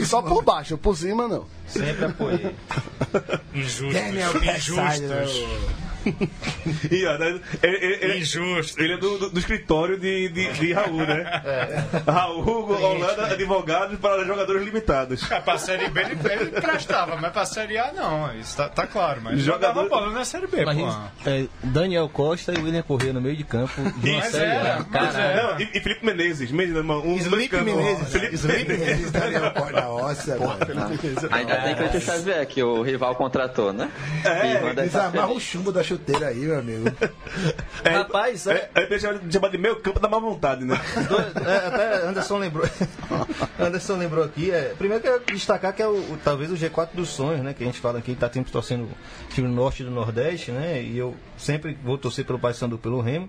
E 0.00 0.04
só 0.04 0.20
por 0.22 0.42
baixo, 0.42 0.76
por 0.76 0.96
cima 0.96 1.28
não. 1.28 1.46
Sempre 1.66 2.04
apoiei. 2.06 2.25
Injustos. 2.25 2.25
Daniel 3.92 4.32
Backside, 4.32 5.06
né, 5.06 5.24
Injustos. 5.24 5.95
E, 6.90 7.06
ó, 7.06 7.18
né, 7.18 7.40
ele, 7.62 7.76
ele- 7.76 7.98
ele- 8.04 8.18
Injusto. 8.18 8.80
ele 8.80 8.94
é 8.94 8.96
do, 8.96 9.18
do- 9.18 9.30
do 9.30 9.38
escritório 9.38 9.98
de, 9.98 10.28
de, 10.28 10.52
de 10.52 10.72
Raul, 10.72 10.96
né? 11.06 11.42
Raul, 12.06 12.70
Holanda, 12.80 13.26
advogados 13.26 13.98
para 13.98 14.24
jogadores 14.24 14.64
limitados. 14.64 15.30
É, 15.30 15.40
pra 15.40 15.58
Série 15.58 15.88
B 15.88 16.00
ele, 16.02 16.16
ele 16.42 16.60
prestava, 16.60 17.16
mas 17.16 17.32
pra 17.32 17.44
Série 17.44 17.78
A 17.78 17.92
não. 17.92 18.32
Isso 18.38 18.56
tá, 18.56 18.68
tá 18.68 18.86
claro. 18.86 19.20
Mas 19.22 19.40
Jogador- 19.40 19.82
jogava 19.84 19.88
bola 19.88 20.12
na 20.12 20.24
Série 20.24 20.46
B, 20.46 20.64
pô. 20.64 20.70
é, 21.28 21.46
Daniel 21.62 22.08
Costa 22.08 22.52
e 22.52 22.58
William 22.62 22.82
Corrêa 22.82 23.12
no 23.12 23.20
meio 23.20 23.36
de 23.36 23.44
campo 23.44 23.72
de 23.98 24.10
uma 24.10 24.18
Mas 24.20 24.32
série 24.32 24.44
é, 24.50 24.70
A. 24.72 24.86
mas 24.90 25.12
Caralho. 25.14 25.42
Não, 25.54 25.60
e, 25.60 25.70
e 25.74 25.80
Felipe 25.80 26.04
Menezes, 26.06 26.50
Menezes, 26.50 26.84
mano, 26.84 27.06
um 27.06 27.18
Felipe. 27.18 27.56
Menezes. 27.60 28.12
Felipe 28.42 28.72
Menezes. 28.72 29.10
Daniel 29.10 29.50
Costa. 29.52 29.80
Nossa, 29.86 30.38
mano. 30.38 30.58
Ainda 31.30 31.56
tem 31.62 31.74
Cleiton 31.74 32.00
Xavier, 32.00 32.46
que 32.46 32.62
o 32.62 32.82
rival 32.82 33.14
contratou, 33.14 33.72
né? 33.72 33.90
É, 34.24 34.72
Desamarra 34.74 35.32
o 35.32 35.40
chumbo 35.40 35.72
da 35.72 35.82
chuteira 35.96 36.28
aí, 36.28 36.38
meu 36.40 36.58
amigo. 36.58 36.84
É, 37.84 37.90
Rapaz, 37.90 38.46
é, 38.48 38.70
é, 38.74 38.94
é 38.94 38.98
chamado 38.98 39.50
de- 39.50 39.58
meio 39.58 39.76
campo 39.80 40.00
da 40.00 40.08
má 40.08 40.18
vontade, 40.18 40.64
né? 40.64 40.74
Do- 41.08 41.48
é, 41.48 41.56
até 41.66 42.06
Anderson 42.08 42.38
lembrou. 42.38 42.66
Anderson 43.60 43.96
lembrou 43.96 44.24
aqui. 44.24 44.50
É, 44.50 44.74
primeiro 44.76 45.02
que 45.02 45.08
quero 45.08 45.24
destacar 45.26 45.72
que 45.72 45.82
é 45.82 45.86
o, 45.86 45.92
o- 45.92 46.18
talvez 46.24 46.50
o 46.50 46.54
G4 46.56 46.88
dos 46.94 47.08
sonhos, 47.10 47.42
né? 47.44 47.54
Que 47.54 47.62
a 47.62 47.66
gente 47.66 47.78
fala 47.78 47.98
aqui, 47.98 48.14
tá 48.16 48.28
sempre 48.32 48.50
torcendo 48.50 48.84
o 48.84 49.28
time 49.32 49.46
norte 49.46 49.82
e 49.82 49.84
do 49.84 49.90
nordeste, 49.92 50.50
né? 50.50 50.82
E 50.82 50.98
eu 50.98 51.14
sempre 51.38 51.78
vou 51.84 51.96
torcer 51.96 52.24
pelo 52.24 52.38
Paysandu 52.40 52.76
pelo 52.78 53.00
Remo, 53.00 53.28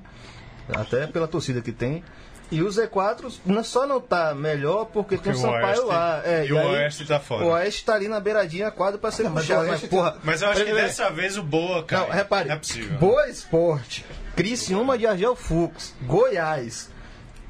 até 0.69 1.05
pela 1.07 1.27
torcida 1.27 1.61
que 1.61 1.71
tem. 1.71 2.03
E 2.49 2.61
o 2.61 2.67
Z4 2.69 3.29
não- 3.45 3.63
só 3.63 3.85
não 3.85 3.99
tá 3.99 4.33
melhor 4.33 4.85
porque, 4.85 5.17
tem 5.17 5.33
o 5.33 5.35
o 5.35 5.39
Sampaio 5.39 5.65
Oeste- 5.65 5.85
lá. 5.85 6.21
É, 6.23 6.45
e 6.45 6.53
o 6.53 6.57
aí 6.57 6.65
Oeste 6.67 7.05
tá 7.05 7.19
fora. 7.19 7.43
O 7.45 7.49
Oeste 7.49 7.83
tá 7.83 7.93
ali 7.95 8.07
na 8.07 8.19
beiradinha 8.21 8.71
quadro 8.71 8.97
pra 8.99 9.11
ser 9.11 9.23
mas 9.23 9.33
puxado. 9.45 9.59
o 9.59 9.63
Mas, 9.63 9.71
Oeste 9.71 9.87
porra, 9.89 10.15
Mas 10.23 10.41
eu 10.41 10.47
acho 10.49 10.59
que 10.63 10.71
peraí, 10.71 10.81
dessa 10.83 11.09
vez 11.09 11.37
o 11.37 11.43
Boa, 11.43 11.83
cara. 11.83 12.03
não, 12.07 12.09
repare. 12.13 12.47
Não 12.47 12.55
é 12.55 12.57
possível. 12.57 12.97
Boa 12.97 13.27
Esporte, 13.27 14.05
Criciúma 14.35 14.97
de 14.97 15.05
Argel 15.05 15.35
Fux, 15.35 15.93
Goiás, 16.03 16.89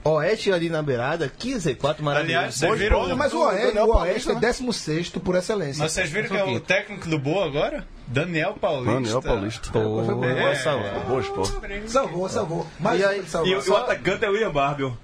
Oeste 0.04 0.52
ali 0.52 0.70
na 0.70 0.82
beirada, 0.82 1.30
15 1.30 1.76
4 1.76 2.04
maravilhoso. 2.04 2.38
Aliás, 2.38 2.56
vocês 2.56 2.70
Boa 2.70 2.78
viram- 2.80 2.98
Esporte, 3.02 3.18
Mas 3.20 3.34
o 3.34 3.40
Oeste, 3.42 3.78
o 3.78 3.96
Oeste 3.98 4.32
é 4.32 4.36
16 4.36 5.10
por 5.20 5.36
excelência. 5.36 5.84
Mas 5.84 5.92
vocês 5.92 6.10
viram 6.10 6.30
que 6.30 6.38
é 6.38 6.44
o 6.44 6.60
técnico 6.60 7.08
do 7.08 7.20
Boa 7.20 7.46
agora? 7.46 7.86
Daniel 8.08 8.54
Paulista. 8.54 8.94
Daniel 8.94 9.22
Paulista. 9.22 9.70
Pô, 9.72 10.24
É. 10.24 10.56
salvar. 10.56 11.00
Boa 11.02 11.22
esporte. 11.22 11.90
Salvou, 11.90 12.30
salvou. 12.30 12.68
Mas 12.80 13.00
E 13.02 13.06
aí- 13.06 13.24
salvou. 13.28 13.52
E, 13.52 13.56
o- 13.56 13.72
o 13.72 13.76
atacante 13.78 14.24
é 14.26 14.30
o 14.30 14.32
William 14.34 14.52
Barbio. 14.52 14.98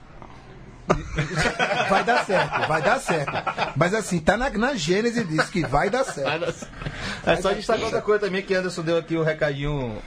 Vai 1.89 2.03
dar 2.03 2.25
certo, 2.25 2.67
vai 2.67 2.81
dar 2.81 2.99
certo. 2.99 3.31
Mas 3.75 3.93
assim, 3.93 4.19
tá 4.19 4.35
na, 4.35 4.49
na 4.49 4.75
gênese 4.75 5.23
disso 5.23 5.49
que 5.49 5.61
vai 5.65 5.89
dar 5.89 6.03
certo. 6.03 6.67
É 7.25 7.35
só 7.37 7.53
destacar 7.53 7.85
outra 7.85 8.01
coisa 8.01 8.25
também 8.25 8.41
que 8.41 8.53
Anderson 8.53 8.81
deu 8.81 8.97
aqui 8.97 9.15
o 9.15 9.23
recadinho 9.23 9.97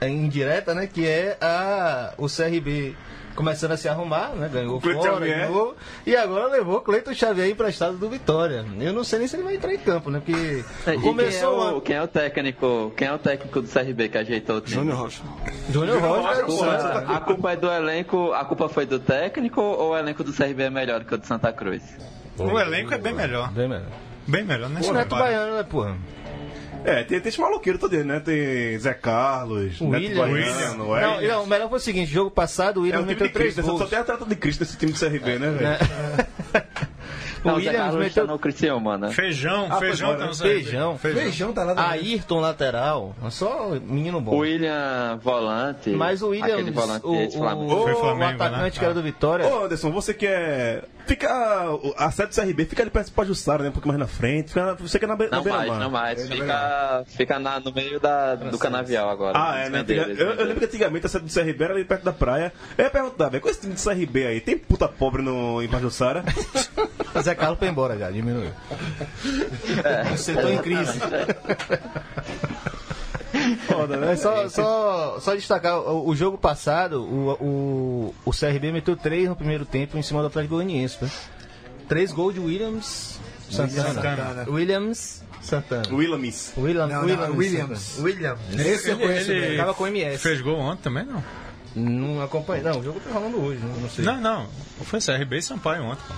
é, 0.00 0.08
indireta, 0.08 0.74
né? 0.74 0.88
Que 0.88 1.06
é 1.06 1.36
a, 1.40 2.14
o 2.18 2.26
CRB 2.28 2.96
começando 3.34 3.72
a 3.72 3.76
se 3.76 3.88
arrumar, 3.88 4.30
né? 4.30 4.48
Ganhou 4.52 4.80
Cleiton 4.80 5.02
fora, 5.02 5.26
ganhou, 5.26 5.76
e 6.06 6.16
agora 6.16 6.46
levou 6.46 6.80
Cleiton 6.80 7.12
Xavier 7.14 7.48
emprestado 7.48 7.96
do 7.96 8.08
Vitória. 8.08 8.64
Eu 8.80 8.92
não 8.92 9.04
sei 9.04 9.18
nem 9.18 9.28
se 9.28 9.36
ele 9.36 9.42
vai 9.42 9.56
entrar 9.56 9.74
em 9.74 9.78
campo, 9.78 10.10
né? 10.10 10.22
Porque 10.24 10.64
E 10.90 11.00
começou 11.00 11.56
quem, 11.56 11.68
é 11.68 11.72
o 11.72 11.76
o, 11.76 11.80
quem 11.80 11.96
é 11.96 12.02
o 12.02 12.08
técnico? 12.08 12.92
Quem 12.96 13.08
é 13.08 13.12
o 13.12 13.18
técnico 13.18 13.60
do 13.60 13.68
CRB 13.68 14.08
que 14.08 14.18
ajeitou 14.18 14.56
o 14.56 14.60
time? 14.60 14.76
Júnior 14.76 14.98
Rocha. 14.98 15.22
Júnior 15.70 16.00
Rocha. 16.00 16.30
A 16.30 16.42
culpa, 16.44 17.14
a 17.14 17.20
culpa 17.20 17.52
é 17.52 17.56
do 17.56 17.70
elenco, 17.70 18.32
a 18.32 18.44
culpa 18.44 18.68
foi 18.68 18.86
do 18.86 18.98
técnico 18.98 19.60
ou 19.60 19.90
o 19.90 19.96
elenco 19.98 20.22
do 20.22 20.32
CRB 20.32 20.64
é 20.64 20.70
melhor 20.70 21.04
que 21.04 21.14
o 21.14 21.18
do 21.18 21.26
Santa 21.26 21.52
Cruz? 21.52 21.82
O 22.38 22.58
elenco 22.58 22.94
é 22.94 22.98
bem 22.98 23.12
melhor. 23.12 23.50
Bem 23.52 23.68
melhor. 23.68 23.88
Bem 24.26 24.44
melhor, 24.44 24.70
né? 24.70 24.80
O 24.82 24.92
Neto 24.92 25.16
Baiano, 25.16 25.56
né, 25.56 25.62
porra? 25.62 25.96
É, 26.84 27.02
tem, 27.02 27.18
tem 27.18 27.28
esse 27.30 27.40
maloqueiro 27.40 27.78
todo 27.78 27.96
né? 28.04 28.20
Tem 28.20 28.78
Zé 28.78 28.92
Carlos, 28.92 29.80
O 29.80 29.88
Neto 29.88 30.02
William. 30.02 30.28
Baiano, 30.28 30.86
Não, 30.88 30.96
é. 30.96 31.26
não, 31.28 31.44
o 31.44 31.46
melhor 31.46 31.68
foi 31.70 31.78
o 31.78 31.80
seguinte: 31.80 32.12
jogo 32.12 32.30
passado, 32.30 32.76
o 32.78 32.80
É 32.80 32.82
William 32.84 33.00
o 33.00 33.06
time 33.06 33.14
meteu 33.14 33.32
três 33.32 33.58
gols. 33.58 33.78
só 33.80 33.86
tem 33.86 33.98
a 33.98 34.04
trata 34.04 34.24
de 34.26 34.36
Cristo 34.36 34.62
esse 34.62 34.76
time 34.76 34.92
do 34.92 34.98
CRB, 34.98 35.38
né, 35.38 35.50
velho? 35.50 36.74
O 37.44 37.48
Não, 37.48 37.54
o 37.54 37.56
Williams 37.58 37.94
meteu 37.94 38.26
tá 38.26 38.32
no 38.32 38.38
Criciúma, 38.38 38.96
né? 38.96 39.10
Feijão, 39.10 39.66
Ah, 39.70 39.76
feijão 39.76 40.16
tá 40.16 40.26
no. 40.26 40.32
CRB. 40.32 40.48
Feijão. 40.48 40.98
Feijão 40.98 41.52
tá 41.52 41.62
lá 41.64 41.90
Ayrton 41.90 42.40
lateral. 42.40 43.14
Só 43.30 43.70
menino 43.82 44.20
bom. 44.20 44.32
O 44.36 44.38
William 44.38 45.18
volante. 45.22 45.90
Mas 45.90 46.22
o 46.22 46.32
aquele 46.32 46.52
Williams, 46.54 46.74
volante 46.74 47.06
o, 47.06 47.26
de 47.28 47.36
Flamengo. 47.36 47.72
o, 47.74 47.92
o 47.92 47.96
Flamengo, 47.96 48.42
atacante 48.42 48.62
né? 48.62 48.70
que 48.78 48.84
era 48.84 48.94
do 48.94 49.02
Vitória. 49.02 49.46
Ô, 49.46 49.64
Anderson, 49.64 49.90
você 49.92 50.14
que 50.14 50.26
é. 50.26 50.82
Fica. 51.06 51.28
A 51.98 52.10
sede 52.10 52.30
do 52.30 52.34
CRB 52.40 52.64
fica 52.64 52.82
ali 52.82 52.90
perto 52.90 53.08
do 53.10 53.12
Pajussara, 53.12 53.62
né? 53.62 53.68
Um 53.68 53.72
pouco 53.72 53.86
mais 53.88 54.00
na 54.00 54.06
frente. 54.06 54.48
Fica, 54.48 54.74
você 54.76 54.98
que 54.98 55.04
é 55.04 55.08
na, 55.08 55.14
be- 55.16 55.28
na 55.28 55.36
Não 55.36 55.44
mais, 55.44 55.78
não 55.78 55.90
mais. 55.90 56.26
Fica, 56.28 57.04
fica 57.08 57.38
na- 57.38 57.60
no 57.60 57.72
meio 57.74 58.00
da, 58.00 58.34
do 58.36 58.56
canavial 58.58 59.10
agora. 59.10 59.36
Ah, 59.38 59.58
é, 59.58 59.68
né? 59.68 59.84
Eu, 59.86 59.94
eu 59.96 60.06
venderam. 60.06 60.34
lembro 60.46 60.60
que 60.60 60.64
antigamente 60.64 61.04
a 61.04 61.08
sede 61.10 61.26
do 61.26 61.30
CRB 61.32 61.62
era 61.64 61.74
ali 61.74 61.84
perto 61.84 62.04
da 62.04 62.12
praia. 62.12 62.52
Eu 62.78 62.84
ia 62.84 62.90
perguntar, 62.90 63.28
velho, 63.28 63.42
com 63.42 63.50
esse 63.50 63.60
time 63.60 63.74
do 63.74 63.82
CRB 63.82 64.26
aí, 64.26 64.40
tem 64.40 64.56
puta 64.56 64.88
pobre 64.88 65.20
no, 65.20 65.62
em 65.62 65.68
Pajussara? 65.68 66.24
Zé 67.34 67.40
Carlos 67.40 67.58
foi 67.58 67.68
embora 67.68 67.98
já, 67.98 68.10
diminuiu. 68.10 68.52
O 70.12 70.16
setor 70.16 70.50
em 70.52 70.58
crise. 70.58 70.98
Foda, 73.66 73.96
né? 73.96 74.16
Só, 74.16 74.48
só, 74.48 75.18
só 75.20 75.34
destacar, 75.34 75.78
o, 75.80 76.08
o 76.08 76.14
jogo 76.16 76.38
passado, 76.38 77.02
o, 77.02 77.32
o, 77.44 78.14
o 78.24 78.30
CRB 78.30 78.70
meteu 78.72 78.96
três 78.96 79.28
no 79.28 79.34
primeiro 79.36 79.64
tempo 79.64 79.98
em 79.98 80.02
cima 80.02 80.20
do 80.20 80.28
Atlético 80.28 80.54
Goianiense. 80.54 80.98
né? 81.02 81.10
Três 81.88 82.12
gols 82.12 82.34
de 82.34 82.40
Williams 82.40 83.18
Santana. 83.50 83.94
Santana. 83.94 84.46
Williams 84.48 85.22
Santana. 85.42 85.82
Williams. 85.94 86.52
William, 86.56 86.86
Não, 86.86 87.02
não, 87.02 87.02
Williams. 87.02 87.36
Williams. 87.36 87.98
Williams. 87.98 88.40
Esse 88.58 88.90
eu 88.90 88.98
conheço 88.98 89.30
ele-. 89.32 89.50
Ficava 89.50 89.74
com 89.74 89.86
MS. 89.86 90.18
Fez 90.18 90.40
gol 90.40 90.58
ontem 90.58 90.82
também, 90.82 91.04
não? 91.04 91.22
Não 91.76 92.22
acompanhei. 92.22 92.62
Não, 92.62 92.78
o 92.78 92.84
jogo 92.84 93.00
tá 93.00 93.10
rolando 93.12 93.42
hoje, 93.42 93.60
não, 93.60 93.74
não 93.80 93.90
sei. 93.90 94.04
Não, 94.04 94.20
não. 94.20 94.46
Foi 94.84 95.00
CRB 95.00 95.38
e 95.38 95.42
Sampaio 95.42 95.82
ontem. 95.82 96.02
pô. 96.06 96.14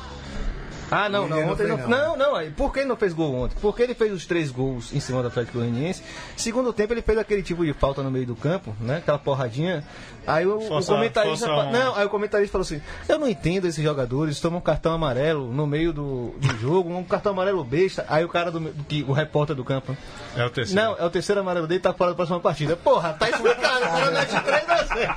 Ah, 0.90 1.08
não, 1.08 1.26
não, 1.28 1.40
não 1.40 1.48
ontem 1.52 1.66
não. 1.66 1.76
não. 1.78 1.88
Não, 1.88 2.16
não, 2.16 2.34
aí, 2.36 2.50
por 2.50 2.72
que 2.72 2.80
ele 2.80 2.88
não 2.88 2.96
fez 2.96 3.12
gol 3.12 3.34
ontem? 3.34 3.56
Porque 3.60 3.82
ele 3.82 3.94
fez 3.94 4.12
os 4.12 4.24
três 4.26 4.50
gols 4.50 4.92
em 4.92 5.00
cima 5.00 5.20
do 5.22 5.28
Atlético 5.28 5.58
Goianiense. 5.58 6.02
Segundo 6.36 6.72
tempo, 6.72 6.92
ele 6.92 7.02
fez 7.02 7.18
aquele 7.18 7.42
tipo 7.42 7.64
de 7.64 7.72
falta 7.72 8.02
no 8.02 8.10
meio 8.10 8.26
do 8.26 8.36
campo, 8.36 8.74
né? 8.80 8.98
Aquela 8.98 9.18
porradinha. 9.18 9.82
Aí 10.26 10.44
o, 10.46 10.56
o 10.56 10.60
Força- 10.62 10.92
comentarista. 10.92 11.46
força 11.46 11.70
Não, 11.70 11.94
aí 11.96 12.04
o 12.06 12.08
comentarista 12.10 12.52
falou 12.52 12.62
assim: 12.64 12.80
Eu 13.08 13.18
não 13.18 13.28
entendo 13.28 13.66
esses 13.66 13.82
jogadores, 13.82 14.40
tomam 14.40 14.58
um 14.58 14.62
cartão 14.62 14.92
amarelo 14.92 15.52
no 15.52 15.66
meio 15.66 15.92
do, 15.92 16.34
do 16.38 16.58
jogo, 16.58 16.92
um 16.92 17.04
cartão 17.04 17.32
amarelo 17.32 17.62
besta. 17.64 18.04
Aí 18.08 18.24
o 18.24 18.28
cara 18.28 18.50
do, 18.50 18.60
que- 18.88 19.04
o 19.08 19.12
repórter 19.12 19.54
do 19.54 19.64
campo. 19.64 19.96
É 20.36 20.44
o 20.44 20.50
terceiro. 20.50 20.80
Não, 20.82 20.96
é 20.98 21.04
o 21.04 21.10
terceiro 21.10 21.40
amarelo 21.40 21.66
dele, 21.66 21.80
tá 21.80 21.92
fora 21.92 22.10
da 22.10 22.16
próxima 22.16 22.40
partida. 22.40 22.76
Porra, 22.76 23.12
tá 23.12 23.28
explicado, 23.30 23.84
o 23.84 23.88
cara 23.88 24.10
mete 24.10 24.42
3 24.42 24.68
a 24.68 24.82
0. 24.84 25.16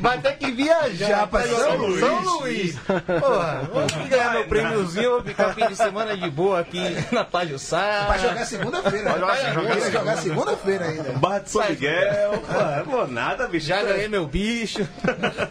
Vai 0.00 0.18
ter 0.20 0.32
que 0.38 0.50
viajar 0.52 1.26
pra 1.26 1.42
São, 1.42 1.58
São 1.58 1.76
Luís. 1.76 2.00
São 2.00 2.24
Luís. 2.40 2.78
Porra, 3.20 3.62
aqui 3.84 4.08
ganhar 4.08 4.32
meu 4.32 4.48
prêmiozinho, 4.74 5.10
vou 5.10 5.22
ficar 5.22 5.54
fim 5.54 5.66
de 5.66 5.76
semana 5.76 6.16
de 6.16 6.30
boa 6.30 6.60
aqui 6.60 6.80
na 7.12 7.24
Pajussá. 7.24 8.06
Vai 8.08 8.18
jogar 8.18 8.44
segunda-feira. 8.44 9.10
Vai 9.10 9.20
jogar 9.20 9.36
segunda. 9.36 9.74
Vai 9.74 9.90
jogar 9.90 10.16
segunda-feira 10.18 10.84
ainda. 10.86 11.12
Barra 11.12 11.38
de 11.40 11.50
São 11.50 11.62
Vai, 11.62 11.70
Miguel. 11.70 12.42
Pô, 12.84 12.90
pô, 12.90 13.06
nada, 13.06 13.46
bicho. 13.46 13.66
Já 13.66 13.82
ganhei 13.82 14.08
meu 14.08 14.26
bicho. 14.26 14.86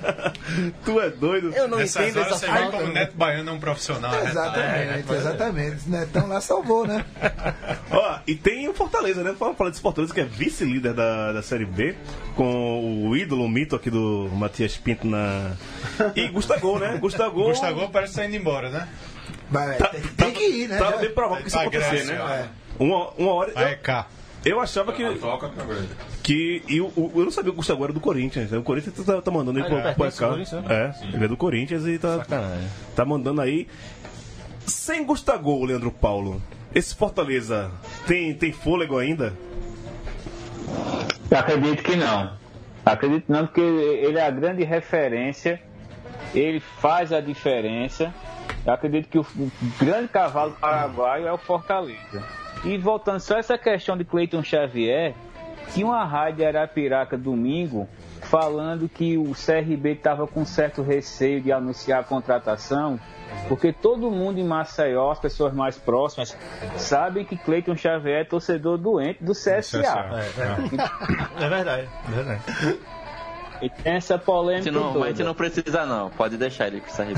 tu 0.84 1.00
é 1.00 1.10
doido. 1.10 1.54
Eu 1.56 1.68
não 1.68 1.78
Nessas 1.78 2.08
entendo 2.10 2.22
essa 2.22 2.38
você 2.38 2.46
vê 2.46 2.52
falta. 2.58 2.78
como 2.78 2.90
o 2.90 2.94
Neto 2.94 3.16
Baiano 3.16 3.50
é 3.50 3.54
um 3.54 3.60
profissional. 3.60 4.12
né? 4.12 4.30
Exatamente, 4.30 5.14
exatamente. 5.14 5.76
Esse 5.78 5.90
Netão 5.90 6.28
lá 6.28 6.42
salvou, 6.42 6.86
né? 6.86 7.06
Ó, 7.92 8.20
e 8.28 8.36
tem 8.36 8.68
o 8.68 8.74
Fortaleza, 8.74 9.24
né? 9.24 9.36
Vamos 9.38 9.58
falar 9.58 9.70
desse 9.70 9.82
Fortaleza 9.82 10.14
que 10.14 10.20
é 10.22 10.26
vice-líder 10.26 10.94
da, 10.94 11.34
da 11.34 11.42
Série 11.42 11.66
B, 11.66 11.96
com 12.36 13.08
o 13.08 13.16
ídolo, 13.16 13.46
o 13.46 13.50
mito 13.50 13.76
aqui 13.76 13.90
do 13.90 14.30
Matias 14.34 14.78
Pinto 14.78 15.08
na. 15.08 15.52
E 16.16 16.28
Gustavo, 16.28 16.80
né? 16.80 16.98
Gustavo. 16.98 17.44
Gustavo 17.46 17.90
parece 17.90 18.14
que 18.14 18.20
tá 18.20 18.26
indo 18.26 18.36
embora, 18.36 18.70
né? 18.70 18.88
Vai, 19.54 19.78
tem, 19.78 20.02
tem 20.02 20.32
que 20.34 20.44
ir, 20.44 20.68
né? 20.68 20.78
Tava 20.80 20.98
bem 20.98 21.12
provável 21.12 21.44
que 21.44 21.48
isso 21.50 21.58
Tá 21.58 21.64
acontecer, 21.64 22.06
né? 22.06 22.50
Uma, 22.80 23.10
uma 23.12 23.32
hora. 23.34 23.52
A 23.56 23.62
Eu, 23.62 23.68
EK. 23.70 24.06
eu 24.46 24.60
achava 24.60 24.92
que. 24.92 25.04
que 26.24 26.64
e 26.68 26.82
o- 26.82 26.92
eu 27.16 27.24
não 27.24 27.32
sabia 27.32 27.52
que 27.52 27.56
o 27.56 27.58
Gustavo 27.58 27.84
era 27.84 27.94
do 27.94 28.00
Corinthians. 28.00 28.50
né? 28.52 28.58
O 28.58 28.64
Corinthians 28.64 28.96
tá, 29.06 29.22
tá 29.22 29.32
mandando 29.32 29.60
ele 29.60 29.66
Ah, 29.68 29.70
pro, 29.70 29.78
ele 29.78 29.84
pro 29.94 29.94
pertence 30.04 30.24
ao 30.24 30.32
EK. 30.32 30.50
Corinthians, 30.50 30.72
É, 30.72 31.16
ele 31.16 31.26
é 31.26 31.28
do 31.28 31.38
Corinthians 31.38 31.86
e 31.86 32.00
tá, 32.00 32.18
Sacanagem. 32.18 32.68
tá 32.96 33.06
mandando 33.06 33.42
aí. 33.42 33.68
Sem 34.66 35.06
Gustavo, 35.06 35.64
Leandro 35.66 35.92
Paulo. 35.92 36.42
Esse 36.74 36.96
Fortaleza 36.96 37.70
tem, 38.08 38.34
tem 38.34 38.52
fôlego 38.52 38.98
ainda? 38.98 39.34
Eu 41.30 41.38
acredito 41.38 41.84
que 41.84 41.96
não. 41.96 42.32
Acredito 42.86 43.26
não, 43.32 43.46
porque 43.46 43.62
ele 43.62 44.18
é 44.18 44.26
a 44.26 44.32
grande 44.32 44.64
referência, 44.64 45.62
ele 46.34 46.60
faz 46.60 47.12
a 47.14 47.22
diferença. 47.22 48.14
Eu 48.66 48.74
acredito 48.74 49.10
que 49.10 49.20
o, 49.20 49.26
grande 49.80 50.08
cavalo 50.08 50.54
paraguaio 50.54 51.28
é 51.28 51.34
o 51.34 51.38
Fortaleza. 51.38 52.24
E 52.64 52.78
voltando 52.78 53.20
só 53.20 53.38
essa 53.38 53.58
questão 53.58 53.98
de 53.98 54.06
Cleiton 54.06 54.42
Xavier, 54.42 55.14
tinha 55.74 55.86
uma 55.86 56.06
rádio 56.06 56.48
Arapiraca 56.48 57.18
domingo 57.18 57.88
falando 58.22 58.88
que 58.88 59.18
o 59.18 59.34
CRB 59.34 59.92
estava 59.92 60.26
com 60.26 60.46
certo 60.46 60.82
receio 60.82 61.42
de 61.42 61.52
anunciar 61.52 62.00
a 62.00 62.04
contratação, 62.04 62.98
porque 63.50 63.74
todo 63.74 64.10
mundo 64.10 64.40
em 64.40 64.44
Maceió, 64.44 65.12
as 65.12 65.20
pessoas 65.20 65.54
mais 65.54 65.78
próximas, 65.78 66.38
sabem 66.78 67.26
que 67.26 67.36
Cleiton 67.36 67.76
Xavier 67.76 68.22
é 68.22 68.24
torcedor 68.24 68.78
doente 68.78 69.24
do 69.24 69.34
CSA. 69.34 69.84
É 71.40 71.50
verdade, 71.50 71.90
é 72.08 72.12
verdade. 72.12 72.42
E 73.62 73.70
tem 73.70 73.94
essa 73.94 74.18
polêmica 74.18 74.70
A 74.70 74.74
gente 74.74 74.84
não, 74.84 74.94
toda. 74.94 75.06
a 75.06 75.08
gente 75.10 75.24
não 75.24 75.34
precisa 75.34 75.86
não, 75.86 76.10
pode 76.10 76.38
deixar 76.38 76.68
ele 76.68 76.82
pro 76.82 76.92
CRB. 76.92 77.14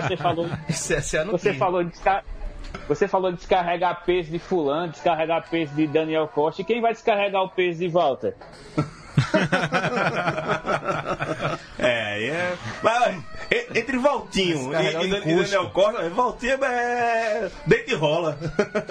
Você 0.00 0.16
falou, 0.16 0.48
CSA 0.68 1.24
não 1.24 1.32
você 1.32 1.54
falou 1.54 1.84
de 1.84 1.92
você 2.86 3.08
falou 3.08 3.30
de 3.30 3.38
descarregar 3.38 4.04
peso 4.04 4.30
de 4.30 4.38
fulano, 4.38 4.92
descarregar 4.92 5.48
peso 5.48 5.74
de 5.74 5.86
Daniel 5.86 6.28
Costa. 6.28 6.62
E 6.62 6.64
quem 6.64 6.80
vai 6.80 6.92
descarregar 6.92 7.42
o 7.42 7.48
peso 7.48 7.80
de 7.80 7.88
Walter? 7.88 8.34
É, 11.78 12.26
é. 12.26 12.56
Mas, 12.82 13.22
entre 13.74 13.98
Valtinho 13.98 14.72
e, 14.72 14.96
o 14.96 15.04
e. 15.04 15.42
Daniel 15.42 15.70
Costa, 15.70 16.08
Valtinho 16.10 16.64
é. 16.64 17.50
Deita 17.66 17.92
e 17.92 17.94
rola. 17.94 18.38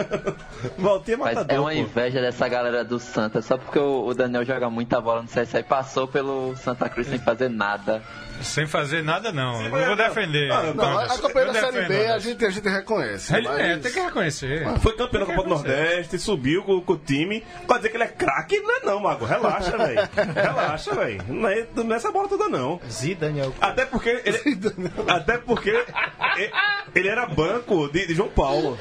Valtinho 0.77 1.15
é 1.15 1.17
Mas 1.17 1.35
matador. 1.35 1.55
é 1.55 1.59
uma 1.59 1.71
pô. 1.71 1.75
inveja 1.77 2.21
dessa 2.21 2.47
galera 2.47 2.83
do 2.83 2.99
Santa, 2.99 3.41
só 3.41 3.57
porque 3.57 3.79
o, 3.79 4.05
o 4.07 4.13
Daniel 4.13 4.43
joga 4.43 4.69
muita 4.69 4.99
bola 4.99 5.21
no 5.21 5.27
CSA 5.27 5.59
e 5.59 5.63
passou 5.63 6.07
pelo 6.07 6.55
Santa 6.55 6.89
Cruz 6.89 7.07
sem 7.07 7.19
fazer 7.19 7.49
nada. 7.49 8.01
Sem 8.41 8.65
fazer 8.67 9.03
nada, 9.03 9.31
não. 9.31 9.61
Eu 9.63 9.69
vou 9.87 9.95
defender. 9.95 10.51
Ah, 10.51 10.73
Não, 10.73 10.99
a, 10.99 11.07
campanha 11.07 11.47
Eu 11.47 11.53
da 11.53 11.59
Série 11.59 11.71
defendo, 11.73 11.87
B 11.87 12.07
a 12.07 12.19
gente, 12.19 12.45
a 12.45 12.49
gente 12.49 12.69
reconhece. 12.69 13.35
Ele- 13.35 13.47
É, 13.47 13.73
mas- 13.75 13.81
tem 13.83 13.91
que 13.91 13.99
reconhecer. 13.99 14.79
Foi 14.79 14.95
campeão 14.95 15.21
da 15.21 15.25
Copa 15.27 15.43
do 15.43 15.49
Nordeste, 15.49 16.19
subiu 16.19 16.63
com, 16.63 16.81
com 16.81 16.93
o 16.93 16.97
time. 16.97 17.43
Pode 17.67 17.79
dizer 17.79 17.89
que 17.89 17.97
ele 17.97 18.03
é 18.03 18.07
craque? 18.07 18.59
Não 18.59 18.77
é 18.77 18.79
não, 18.85 18.99
Mago. 18.99 19.25
Relaxa, 19.25 19.75
velho. 19.77 20.09
Relaxa, 20.35 20.95
velho. 20.95 21.23
Não 21.27 21.49
é, 21.49 21.65
não 21.75 21.93
é 21.93 21.95
essa 21.97 22.11
bola 22.11 22.27
toda, 22.27 22.47
não. 22.47 22.79
Zidane 22.89 23.41
Até 23.59 23.85
porque 23.85 24.21
ele, 24.25 24.59
até 25.07 25.37
porque 25.37 25.69
ele, 25.69 26.51
ele 26.95 27.07
era 27.07 27.25
banco 27.25 27.87
de, 27.89 28.07
de 28.07 28.13
João 28.15 28.29
Paulo. 28.29 28.77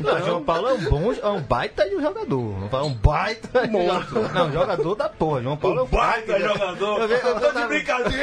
Não, 0.00 0.24
João 0.24 0.42
Paulo 0.44 0.68
é 0.68 0.72
um 0.74 0.84
bom, 0.84 1.12
é 1.12 1.26
um 1.28 1.40
baita 1.42 1.88
de 1.88 1.96
um 1.96 2.00
jogador. 2.00 2.68
É 2.72 2.76
um 2.76 2.94
baita 2.94 3.66
de 3.66 3.72
jogador. 3.72 4.32
Não, 4.32 4.52
jogador 4.52 4.94
da 4.94 5.08
porra. 5.08 5.42
João 5.42 5.56
Paulo 5.56 5.80
é 5.80 5.82
um 5.82 5.86
Baita 5.86 6.34
de- 6.34 6.40
jogador. 6.42 7.00
Eu 7.00 7.08
vi- 7.08 7.14
eu 7.14 7.40
Tô 7.40 7.52
de 7.60 7.66
brincadeira. 7.66 8.19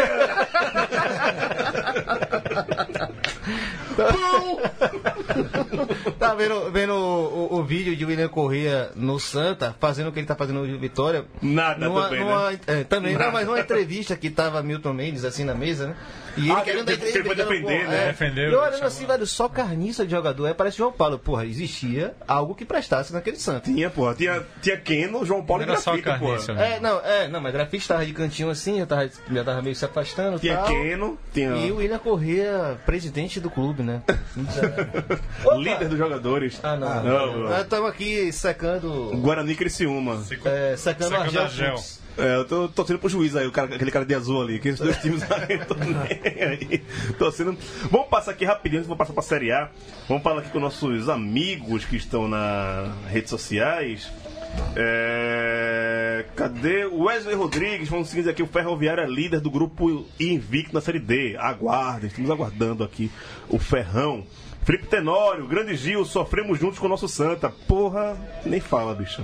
Tá 6.19 6.33
vendo, 6.35 6.71
vendo 6.71 6.93
o, 6.93 7.55
o- 7.55 7.59
o 7.59 7.63
vídeo 7.63 7.95
de 7.95 8.05
William 8.05 8.27
Corrêa 8.27 8.91
no 8.95 9.19
Santa, 9.19 9.75
fazendo 9.79 10.07
o 10.09 10.11
que 10.11 10.19
ele 10.19 10.27
tá 10.27 10.35
fazendo 10.35 10.65
no 10.65 10.79
Vitória? 10.79 11.25
Nada 11.41 11.87
numa, 11.87 12.03
também, 12.03 12.19
numa- 12.19 12.51
né? 12.51 12.59
é, 12.67 12.83
também, 12.83 13.13
Nada. 13.13 13.25
não, 13.25 13.31
mas 13.33 13.45
numa 13.47 13.59
entrevista 13.59 14.15
que 14.15 14.29
tava 14.29 14.61
Milton 14.63 14.93
Mendes 14.93 15.23
assim 15.25 15.43
na 15.43 15.53
mesa, 15.55 15.87
né? 15.87 15.95
E 16.37 16.41
ele 16.41 16.51
Ah, 16.51 16.61
querendo 16.61 16.85
dar 16.85 16.93
ele 16.93 17.01
foi 17.11 17.21
brigando, 17.23 17.49
defender, 17.49 17.85
pô, 17.85 17.89
né? 17.91 18.03
é. 18.03 18.07
Defendeu, 18.07 18.49
E 18.49 18.53
eu 18.53 18.61
olhando 18.61 18.83
assim, 18.85 19.05
velho, 19.05 19.25
só 19.27 19.49
carniça 19.49 20.05
de 20.05 20.11
jogador. 20.11 20.45
Aí 20.45 20.53
parece 20.53 20.77
João 20.77 20.91
Paulo. 20.91 21.17
Porra, 21.19 21.45
existia 21.45 22.13
algo 22.27 22.53
que 22.55 22.63
prestasse 22.65 23.11
naquele 23.11 23.37
Santa. 23.37 23.71
Tinha, 23.71 23.89
porra. 23.89 24.13
Tinha, 24.15 24.43
tinha 24.61 24.77
Keno, 24.77 25.25
João 25.25 25.43
Paulo 25.45 25.65
Não 25.65 25.73
e 25.73 25.75
Grafite, 25.75 26.03
porra. 26.03 26.19
carniça, 26.19 26.53
né? 26.53 26.75
É, 26.75 26.79
não, 26.79 26.99
é, 26.99 27.27
não, 27.27 27.41
mas 27.41 27.51
Grafite 27.53 27.87
tava 27.87 28.05
de 28.05 28.13
cantinho 28.13 28.49
assim, 28.49 28.77
já 28.79 28.85
tava, 28.85 29.09
já 29.31 29.43
tava 29.43 29.61
meio 29.61 29.75
se 29.75 29.85
afastando. 29.85 30.39
Tinha 30.39 30.57
tal. 30.57 30.67
Keno, 30.67 31.17
tinha 31.33 31.49
E 31.57 31.71
o 31.71 31.77
William 31.77 31.99
Corrêa, 31.99 32.77
presidente 32.85 33.39
do 33.39 33.49
clube, 33.49 33.83
né? 33.83 34.01
líder 35.57 35.87
dos 35.89 35.97
jogadores. 35.97 36.59
Ah, 36.63 36.75
não. 36.75 37.03
não, 37.03 37.37
não. 37.49 37.61
Estamos 37.61 37.89
aqui 37.89 38.31
secando. 38.31 39.11
Guarani 39.17 39.55
Criciúma. 39.55 40.23
É, 40.45 40.75
secando 40.77 41.09
Secando 41.09 41.15
Argel 41.15 41.41
a 41.43 41.47
gel. 41.47 41.77
Fux. 41.77 42.06
É, 42.17 42.35
eu 42.37 42.45
tô 42.45 42.67
torcendo 42.67 42.97
pro 42.99 43.09
juiz 43.09 43.35
aí, 43.35 43.45
o 43.45 43.51
cara, 43.51 43.75
aquele 43.75 43.91
cara 43.91 44.05
de 44.05 44.15
azul 44.15 44.41
ali, 44.41 44.59
que 44.59 44.69
os 44.69 44.79
dois 44.79 44.97
times 44.97 45.21
aí, 45.31 45.59
tô 45.65 45.75
aí. 45.75 46.81
Torcendo. 47.17 47.55
Vamos 47.91 48.07
passar 48.07 48.31
aqui 48.31 48.43
rapidinho, 48.43 48.81
vamos 48.83 48.97
passar 48.97 49.13
pra 49.13 49.21
Série 49.21 49.51
A. 49.51 49.69
Vamos 50.07 50.23
falar 50.23 50.39
aqui 50.39 50.49
com 50.49 50.59
nossos 50.59 51.09
amigos 51.09 51.85
que 51.85 51.95
estão 51.95 52.27
nas 52.27 52.89
redes 53.07 53.29
sociais. 53.29 54.11
É, 54.75 56.25
Cadê? 56.35 56.85
Wesley 56.85 57.35
Rodrigues, 57.35 57.89
vamos 57.89 58.09
seguir 58.09 58.27
aqui. 58.29 58.41
O 58.41 58.47
Ferroviário 58.47 59.03
é 59.03 59.07
líder 59.07 59.39
do 59.39 59.51
grupo 59.51 60.05
Invicto 60.19 60.73
na 60.73 60.81
Série 60.81 60.99
D. 60.99 61.35
Aguardem, 61.37 62.07
estamos 62.07 62.31
aguardando 62.31 62.83
aqui 62.83 63.11
o 63.49 63.59
Ferrão. 63.59 64.23
Felipe 64.63 64.87
Tenório, 64.87 65.47
Grande 65.47 65.75
Gil, 65.75 66.03
sofremos 66.03 66.59
juntos 66.59 66.77
com 66.77 66.87
o 66.87 66.89
nosso 66.89 67.07
Santa. 67.07 67.49
Porra, 67.67 68.17
nem 68.45 68.59
fala, 68.59 68.93
bicho. 68.93 69.23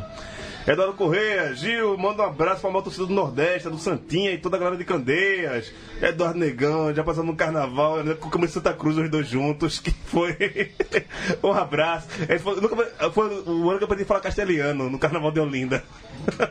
Eduardo 0.66 0.94
Correia, 0.94 1.54
Gil, 1.54 1.98
manda 1.98 2.24
um 2.24 2.26
abraço 2.26 2.62
pra 2.62 2.70
maior 2.70 2.84
torcida 2.84 3.06
do 3.06 3.14
Nordeste, 3.14 3.70
do 3.70 3.78
Santinha 3.78 4.32
e 4.32 4.38
toda 4.38 4.56
a 4.56 4.60
galera 4.60 4.78
de 4.78 4.86
Candeias. 4.86 5.74
Eduardo 6.02 6.40
Negão, 6.40 6.94
já 6.94 7.04
passamos 7.04 7.32
no 7.32 7.36
carnaval, 7.36 8.02
né, 8.02 8.14
com 8.14 8.30
o 8.30 8.32
Camisa 8.32 8.54
Santa 8.54 8.74
Cruz, 8.74 8.98
os 8.98 9.10
dois 9.10 9.28
juntos, 9.28 9.80
que 9.80 9.92
foi 9.92 10.72
um 11.44 11.52
abraço. 11.52 12.08
Ele 12.30 12.40
foi, 12.40 12.62
nunca, 12.62 13.12
foi 13.12 13.44
o 13.46 13.70
ano 13.70 13.78
que 13.78 13.84
eu 13.84 13.86
aprendi 13.86 14.04
a 14.04 14.06
falar 14.06 14.22
castelhano, 14.22 14.90
no 14.90 14.98
carnaval 14.98 15.32
de 15.32 15.42
Olinda. 15.42 15.84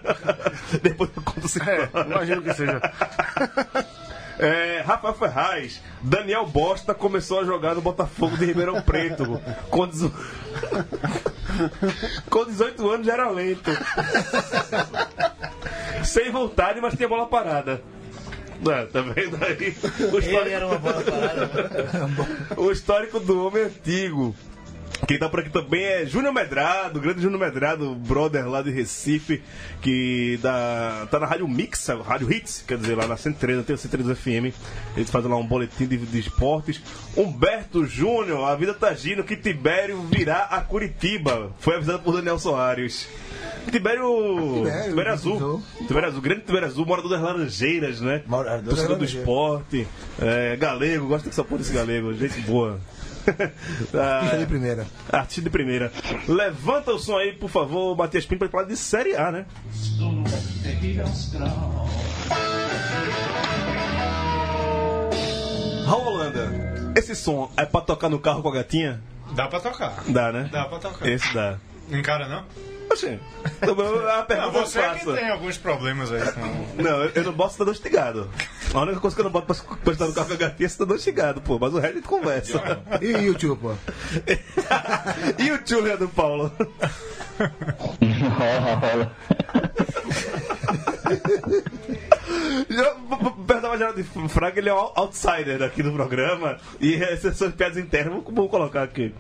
Depois 0.82 1.10
eu 1.16 1.22
conto 1.22 1.46
essa 1.46 1.70
É, 1.70 1.88
imagino 2.06 2.42
que 2.42 2.52
seja. 2.52 2.80
É, 4.38 4.82
Rafael 4.84 5.14
Ferraz, 5.14 5.80
Daniel 6.02 6.46
Bosta 6.46 6.94
começou 6.94 7.40
a 7.40 7.44
jogar 7.44 7.74
no 7.74 7.80
Botafogo 7.82 8.36
de 8.36 8.46
Ribeirão 8.46 8.80
Preto. 8.82 9.40
Com, 9.70 9.86
dezo- 9.86 10.12
com 12.30 12.44
18 12.44 12.90
anos 12.90 13.06
já 13.06 13.12
era 13.14 13.30
lento. 13.30 13.70
Sem 16.04 16.30
vontade, 16.30 16.80
mas 16.80 16.94
tinha 16.94 17.08
bola 17.08 17.26
parada. 17.26 17.82
É, 18.68 18.86
tá 18.86 19.00
vendo 19.00 19.36
aí? 19.44 19.76
O 20.12 20.16
Ele 20.16 20.26
histórico, 20.26 20.48
era 20.54 20.66
uma 20.66 20.78
bola 20.78 21.02
parada. 21.02 21.70
o 22.60 22.70
histórico 22.70 23.20
do 23.20 23.46
homem 23.46 23.64
antigo. 23.64 24.34
Quem 25.06 25.18
tá 25.18 25.28
por 25.28 25.40
aqui 25.40 25.50
também 25.50 25.82
é 25.82 26.06
Júnior 26.06 26.32
Medrado, 26.32 27.00
grande 27.00 27.22
Júnior 27.22 27.40
Medrado, 27.40 27.94
brother 27.94 28.48
lá 28.48 28.62
de 28.62 28.70
Recife, 28.70 29.42
que 29.80 30.38
dá, 30.40 31.08
tá 31.10 31.18
na 31.18 31.26
Rádio 31.26 31.48
Mix, 31.48 31.88
Rádio 32.04 32.32
Hits, 32.32 32.64
quer 32.66 32.78
dizer, 32.78 32.96
lá 32.96 33.06
na 33.08 33.16
103, 33.16 33.64
tem 33.66 33.74
o 33.74 33.78
103 33.78 34.16
FM. 34.16 34.54
Eles 34.96 35.10
fazem 35.10 35.28
lá 35.28 35.36
um 35.36 35.46
boletim 35.46 35.86
de, 35.86 35.96
de 35.96 36.18
esportes. 36.20 36.80
Humberto 37.16 37.84
Júnior, 37.84 38.48
a 38.48 38.54
vida 38.54 38.72
tá 38.74 38.94
gindo 38.94 39.24
que 39.24 39.36
Tibério 39.36 40.00
virá 40.02 40.44
a 40.44 40.60
Curitiba. 40.60 41.52
Foi 41.58 41.76
avisado 41.76 41.98
por 42.00 42.14
Daniel 42.14 42.38
Soares. 42.38 43.08
Tibério. 43.70 44.04
Tibério, 44.58 44.88
Tibério 44.90 45.12
Azul. 45.12 45.36
Azul. 45.36 45.62
Tibério 45.86 46.08
Azul, 46.08 46.20
grande 46.20 46.40
Tibério 46.42 46.68
Azul, 46.68 46.86
morador 46.86 47.10
das 47.10 47.20
Laranjeiras, 47.20 48.00
né? 48.00 48.22
Morador 48.26 48.68
Torcedor 48.68 48.98
do 48.98 49.04
esporte. 49.04 49.86
É, 50.20 50.56
galego, 50.56 51.08
gosta 51.08 51.28
dessa 51.28 51.42
porra 51.42 51.58
desse 51.58 51.72
galego, 51.72 52.14
gente 52.14 52.40
boa. 52.42 52.80
Ah, 53.94 54.16
Artista 54.18 54.38
de 54.38 54.46
primeira. 54.46 54.86
Artista 55.10 55.42
de 55.42 55.50
primeira. 55.50 55.92
Levanta 56.28 56.92
o 56.92 56.98
som 56.98 57.16
aí, 57.18 57.32
por 57.32 57.48
favor, 57.50 57.96
Matias 57.96 58.24
Pinto, 58.26 58.40
pra 58.40 58.48
falar 58.48 58.64
de 58.64 58.76
Série 58.76 59.14
A, 59.16 59.30
né? 59.30 59.46
Raul 65.86 66.04
Holanda, 66.06 66.92
esse 66.96 67.14
som 67.14 67.50
é 67.56 67.64
pra 67.66 67.80
tocar 67.80 68.08
no 68.08 68.18
carro 68.18 68.42
com 68.42 68.48
a 68.48 68.52
gatinha? 68.52 69.00
Dá 69.34 69.46
pra 69.48 69.60
tocar. 69.60 70.02
Dá, 70.08 70.32
né? 70.32 70.48
Dá 70.50 70.64
pra 70.64 70.78
tocar. 70.78 71.06
Esse 71.08 71.32
dá. 71.34 71.56
Encara, 71.90 72.28
não? 72.28 72.44
Oxê. 72.90 73.18
A 73.62 73.66
Não, 73.66 73.74
pergunta 74.26 74.50
você 74.66 74.78
eu 74.78 74.84
é 74.84 74.94
que 74.98 75.04
tem 75.12 75.28
alguns 75.30 75.56
problemas 75.58 76.12
aí 76.12 76.20
com... 76.32 76.82
Não, 76.82 77.02
eu- 77.04 77.10
eu 77.14 77.24
não 77.24 77.32
boto 77.32 77.52
cidadão 77.54 77.72
estigado. 77.72 78.30
A 78.74 78.80
única 78.80 79.00
coisa 79.00 79.14
que 79.14 79.20
eu 79.20 79.24
não 79.24 79.30
boto 79.32 79.46
pra, 79.54 79.76
pra 79.76 79.92
estar 79.92 80.06
no 80.06 80.14
carro 80.14 80.28
com 80.28 80.36
gatinha 80.36 80.66
é 80.66 80.68
cidadão 80.68 80.96
estigado, 80.96 81.40
pô. 81.42 81.58
Mas 81.58 81.74
o 81.74 81.78
resto 81.78 81.92
a 81.92 81.96
gente 81.96 82.08
conversa. 82.08 82.82
E 83.02 83.06
YouTube, 83.10 83.58
pô? 83.60 83.74
e 85.42 85.52
o 85.52 85.58
tio 85.62 85.80
Leandro 85.80 86.08
Paulo? 86.08 86.50
P- 92.68 93.16
p- 93.16 93.32
Perdão, 93.46 93.76
Geraldo 93.76 94.04
Fraga 94.28 94.58
ele 94.58 94.68
é 94.68 94.74
o 94.74 94.92
outsider 94.96 95.58
daqui 95.58 95.82
do 95.82 95.92
programa 95.92 96.56
e 96.80 96.94
essas 96.94 97.36
são 97.36 97.50
piadas 97.50 97.76
internas, 97.78 98.22
vamos 98.24 98.50
colocar 98.50 98.82
aqui. 98.82 99.14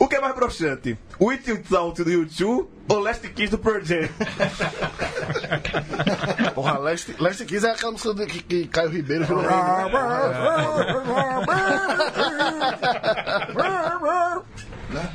O 0.00 0.08
que 0.08 0.16
é 0.16 0.20
mais 0.20 0.34
broxante? 0.34 0.96
O 1.18 1.30
It 1.30 1.50
Out 1.74 2.02
do 2.02 2.10
YouTube 2.10 2.68
ou 2.88 2.98
Last 2.98 3.28
Kiss 3.28 3.50
do 3.50 3.58
Pearl 3.58 3.84
Jam? 3.84 4.08
Porra, 6.54 6.78
Last, 6.78 7.14
Last 7.20 7.44
Kiss 7.44 7.64
é 7.66 7.70
aquela 7.70 7.92
música 7.92 8.14
do- 8.14 8.26
que, 8.26 8.42
que 8.42 8.66
Caio 8.66 8.88
Ribeiro 8.90 9.24
virou 9.24 9.42
rei, 9.42 9.50
né? 14.92 15.10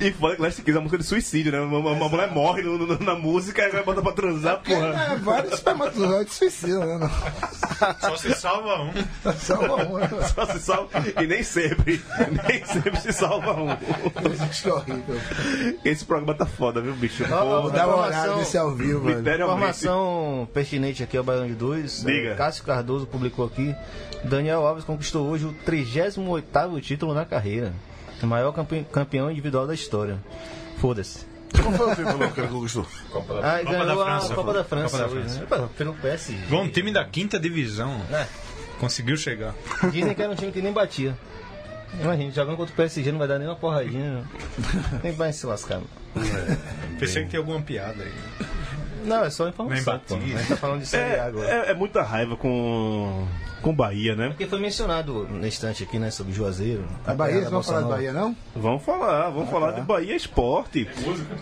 E 0.00 0.10
fala 0.12 0.36
que 0.36 0.42
Last 0.42 0.62
Kiss 0.62 0.70
é 0.70 0.74
uma 0.78 0.82
música 0.82 0.98
de 0.98 1.04
suicídio, 1.04 1.52
né? 1.52 1.60
Uma, 1.60 1.78
uma 1.92 2.08
mulher 2.08 2.30
morre 2.30 2.62
no- 2.62 2.78
no- 2.78 2.98
na 2.98 3.14
música 3.14 3.62
e 3.66 3.70
vai 3.70 3.82
botar 3.82 4.02
pra 4.02 4.12
transar, 4.12 4.60
porra. 4.62 5.12
É, 5.12 5.16
vários 5.16 5.52
espermatozoides 5.54 6.34
suicidam, 6.34 6.86
né? 6.86 6.98
não? 6.98 8.00
Só 8.00 8.16
se 8.16 8.34
salva 8.34 8.82
um. 8.82 8.92
Salva 9.38 9.76
um. 9.84 9.98
né? 9.98 10.08
Só 10.34 10.46
se 10.46 10.58
salva. 10.60 10.88
E 11.22 11.26
nem 11.26 11.42
sempre. 11.42 12.02
Nem 12.48 12.64
sempre 12.64 13.00
se 13.00 13.12
salva 13.12 13.52
um. 13.54 13.68
Isso 14.50 14.68
é 14.68 14.72
horrível. 14.72 15.20
Esse 15.84 16.04
programa 16.04 16.34
tá 16.34 16.46
foda, 16.46 16.80
viu, 16.80 16.94
bicho? 16.94 17.24
Dar 17.28 17.44
uma 17.44 18.06
olhada 18.06 18.36
nesse 18.36 18.58
ao 18.58 18.74
vivo. 18.74 19.08
Informação 19.10 20.48
pertinente 20.52 21.02
aqui 21.02 21.16
ao 21.16 21.24
Baião 21.24 21.46
de 21.46 21.54
2. 21.54 22.04
Diga. 22.04 22.34
Cássio 22.34 22.64
Cardoso 22.64 23.06
publicou 23.06 23.44
aqui. 23.46 23.74
Daniel 24.24 24.66
Alves 24.66 24.84
conquistou 24.84 25.28
hoje 25.28 25.44
o 25.44 25.52
38 25.52 26.80
título 26.80 27.14
na 27.14 27.24
carreira. 27.24 27.72
O 28.22 28.26
maior 28.26 28.52
campe- 28.52 28.86
campeão 28.92 29.30
individual 29.30 29.66
da 29.66 29.74
história. 29.74 30.18
Foda-se. 30.78 31.26
Qual 31.62 31.72
foi 31.72 31.92
o 31.92 31.96
título 31.96 32.30
que 32.32 32.40
ele 32.40 32.48
conquistou? 32.48 32.86
Ah, 33.42 33.62
e 33.62 33.64
Copa 33.64 33.78
ganhou 33.78 33.86
da 33.86 34.02
a 34.02 34.20
França, 34.20 34.34
Copa 34.34 34.52
da 34.52 34.64
França 34.64 34.98
Copa 34.98 34.98
da 34.98 35.18
hoje, 35.18 35.38
França. 35.38 35.58
né? 35.62 35.68
Pelo 35.76 35.94
PSG. 35.94 36.38
Igual 36.44 36.62
um 36.64 36.68
time 36.68 36.92
da 36.92 37.04
quinta 37.04 37.38
divisão. 37.40 38.00
É. 38.12 38.26
Conseguiu 38.78 39.16
chegar. 39.16 39.54
Dizem 39.90 40.14
que 40.14 40.22
era 40.22 40.30
um 40.30 40.34
time 40.36 40.52
que 40.52 40.60
nem 40.62 40.72
batia. 40.72 41.16
Imagina, 42.00 42.30
jogando 42.30 42.56
contra 42.58 42.72
o 42.72 42.76
PSG 42.76 43.10
não 43.10 43.18
vai 43.18 43.26
dar 43.26 43.38
nem 43.38 43.48
uma 43.48 43.56
porradinha. 43.56 44.22
Nem 45.02 45.12
vai 45.12 45.32
se 45.32 45.46
lascar. 45.46 45.80
Pensei 47.00 47.22
que 47.24 47.30
tinha 47.30 47.40
alguma 47.40 47.60
piada 47.62 48.02
aí. 48.02 48.12
Não, 49.04 49.24
é 49.24 49.30
só 49.30 49.48
informação. 49.48 50.18
Nem 50.18 50.30
Pô. 50.30 50.36
A 50.36 50.38
gente 50.40 50.48
tá 50.48 50.56
falando 50.56 50.80
de 50.80 50.86
Série 50.86 51.18
A 51.18 51.24
agora. 51.26 51.48
É, 51.48 51.68
é, 51.68 51.70
é 51.70 51.74
muita 51.74 52.02
raiva 52.02 52.36
com, 52.36 53.26
com 53.62 53.74
Bahia, 53.74 54.14
né? 54.16 54.28
Porque 54.28 54.46
foi 54.46 54.60
mencionado 54.60 55.28
na 55.30 55.46
estante 55.48 55.82
aqui, 55.84 55.98
né, 55.98 56.10
sobre 56.10 56.32
Juazeiro. 56.32 56.84
A 57.06 57.14
Bahia, 57.14 57.34
terra 57.40 57.50
vocês 57.50 57.50
vão 57.50 57.58
Bossa 57.60 57.72
falar 57.72 57.82
de. 57.84 57.88
Bahia, 57.90 58.12
não? 58.12 58.36
Vamos 58.54 58.82
falar, 58.84 59.30
vamos 59.30 59.50
falar 59.50 59.72
de 59.72 59.80
Bahia 59.82 60.16
Esporte. 60.16 60.88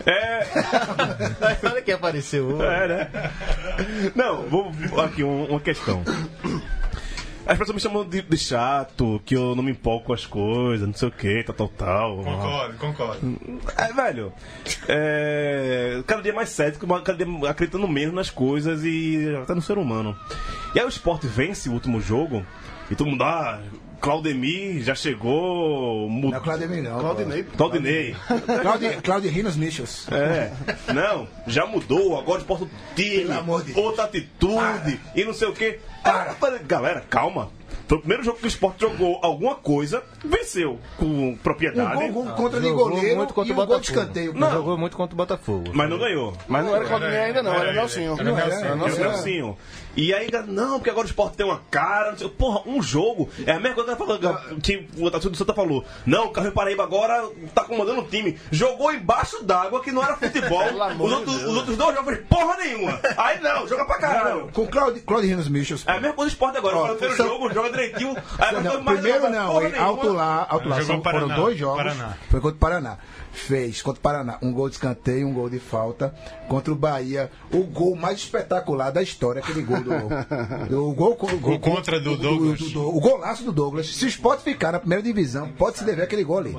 É, 0.05 0.47
Olha 1.67 1.81
quem 1.81 1.93
apareceu 1.93 2.45
hoje. 2.47 2.63
é, 2.65 2.87
né? 2.87 3.09
Não, 4.15 4.43
vou 4.43 4.71
aqui 5.01 5.23
um- 5.23 5.45
uma 5.45 5.59
questão. 5.59 6.03
As 7.49 7.57
pessoas 7.57 7.75
me 7.75 7.79
chamam 7.81 8.03
de, 8.03 8.21
de 8.21 8.37
chato, 8.37 9.21
que 9.25 9.33
eu 9.33 9.55
não 9.55 9.63
me 9.63 9.71
empolgo 9.71 10.03
com 10.07 10.11
as 10.13 10.25
coisas, 10.25 10.85
não 10.85 10.93
sei 10.93 11.07
o 11.07 11.11
que, 11.11 11.43
tal, 11.43 11.55
tal, 11.55 11.69
tal. 11.69 12.17
Concordo, 12.17 12.77
concordo. 12.77 13.39
É, 13.77 13.93
velho, 13.93 14.33
é, 14.89 16.03
dia 16.27 16.33
mais 16.33 16.49
cético, 16.49 16.85
cada 17.01 17.23
dia 17.23 17.49
acreditando 17.49 17.87
menos 17.87 18.13
nas 18.13 18.29
coisas 18.29 18.83
e 18.83 19.33
até 19.41 19.53
no 19.53 19.61
ser 19.61 19.77
humano. 19.77 20.15
E 20.75 20.79
aí 20.79 20.85
o 20.85 20.89
esporte 20.89 21.25
vence 21.25 21.69
o 21.69 21.73
último 21.73 22.01
jogo 22.01 22.45
e 22.91 22.95
todo 22.95 23.09
mundo, 23.09 23.23
ah, 23.23 23.61
Claudemir 24.01 24.83
já 24.83 24.93
chegou, 24.93 26.07
Não 26.09 26.17
é 26.17 26.21
mudou. 26.21 26.39
o 26.39 26.43
Claudemir, 26.43 26.83
não. 26.83 26.99
Claudinei. 26.99 27.43
Claudinei. 27.43 28.15
Claudio, 28.61 29.01
Claudio 29.01 29.31
Rinos 29.31 29.55
Michels. 29.55 30.07
É, 30.11 30.51
não, 30.93 31.27
já 31.47 31.65
mudou, 31.65 32.19
agora 32.19 32.41
o 32.47 32.69
time, 32.95 33.19
Pelo 33.19 33.39
amor 33.39 33.63
de 33.63 33.79
outra 33.79 34.03
atitude 34.03 34.99
e 35.15 35.23
não 35.23 35.33
sei 35.33 35.47
o 35.47 35.53
que. 35.53 35.79
Galera, 36.67 37.03
calma. 37.09 37.49
Foi 37.87 37.97
o 37.97 38.01
primeiro 38.01 38.23
jogo 38.23 38.37
que 38.37 38.45
o 38.45 38.47
esporte 38.49 38.81
jogou 38.81 39.19
alguma 39.23 39.55
coisa, 39.55 40.03
venceu 40.23 40.79
com 40.97 41.05
Um 41.05 41.35
propriedade, 41.37 42.09
gol, 42.11 42.23
gol 42.23 42.33
contra 42.35 42.59
de 42.59 42.67
Jogou 42.67 42.89
goleiro 42.89 43.17
muito 43.17 43.33
contra 43.33 43.49
e 43.49 43.51
o 43.51 43.53
um 43.53 43.57
gol 43.57 43.65
de 43.65 43.71
Botafogo. 43.73 43.99
escanteio. 43.99 44.33
Não. 44.33 44.51
Jogou 44.51 44.77
muito 44.77 44.97
contra 44.97 45.13
o 45.13 45.17
Botafogo. 45.17 45.71
mas 45.73 45.89
não 45.89 45.97
ganhou. 45.97 46.33
Mas 46.47 46.65
não 46.65 46.75
era 46.75 46.85
Claudinei 46.85 47.17
ainda, 47.19 47.43
não, 47.43 47.53
era 47.53 47.73
Nelsinho. 47.73 48.13
Era 48.13 48.23
Não 48.23 48.37
era, 48.37 48.47
Nelsinho. 48.47 48.75
não 48.75 48.87
É 48.87 48.91
o 48.91 48.93
era. 48.95 49.09
Nelsinho. 49.09 49.57
E 49.95 50.13
aí, 50.13 50.29
não, 50.47 50.77
porque 50.77 50.91
agora 50.91 51.07
o 51.07 51.09
esporte 51.09 51.35
tem 51.37 51.43
uma 51.45 51.59
cara. 51.71 52.11
Não 52.11 52.17
sei, 52.19 52.29
porra, 52.29 52.61
um 52.67 52.83
jogo. 52.83 53.29
É 53.47 53.53
a 53.53 53.59
mesma 53.59 53.73
coisa 53.73 53.95
que, 53.95 53.97
falou, 53.97 54.19
que 54.61 54.87
o 54.95 55.05
Otávio 55.05 55.31
do 55.31 55.37
Santa 55.37 55.55
falou. 55.55 55.83
Não, 56.05 56.25
o 56.25 56.29
Carlos 56.29 56.53
Paraíba 56.53 56.83
agora 56.83 57.27
tá 57.55 57.63
comandando 57.63 58.01
o 58.01 58.03
time. 58.03 58.37
Jogou 58.51 58.93
embaixo 58.93 59.43
d'água, 59.43 59.81
que 59.81 59.91
não 59.91 60.03
era 60.03 60.15
futebol. 60.15 60.61
Os, 60.99 61.11
outros, 61.11 61.43
os 61.43 61.57
outros 61.57 61.77
dois 61.77 61.95
jogam 61.95 62.15
porra 62.29 62.57
nenhuma. 62.57 62.99
Aí 63.17 63.39
não, 63.41 63.67
joga 63.67 63.85
pra 63.85 63.97
caralho. 63.97 64.49
Com 64.53 64.67
Claudio, 64.67 65.01
Claudio 65.03 65.29
Rinos 65.29 65.49
Michels. 65.49 65.83
É 65.87 65.91
a 65.93 65.99
mesma 65.99 66.13
coisa 66.13 66.29
do 66.29 66.33
esporte 66.33 66.57
agora. 66.59 66.75
Ó, 66.75 66.85
o 66.85 66.89
primeiro 66.89 67.15
são- 67.17 67.27
jogo, 67.27 67.51
joga 67.51 67.69
direitinho. 67.71 68.15
Aí 68.37 68.53
Não, 68.61 68.81
mais 68.83 68.99
primeiro 68.99 69.29
não, 69.31 69.47
porra 69.47 69.69
nenhuma. 69.69 69.87
Alto 70.07 70.17
lá, 70.17 70.47
alto 70.49 70.69
lá. 70.69 70.81
Jogou 70.81 71.03
São, 71.03 71.11
foram 71.11 71.27
dois 71.35 71.57
jogos. 71.57 71.77
Paraná. 71.83 72.17
Foi 72.29 72.39
contra 72.41 72.55
o 72.55 72.59
Paraná. 72.59 72.97
Fez 73.31 73.81
contra 73.81 73.99
o 73.99 74.01
Paraná 74.01 74.37
um 74.41 74.51
gol 74.51 74.67
de 74.69 74.75
escanteio, 74.75 75.27
um 75.27 75.33
gol 75.33 75.49
de 75.49 75.59
falta. 75.59 76.13
Contra 76.47 76.73
o 76.73 76.75
Bahia, 76.75 77.29
o 77.51 77.63
gol 77.63 77.95
mais 77.95 78.17
espetacular 78.19 78.89
da 78.91 79.01
história, 79.01 79.41
aquele 79.41 79.61
gol 79.61 79.81
do. 79.81 79.91
o 80.87 80.93
gol, 80.93 81.11
o 81.21 81.37
gol 81.37 81.53
O 81.55 81.59
contra 81.59 81.99
do 81.99 82.13
o- 82.13 82.17
Douglas. 82.17 82.59
do- 82.59 82.69
do- 82.69 82.95
o 82.97 82.99
golaço 82.99 83.43
do 83.43 83.51
Douglas. 83.51 83.87
Se 83.95 84.05
o 84.05 84.07
Sport 84.07 84.41
ficar 84.41 84.71
na 84.71 84.79
primeira 84.79 85.03
divisão, 85.03 85.49
pode 85.49 85.77
se 85.77 85.83
dever 85.83 86.03
aquele 86.03 86.23
gol 86.23 86.39
ali. 86.39 86.55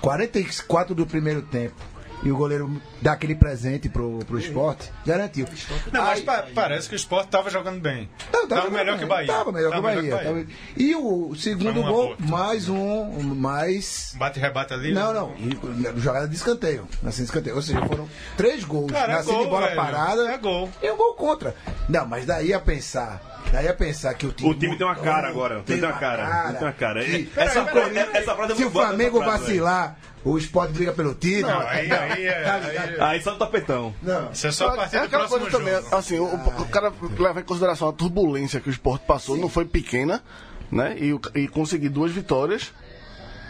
44 0.00 0.94
do 0.94 1.06
primeiro 1.06 1.42
tempo. 1.42 1.74
E 2.22 2.30
o 2.30 2.36
goleiro 2.36 2.80
dá 3.00 3.12
aquele 3.12 3.34
presente 3.34 3.88
pro, 3.88 4.18
pro 4.26 4.38
esporte, 4.38 4.90
garantiu. 5.06 5.46
Não, 5.90 6.02
mas 6.02 6.18
Aí- 6.18 6.24
pa- 6.24 6.44
parece 6.54 6.86
que 6.88 6.94
o 6.94 6.96
Sport 6.96 7.28
tava 7.30 7.48
jogando 7.48 7.80
bem. 7.80 8.10
Não, 8.30 8.46
Tava, 8.46 8.68
melhor 8.68 8.98
que 8.98 9.04
o 9.04 9.08
Bahia. 9.08 9.26
Tava 9.26 9.50
melhor 9.52 9.72
que 9.72 9.78
o 9.78 9.82
Bahia. 9.82 10.18
tava- 10.18 10.44
E 10.76 10.94
o 10.94 11.34
segundo 11.34 11.72
gol, 11.82 12.12
aborto. 12.12 12.22
mais 12.24 12.68
um, 12.68 13.04
mais. 13.34 14.14
Bate 14.18 14.38
e 14.38 14.42
rebate 14.42 14.74
ali. 14.74 14.92
Não, 14.92 15.14
não. 15.14 15.34
E, 15.38 15.98
jogada 16.00 16.28
de 16.28 16.34
escanteio. 16.34 16.86
Assim, 17.06 17.22
escanteio. 17.22 17.56
Ou 17.56 17.62
seja, 17.62 17.80
foram 17.86 18.06
três 18.36 18.64
gols 18.64 18.92
Cara, 18.92 19.14
é 19.14 19.20
de 19.20 19.26
gol, 19.26 19.48
bola 19.48 19.66
velho. 19.68 19.76
parada. 19.76 20.30
É 20.30 20.36
gol. 20.36 20.68
E 20.82 20.90
um 20.90 20.96
gol 20.96 21.14
contra. 21.14 21.54
Não, 21.88 22.06
mas 22.06 22.26
daí 22.26 22.52
a 22.52 22.60
pensar. 22.60 23.29
Daí 23.52 23.66
a 23.68 23.74
pensar 23.74 24.14
que 24.14 24.26
o 24.26 24.32
time. 24.32 24.50
O 24.50 24.54
time 24.54 24.76
tem 24.76 24.86
uma 24.86 24.94
cara 24.96 25.28
agora. 25.28 25.58
O 25.58 25.62
time 25.62 25.80
tem 25.80 25.88
uma 25.88 25.98
cara. 25.98 26.42
Time 26.42 26.52
tem 26.58 26.66
uma 26.66 26.72
cara. 26.72 27.04
Que- 27.04 27.28
Essa, 27.36 27.64
Peraí, 27.64 27.90
peraí, 27.90 27.98
essa, 27.98 28.18
essa 28.18 28.34
frase 28.36 28.52
é 28.52 28.56
Se 28.56 28.64
o 28.64 28.70
Flamengo 28.70 29.18
vacilar, 29.20 29.96
o 30.24 30.38
Sport 30.38 30.70
briga 30.70 30.92
pelo 30.92 31.14
título. 31.14 31.52
Não, 31.52 31.60
aí, 31.60 31.90
aí, 31.90 32.26
é- 32.26 32.42
Tá 32.42 32.54
aí, 32.54 32.66
ligado? 32.66 33.02
Aí 33.02 33.22
só 33.22 33.32
no 33.32 33.38
tapetão. 33.38 33.94
Não. 34.02 34.30
Isso 34.30 34.46
é 34.46 34.52
só 34.52 34.68
a 34.68 34.76
partir 34.76 34.96
É 34.96 35.00
do 35.00 35.04
aquela 35.06 35.26
próximo 35.28 35.50
coisa 35.50 35.58
também, 35.80 35.98
assim, 35.98 36.18
o, 36.18 36.26
o 36.26 36.68
cara 36.68 36.92
leva 37.18 37.40
em 37.40 37.44
consideração 37.44 37.88
a 37.88 37.92
turbulência 37.92 38.60
que 38.60 38.68
o 38.68 38.72
esporte 38.72 39.04
passou, 39.06 39.36
não 39.36 39.48
foi 39.48 39.64
pequena, 39.64 40.22
né? 40.70 40.96
E, 40.98 41.18
e 41.40 41.48
conseguir 41.48 41.88
duas 41.88 42.12
vitórias, 42.12 42.72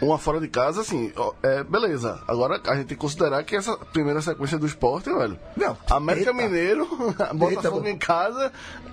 uma 0.01 0.17
fora 0.17 0.39
de 0.39 0.47
casa, 0.47 0.81
assim, 0.81 1.11
ó, 1.15 1.33
é, 1.43 1.63
beleza. 1.63 2.19
Agora 2.27 2.59
a 2.65 2.75
gente 2.75 2.87
tem 2.87 2.97
que 2.97 3.01
considerar 3.01 3.43
que 3.43 3.55
essa 3.55 3.77
primeira 3.77 4.21
sequência 4.21 4.57
do 4.57 4.65
esporte, 4.65 5.11
velho. 5.13 5.37
Não, 5.55 5.77
América 5.89 6.31
eita. 6.31 6.43
Mineiro, 6.43 6.87
Botafogo 7.35 7.87
em 7.87 7.97
casa, 7.97 8.51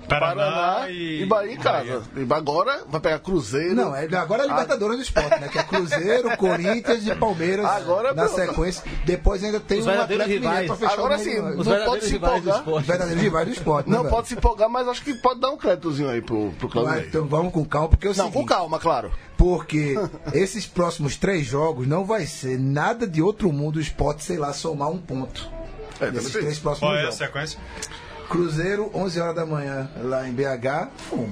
Paraná 0.08 0.34
Paraná, 0.50 0.90
e- 0.90 1.22
e, 1.22 1.26
Bahia 1.26 1.52
em 1.52 1.56
casa. 1.58 2.02
E 2.16 2.32
agora 2.32 2.82
vai 2.88 3.00
pegar 3.00 3.18
Cruzeiro. 3.20 3.74
Não, 3.74 3.94
é, 3.94 4.04
agora 4.16 4.42
é 4.42 4.46
a 4.46 4.48
Libertadores 4.48 4.96
do 4.96 5.02
Esporte, 5.02 5.40
né? 5.40 5.48
Que 5.48 5.58
é 5.58 5.62
Cruzeiro, 5.62 6.34
Corinthians 6.36 7.06
e 7.06 7.14
Palmeiras 7.14 7.66
Agora, 7.66 8.14
na 8.14 8.24
pronto. 8.24 8.36
sequência. 8.36 8.84
Depois 9.04 9.42
ainda 9.44 9.60
tem 9.60 9.80
Os 9.80 9.86
um 9.86 9.90
Atlético 9.90 10.28
Mineiro 10.28 10.42
pra 10.42 10.60
rivais. 10.60 10.78
fechar 10.80 10.92
Agora 10.92 11.18
sim, 11.18 11.34
Não 11.40 11.42
verdadeiros 11.56 11.84
pode 11.86 12.04
se 12.04 12.10
rivais 12.12 12.38
empolgar. 12.46 12.68
Os 12.68 12.86
verdadeiros 12.86 13.22
rivais 13.22 13.46
do 13.48 13.52
esporte. 13.52 13.90
Não 13.90 14.04
né, 14.04 14.10
pode 14.10 14.28
se 14.28 14.34
empolgar, 14.34 14.68
mas 14.70 14.88
acho 14.88 15.02
que 15.02 15.14
pode 15.14 15.40
dar 15.40 15.50
um 15.50 15.56
créditozinho 15.56 16.08
aí 16.10 16.20
pro, 16.22 16.50
pro 16.52 16.68
velho? 16.68 16.86
Mas, 16.86 17.06
Então 17.06 17.26
vamos 17.26 17.52
com 17.52 17.64
calma, 17.64 17.88
porque 17.88 18.06
é 18.06 18.10
o 18.10 18.14
Não, 18.14 18.26
seguinte, 18.26 18.34
com 18.34 18.46
calma, 18.46 18.78
claro. 18.78 19.10
Porque 19.38 19.94
esses 20.34 20.66
próximos 20.66 21.16
três 21.16 21.46
jogos 21.46 21.86
não 21.86 22.04
vai 22.04 22.26
ser 22.26 22.58
nada 22.58 23.06
de 23.06 23.22
outro 23.22 23.50
mundo 23.52 23.76
o 23.76 23.80
esporte, 23.80 24.22
sei 24.24 24.36
lá, 24.36 24.52
somar 24.52 24.90
um 24.90 24.98
ponto. 24.98 25.48
É, 26.00 26.10
Nesses 26.10 26.32
três 26.32 26.58
próximos 26.58 26.80
Qual 26.90 26.94
é 26.94 26.98
a 26.98 27.02
jogos. 27.04 27.16
sequência? 27.16 27.58
Cruzeiro, 28.28 28.90
11 28.92 29.20
horas 29.20 29.34
da 29.36 29.46
manhã, 29.46 29.88
lá 30.02 30.28
em 30.28 30.32
BH, 30.32 30.90
um. 31.12 31.30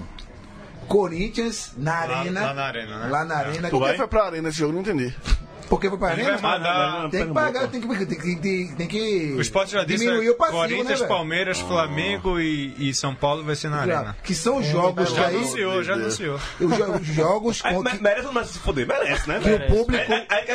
Corinthians, 0.89 1.73
na 1.77 2.05
Lá- 2.05 2.19
Arena. 2.21 2.41
lá 2.47 2.55
na 2.55 2.63
Arena, 2.65 2.99
né? 3.01 3.09
Lá 3.09 3.25
na 3.25 3.37
Arena. 3.37 3.69
Por 3.71 3.87
que 3.89 3.97
foi 3.97 4.07
pra 4.07 4.25
arena 4.27 4.49
esse 4.49 4.59
jogo? 4.59 4.73
Não 4.73 4.81
entendi. 4.81 5.15
Porque 5.69 5.89
foi 5.89 5.99
pra 5.99 6.12
Ele 6.12 6.23
Arena? 6.23 6.37
vai 6.39 6.59
mandar- 6.59 7.11
Tem 7.11 7.27
que 7.27 7.33
pagar, 7.35 7.69
tem 7.69 7.81
que, 7.81 8.07
tem 8.07 8.19
que, 8.19 8.37
tem, 8.37 8.75
tem 8.77 8.87
que 8.87 9.35
O 9.37 9.41
Sport 9.41 9.69
já 9.71 9.85
disse 9.85 10.05
diminuir 10.05 10.27
é 10.29 10.31
o 10.31 10.35
passivo, 10.35 10.59
Corinthians, 10.59 11.01
né? 11.01 11.07
Palmeiras, 11.09 11.59
Flamengo 11.61 12.39
e, 12.41 12.75
e 12.91 12.95
São 12.95 13.14
Paulo 13.14 13.43
vai 13.43 13.57
ser 13.57 13.69
na 13.69 13.79
Arena. 13.81 14.17
Que 14.23 14.35
são 14.35 14.62
jogos 14.62 15.11
Já 15.12 15.27
aí... 15.27 15.37
anunciou, 15.37 15.83
já 15.83 15.95
anunciou. 15.95 16.37
Os 16.61 16.77
jo- 16.77 16.93
os 17.01 17.07
jogos 17.07 17.62
que, 17.62 17.69
merece 18.03 18.33
merece 18.33 18.53
se 18.53 18.59
foder? 18.61 18.87
Merece, 18.87 19.29
né? 19.29 19.41
que 19.41 19.51
o 19.51 19.67
público... 19.67 20.05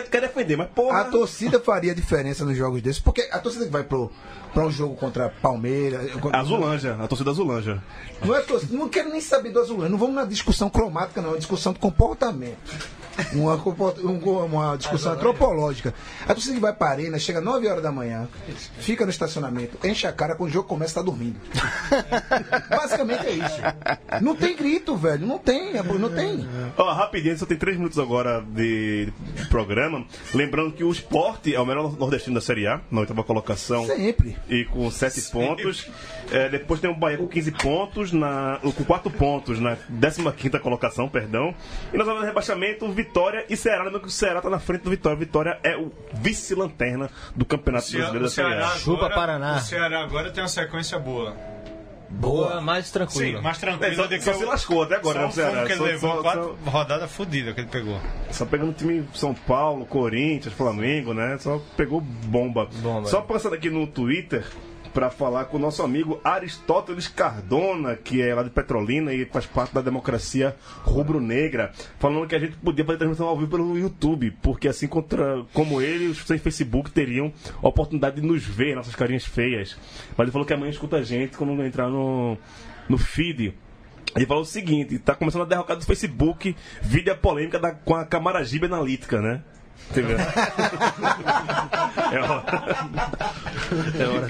Quer- 0.09 0.21
defender, 0.21 0.55
mas 0.55 0.69
porra. 0.69 1.01
A 1.01 1.03
torcida 1.05 1.59
faria 1.59 1.93
diferença 1.95 2.45
nos 2.45 2.55
jogos 2.55 2.81
desses, 2.81 3.01
porque 3.01 3.27
a 3.31 3.39
torcida 3.39 3.65
que 3.65 3.71
vai 3.71 3.83
pro, 3.83 4.11
pra 4.53 4.65
um 4.65 4.71
jogo 4.71 4.95
contra 4.95 5.29
Palmeiras. 5.29 6.09
Azulanja, 6.31 6.97
a 7.01 7.07
torcida 7.07 7.31
Azulanja. 7.31 7.83
Não, 8.23 8.35
é 8.35 8.41
torcida, 8.41 8.77
não 8.77 8.87
quero 8.87 9.09
nem 9.09 9.19
saber 9.19 9.51
do 9.51 9.59
azulano, 9.59 9.89
não 9.89 9.97
vamos 9.97 10.15
na 10.15 10.25
discussão 10.25 10.69
cromática, 10.69 11.21
não, 11.21 11.29
é 11.29 11.31
uma 11.33 11.37
discussão 11.37 11.73
de 11.73 11.79
comportamento. 11.79 12.57
Uma, 13.33 13.55
um- 13.55 14.45
uma 14.45 14.75
discussão 14.77 15.13
antropológica. 15.13 15.93
A 16.23 16.33
torcida 16.33 16.55
que 16.55 16.61
vai 16.61 16.73
pra 16.73 16.89
arena, 16.89 17.19
chega 17.19 17.41
9 17.41 17.67
horas 17.67 17.83
da 17.83 17.91
manhã, 17.91 18.27
fica 18.79 19.05
no 19.05 19.11
estacionamento, 19.11 19.77
enche 19.85 20.07
a 20.07 20.11
cara, 20.13 20.35
quando 20.35 20.49
o 20.49 20.53
jogo 20.53 20.67
começa, 20.67 20.95
tá 20.95 21.01
dormindo. 21.01 21.39
Basicamente 22.69 23.25
é 23.25 23.31
isso. 23.31 23.61
Não 24.21 24.35
tem 24.35 24.55
grito, 24.55 24.95
velho, 24.95 25.25
não 25.25 25.37
tem, 25.37 25.73
não 25.73 26.09
tem. 26.09 26.47
Ó, 26.77 26.91
rapidinho, 26.93 27.37
só 27.37 27.45
tem 27.45 27.57
três 27.57 27.77
minutos 27.77 27.99
agora 27.99 28.41
de, 28.41 29.11
programa. 29.49 30.05
Lembrando 30.33 30.71
que 30.71 30.83
o 30.83 30.91
esporte 30.91 31.53
é 31.53 31.59
o 31.59 31.65
melhor 31.65 31.97
nordestino 31.97 32.35
da 32.35 32.41
Série 32.41 32.67
A, 32.67 32.81
na 32.89 33.01
oitava 33.01 33.23
colocação. 33.23 33.85
Sempre. 33.85 34.37
E 34.49 34.65
com 34.65 34.89
sete 34.91 35.21
pontos. 35.31 35.89
É, 36.31 36.47
depois 36.49 36.79
tem 36.79 36.89
o 36.89 36.95
Bahia 36.95 37.17
com 37.17 37.27
15 37.27 37.51
pontos, 37.51 38.11
na, 38.13 38.59
com 38.61 38.83
4 38.85 39.11
pontos 39.11 39.59
na 39.59 39.75
15 40.31 40.59
colocação, 40.59 41.09
perdão. 41.09 41.53
E 41.93 41.97
na 41.97 42.05
zona 42.05 42.21
de 42.21 42.25
rebaixamento, 42.27 42.89
Vitória 43.03 43.45
e 43.49 43.55
Ceará. 43.57 43.83
Lembrando 43.83 44.01
que 44.01 44.07
o 44.07 44.11
Ceará 44.11 44.41
tá 44.41 44.49
na 44.49 44.59
frente 44.59 44.81
do 44.83 44.89
Vitória. 44.89 45.17
Vitória 45.17 45.59
é 45.63 45.75
o 45.77 45.91
vice-lanterna 46.13 47.09
do 47.35 47.45
Campeonato 47.45 47.85
Ceará, 47.87 48.11
Brasileiro 48.11 48.25
o 48.25 48.29
da 48.29 48.33
Série 48.33 48.49
Ceará 48.49 48.67
A. 48.67 48.77
Chupa 48.77 48.97
agora- 49.05 49.15
Paraná. 49.15 49.55
O 49.57 49.59
Ceará 49.61 50.01
agora 50.03 50.31
tem 50.31 50.41
uma 50.43 50.47
sequência 50.49 50.97
boa. 50.99 51.35
Boa, 52.13 52.59
mais 52.59 52.91
tranquilo. 52.91 53.37
Sim, 53.37 53.43
mais 53.43 53.57
tranquilo 53.57 53.93
É, 53.93 53.95
só- 53.95 54.07
que 54.07 54.19
só 54.21 54.33
se 54.33 54.43
lascou 54.43 54.83
até 54.83 54.95
agora, 54.95 55.19
Só 55.21 55.25
né, 55.27 55.31
Ceará? 55.31 55.65
que 55.65 55.71
ele 55.71 55.77
Só- 55.79 55.83
levou, 55.85 56.11
só- 56.17 56.21
quatro 56.21 56.57
rodadas 56.65 57.09
fodidas 57.11 57.55
que 57.55 57.61
ele 57.61 57.69
pegou. 57.69 57.97
Só 58.31 58.45
pegando 58.45 58.73
time 58.73 59.07
São 59.13 59.33
Paulo, 59.33 59.85
Corinthians, 59.85 60.53
Flamengo, 60.53 61.13
né? 61.13 61.37
Só 61.39 61.61
pegou 61.77 62.01
bomba. 62.01 62.67
Bomba. 62.81 63.07
Só 63.07 63.21
passando 63.21 63.55
aqui 63.55 63.69
no 63.69 63.87
Twitter 63.87 64.45
para 64.93 65.09
falar 65.09 65.45
com 65.45 65.57
o 65.57 65.59
nosso 65.59 65.81
amigo 65.83 66.19
Aristóteles 66.23 67.07
Cardona, 67.07 67.95
que 67.95 68.21
é 68.21 68.33
lá 68.33 68.43
de 68.43 68.49
Petrolina 68.49 69.13
e 69.13 69.25
faz 69.25 69.45
parte 69.45 69.73
da 69.73 69.81
democracia 69.81 70.55
rubro-negra, 70.83 71.71
falando 71.99 72.27
que 72.27 72.35
a 72.35 72.39
gente 72.39 72.57
podia 72.57 72.85
fazer 72.85 72.99
transmissão 72.99 73.27
ao 73.27 73.37
vivo 73.37 73.51
pelo 73.51 73.77
YouTube, 73.77 74.31
porque 74.41 74.67
assim 74.67 74.87
contra, 74.87 75.43
como 75.53 75.81
ele, 75.81 76.07
os 76.07 76.19
sem 76.25 76.37
Facebook 76.37 76.91
teriam 76.91 77.31
a 77.61 77.67
oportunidade 77.67 78.21
de 78.21 78.27
nos 78.27 78.43
ver, 78.43 78.75
nossas 78.75 78.95
carinhas 78.95 79.25
feias. 79.25 79.77
Mas 80.17 80.25
ele 80.25 80.31
falou 80.31 80.45
que 80.45 80.53
amanhã 80.53 80.69
escuta 80.69 80.97
a 80.97 81.03
gente 81.03 81.37
quando 81.37 81.61
entrar 81.63 81.89
no, 81.89 82.37
no 82.87 82.97
feed. 82.97 83.53
Ele 84.15 84.25
falou 84.25 84.43
o 84.43 84.45
seguinte, 84.45 84.99
tá 84.99 85.15
começando 85.15 85.43
a 85.43 85.45
derrocar 85.45 85.77
do 85.77 85.85
Facebook 85.85 86.55
vídeo 86.81 87.13
a 87.13 87.15
polêmica 87.15 87.57
da, 87.57 87.71
com 87.71 87.95
a 87.95 88.05
Camaragibe 88.05 88.65
analítica, 88.65 89.21
né? 89.21 89.41
Entendeu? 89.89 90.17
é 92.11 92.19
hora. 92.19 92.43
É 93.99 94.05
hora. 94.07 94.27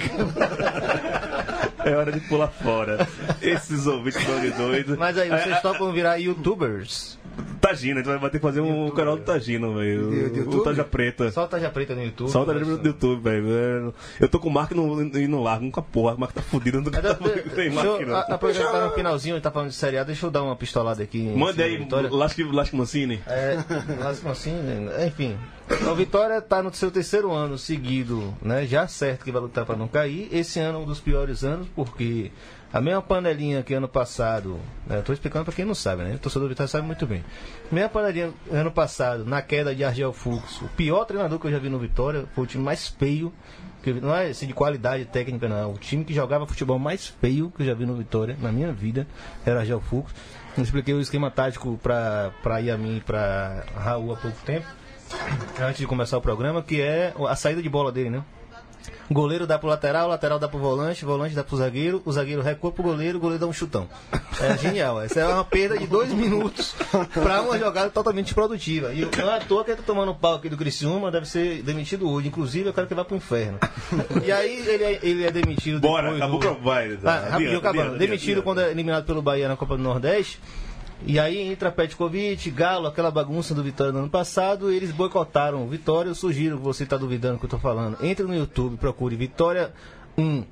É 1.83 1.95
hora 1.95 2.11
de 2.11 2.19
pular 2.21 2.47
fora. 2.47 3.07
Esses 3.41 3.85
ouvintes 3.87 4.21
estão 4.21 4.39
de 4.39 4.51
doido. 4.51 4.95
Mas 4.97 5.17
aí, 5.17 5.29
vocês 5.29 5.57
É, 5.57 5.59
topam 5.61 5.91
virar 5.91 6.15
youtubers? 6.17 7.17
Tagina, 7.61 7.99
a 8.01 8.03
gente 8.03 8.19
vai 8.19 8.29
ter 8.29 8.39
que 8.39 8.43
fazer 8.43 8.59
um 8.59 8.89
canal 8.89 9.15
do 9.17 9.23
Tagino, 9.23 9.75
velho. 9.75 10.09
O 10.09 10.13
YouTube? 10.15 10.63
Taja 10.63 10.83
Preta. 10.83 11.31
Só 11.31 11.45
Taja 11.45 11.69
Preta 11.69 11.93
no 11.93 12.03
YouTube. 12.03 12.29
Só 12.31 12.41
o 12.41 12.45
Taja 12.45 12.59
Preta 12.59 12.77
no 12.81 12.87
YouTube, 12.87 13.21
velho. 13.21 13.93
Eu 14.19 14.27
tô 14.27 14.39
com 14.39 14.49
o 14.49 14.51
Mark 14.51 14.71
e 14.71 14.75
não, 14.75 14.95
não 14.95 15.43
largo 15.43 15.63
nunca 15.65 15.81
porra. 15.81 16.15
O 16.15 16.19
Mark 16.19 16.33
tá 16.33 16.41
fudido, 16.41 16.81
não 16.81 16.91
tá 16.91 16.99
de- 17.01 17.41
tem 17.55 17.69
Mark 17.69 17.85
não. 17.85 18.23
tá 18.23 18.85
no 18.87 18.91
finalzinho, 18.93 19.35
ele 19.35 19.41
tá 19.41 19.51
falando 19.51 19.69
de 19.69 19.75
seriado, 19.75 20.07
deixa 20.07 20.25
eu 20.25 20.31
dar 20.31 20.43
uma 20.43 20.55
pistolada 20.55 21.03
aqui. 21.03 21.21
Manda 21.21 21.63
aí. 21.63 21.87
Lasque, 22.09 22.43
Lasque 22.43 22.75
Mancini. 22.75 23.21
É, 23.27 23.57
assim, 24.29 24.53
né? 24.53 25.07
enfim. 25.07 25.37
O 25.89 25.95
Vitória 25.95 26.39
está 26.39 26.61
no 26.61 26.73
seu 26.73 26.91
terceiro 26.91 27.31
ano 27.31 27.57
seguido, 27.57 28.33
né? 28.41 28.65
Já 28.65 28.87
certo 28.87 29.23
que 29.23 29.31
vai 29.31 29.41
lutar 29.41 29.65
para 29.65 29.77
não 29.77 29.87
cair. 29.87 30.27
Esse 30.31 30.59
ano 30.59 30.79
é 30.79 30.81
um 30.81 30.85
dos 30.85 30.99
piores 30.99 31.43
anos, 31.43 31.67
porque 31.75 32.31
a 32.73 32.81
mesma 32.81 33.01
panelinha 33.01 33.63
que 33.63 33.73
ano 33.73 33.87
passado. 33.87 34.59
Né? 34.85 35.01
Tô 35.01 35.13
explicando 35.13 35.45
para 35.45 35.53
quem 35.53 35.65
não 35.65 35.75
sabe, 35.75 36.03
né? 36.03 36.15
O 36.15 36.19
torcedor 36.19 36.47
do 36.47 36.51
Vitória 36.51 36.67
sabe 36.67 36.85
muito 36.85 37.05
bem. 37.05 37.23
Mesma 37.71 37.89
panelinha 37.89 38.33
ano 38.51 38.71
passado, 38.71 39.25
na 39.25 39.41
queda 39.41 39.75
de 39.75 39.83
Argel 39.83 40.13
Fux, 40.13 40.61
o 40.61 40.67
pior 40.69 41.05
treinador 41.05 41.39
que 41.39 41.47
eu 41.47 41.51
já 41.51 41.59
vi 41.59 41.69
no 41.69 41.79
Vitória, 41.79 42.25
foi 42.33 42.43
o 42.43 42.47
time 42.47 42.63
mais 42.63 42.87
feio. 42.87 43.33
Que, 43.83 43.93
não 43.93 44.15
é 44.15 44.27
assim 44.27 44.45
de 44.45 44.53
qualidade 44.53 45.05
técnica, 45.05 45.47
não. 45.47 45.73
O 45.73 45.77
time 45.77 46.05
que 46.05 46.13
jogava 46.13 46.45
futebol 46.45 46.77
mais 46.77 47.07
feio 47.07 47.51
que 47.55 47.63
eu 47.63 47.65
já 47.65 47.73
vi 47.73 47.85
no 47.85 47.95
Vitória, 47.95 48.37
na 48.39 48.51
minha 48.51 48.71
vida, 48.71 49.07
era 49.45 49.61
Argel 49.61 49.81
Fux. 49.81 50.13
Eu 50.55 50.63
expliquei 50.63 50.93
o 50.93 51.01
esquema 51.01 51.31
tático 51.31 51.79
para 51.81 52.59
Yamin 52.59 52.97
e 52.97 53.01
para 53.01 53.63
Raul 53.75 54.13
há 54.13 54.17
pouco 54.17 54.37
tempo 54.45 54.67
antes 55.59 55.79
de 55.79 55.87
começar 55.87 56.17
o 56.17 56.21
programa, 56.21 56.61
que 56.61 56.81
é 56.81 57.13
a 57.27 57.35
saída 57.35 57.61
de 57.61 57.69
bola 57.69 57.91
dele, 57.91 58.09
né? 58.09 58.23
Goleiro 59.09 59.45
dá 59.45 59.59
pro 59.59 59.67
lateral, 59.67 60.07
lateral 60.07 60.39
dá 60.39 60.47
pro 60.47 60.59
volante, 60.59 61.03
volante 61.03 61.35
dá 61.35 61.43
pro 61.43 61.57
zagueiro, 61.57 62.01
o 62.05 62.11
zagueiro 62.11 62.41
recua 62.41 62.71
pro 62.71 62.83
goleiro, 62.83 63.17
o 63.17 63.21
goleiro 63.21 63.41
dá 63.41 63.47
um 63.47 63.53
chutão. 63.53 63.87
É 64.41 64.55
genial. 64.59 65.01
Essa 65.01 65.19
é 65.19 65.27
uma 65.27 65.43
perda 65.43 65.77
de 65.77 65.85
dois 65.87 66.13
minutos 66.13 66.73
pra 67.13 67.41
uma 67.41 67.57
jogada 67.57 67.89
totalmente 67.89 68.33
produtiva. 68.33 68.93
E 68.93 69.01
não 69.01 69.31
é 69.31 69.37
à 69.37 69.39
toa 69.41 69.63
que 69.63 69.71
ele 69.71 69.77
tá 69.77 69.83
tomando 69.85 70.15
pau 70.15 70.35
aqui 70.35 70.49
do 70.49 70.57
Criciúma, 70.57 71.11
deve 71.11 71.27
ser 71.27 71.61
demitido 71.61 72.09
hoje. 72.09 72.27
Inclusive, 72.27 72.69
eu 72.69 72.73
quero 72.73 72.87
que 72.87 72.95
vá 72.95 73.03
pro 73.03 73.17
inferno. 73.17 73.59
E 74.23 74.31
aí 74.31 74.67
ele 74.67 74.83
é, 74.83 74.99
ele 75.03 75.25
é 75.25 75.31
demitido 75.31 75.79
Bora, 75.79 76.15
acabou 76.15 76.39
do... 76.39 76.55
vai. 76.55 76.97
Ah, 77.03 77.29
rapidinho, 77.31 77.57
acabando. 77.57 77.97
Demitido 77.97 78.41
quando 78.41 78.61
é 78.61 78.71
eliminado 78.71 79.05
pelo 79.05 79.21
Bahia 79.21 79.47
na 79.47 79.57
Copa 79.57 79.75
do 79.75 79.83
Nordeste. 79.83 80.39
E 81.05 81.19
aí 81.19 81.39
entra 81.39 81.71
Petkovic, 81.71 82.49
Galo, 82.51 82.87
aquela 82.87 83.09
bagunça 83.09 83.55
do 83.55 83.63
Vitória 83.63 83.91
no 83.91 83.99
ano 83.99 84.09
passado, 84.09 84.71
eles 84.71 84.91
boicotaram 84.91 85.63
o 85.63 85.67
Vitória. 85.67 86.09
Eu 86.09 86.15
sugiro 86.15 86.57
que 86.57 86.63
você 86.63 86.83
está 86.83 86.95
duvidando 86.95 87.35
do 87.35 87.39
que 87.39 87.45
eu 87.45 87.47
estou 87.47 87.59
falando. 87.59 87.97
Entre 88.03 88.23
no 88.25 88.35
YouTube, 88.35 88.77
procure 88.77 89.15
Vitória 89.15 89.73
1, 90.17 90.43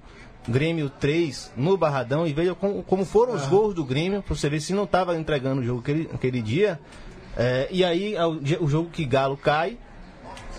Grêmio 0.48 0.90
3 0.90 1.54
no 1.56 1.78
Barradão 1.78 2.26
e 2.26 2.34
veja 2.34 2.56
como, 2.56 2.82
como 2.82 3.06
foram 3.06 3.36
os 3.36 3.46
gols 3.46 3.76
do 3.76 3.84
Grêmio, 3.86 4.24
para 4.24 4.36
você 4.36 4.50
ver 4.50 4.60
se 4.60 4.74
não 4.74 4.86
estava 4.86 5.16
entregando 5.16 5.62
o 5.62 5.64
jogo 5.64 5.82
aquele, 5.82 6.10
aquele 6.14 6.42
dia. 6.42 6.80
É, 7.38 7.68
e 7.72 7.84
aí 7.84 8.18
ao- 8.18 8.32
o 8.60 8.68
jogo 8.68 8.90
que 8.90 9.06
Galo 9.06 9.38
cai, 9.38 9.78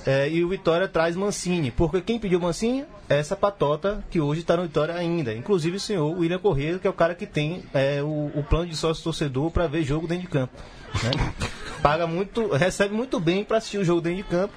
é, 0.06 0.28
e 0.30 0.44
o 0.44 0.48
Vitória 0.48 0.86
traz 0.86 1.16
Mancini, 1.16 1.70
porque 1.72 2.00
quem 2.00 2.18
pediu 2.18 2.38
Mancini 2.40 2.82
é 2.82 2.86
essa 3.10 3.34
patota 3.34 4.04
que 4.08 4.20
hoje 4.20 4.40
está 4.40 4.56
no 4.56 4.62
Vitória 4.62 4.94
ainda. 4.94 5.34
Inclusive 5.34 5.76
o 5.76 5.80
senhor 5.80 6.16
William 6.16 6.38
Corrêa, 6.38 6.78
que 6.78 6.86
é 6.86 6.90
o 6.90 6.94
cara 6.94 7.14
que 7.14 7.26
tem 7.26 7.64
é, 7.74 8.00
o, 8.00 8.30
o 8.34 8.44
plano 8.48 8.68
de 8.68 8.76
sócio 8.76 9.02
torcedor 9.02 9.50
para 9.50 9.66
ver 9.66 9.82
jogo 9.82 10.06
dentro 10.06 10.22
de 10.22 10.28
campo. 10.28 10.54
né? 11.02 11.10
Paga 11.82 12.06
muito, 12.06 12.48
recebe 12.48 12.94
muito 12.94 13.18
bem 13.18 13.42
para 13.42 13.56
assistir 13.56 13.78
o 13.78 13.84
jogo 13.84 14.00
dentro 14.00 14.18
de 14.18 14.24
campo. 14.24 14.54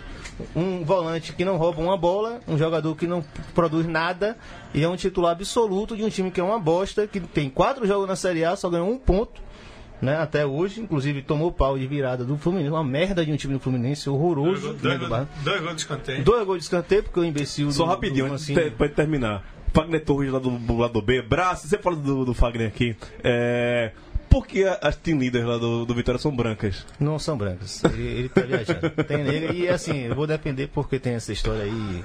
Um 0.56 0.84
volante 0.84 1.34
que 1.34 1.44
não 1.44 1.58
rouba 1.58 1.82
uma 1.82 1.98
bola, 1.98 2.42
um 2.48 2.58
jogador 2.58 2.96
que 2.96 3.08
não 3.08 3.24
produz 3.56 3.88
nada 3.88 4.38
e 4.74 4.84
é 4.84 4.90
um 4.90 4.96
titular 4.96 5.32
absoluto 5.32 5.96
de 5.96 6.04
um 6.04 6.10
time 6.10 6.30
que 6.32 6.40
é 6.40 6.44
uma 6.44 6.60
bosta, 6.60 7.08
que 7.08 7.20
tem 7.20 7.50
quatro 7.50 7.88
jogos 7.88 8.08
na 8.08 8.16
Série 8.16 8.44
A, 8.44 8.56
só 8.56 8.70
ganhou 8.70 8.90
um 8.90 8.98
ponto 8.98 9.42
né, 10.04 10.18
até 10.18 10.46
hoje, 10.46 10.82
inclusive 10.82 11.22
tomou 11.22 11.52
pau 11.52 11.78
de 11.78 11.88
virada 11.88 12.24
do 12.24 12.38
Fluminense, 12.38 12.70
uma 12.72 12.84
merda 12.84 13.26
de 13.26 13.32
um 13.32 13.36
time 13.38 13.54
do 13.54 13.60
Fluminense, 13.60 14.10
horroroso. 14.10 14.74
Dois, 14.74 15.00
né, 15.00 15.28
do 15.44 15.62
gols 15.62 15.76
de 15.76 15.82
escanteio. 15.82 16.24
Dois 16.24 16.46
gols 16.46 16.58
de 16.60 16.64
escanteio, 16.66 17.04
porque 17.04 17.20
o 17.20 17.24
imbecil 17.26 17.72
Só 17.72 17.86
do- 17.86 17.90
rapidinho, 17.90 18.30
do 18.30 18.38
de- 18.38 18.70
pra 18.72 18.90
terminar. 18.90 19.44
Fagner 19.74 20.04
Torres 20.06 20.32
lá 20.32 20.38
do, 20.38 20.52
do 20.52 20.78
lado 20.78 21.02
B, 21.02 21.22
braço, 21.24 21.68
você 21.68 21.78
fala 21.80 21.96
do, 21.96 22.26
do 22.26 22.34
Fagner 22.34 22.68
aqui. 22.68 22.96
É, 23.24 23.92
por 24.30 24.46
que 24.46 24.64
as 24.64 24.96
team 24.96 25.18
leaders 25.18 25.46
lá 25.46 25.58
do, 25.58 25.84
do 25.86 25.96
Vitória 25.96 26.20
são 26.20 26.36
brancas? 26.36 26.86
Não 27.00 27.18
são 27.18 27.36
brancas. 27.38 27.84
Ele, 27.86 28.04
ele 28.04 28.30
tá 28.30 28.42
viajando. 28.42 28.90
Tem 29.08 29.24
nele, 29.24 29.62
e 29.64 29.70
assim, 29.70 30.02
eu 30.02 30.14
vou 30.16 30.28
depender 30.28 30.68
porque 30.68 31.00
tem 31.00 31.14
essa 31.14 31.32
história 31.34 31.64
aí. 31.64 32.04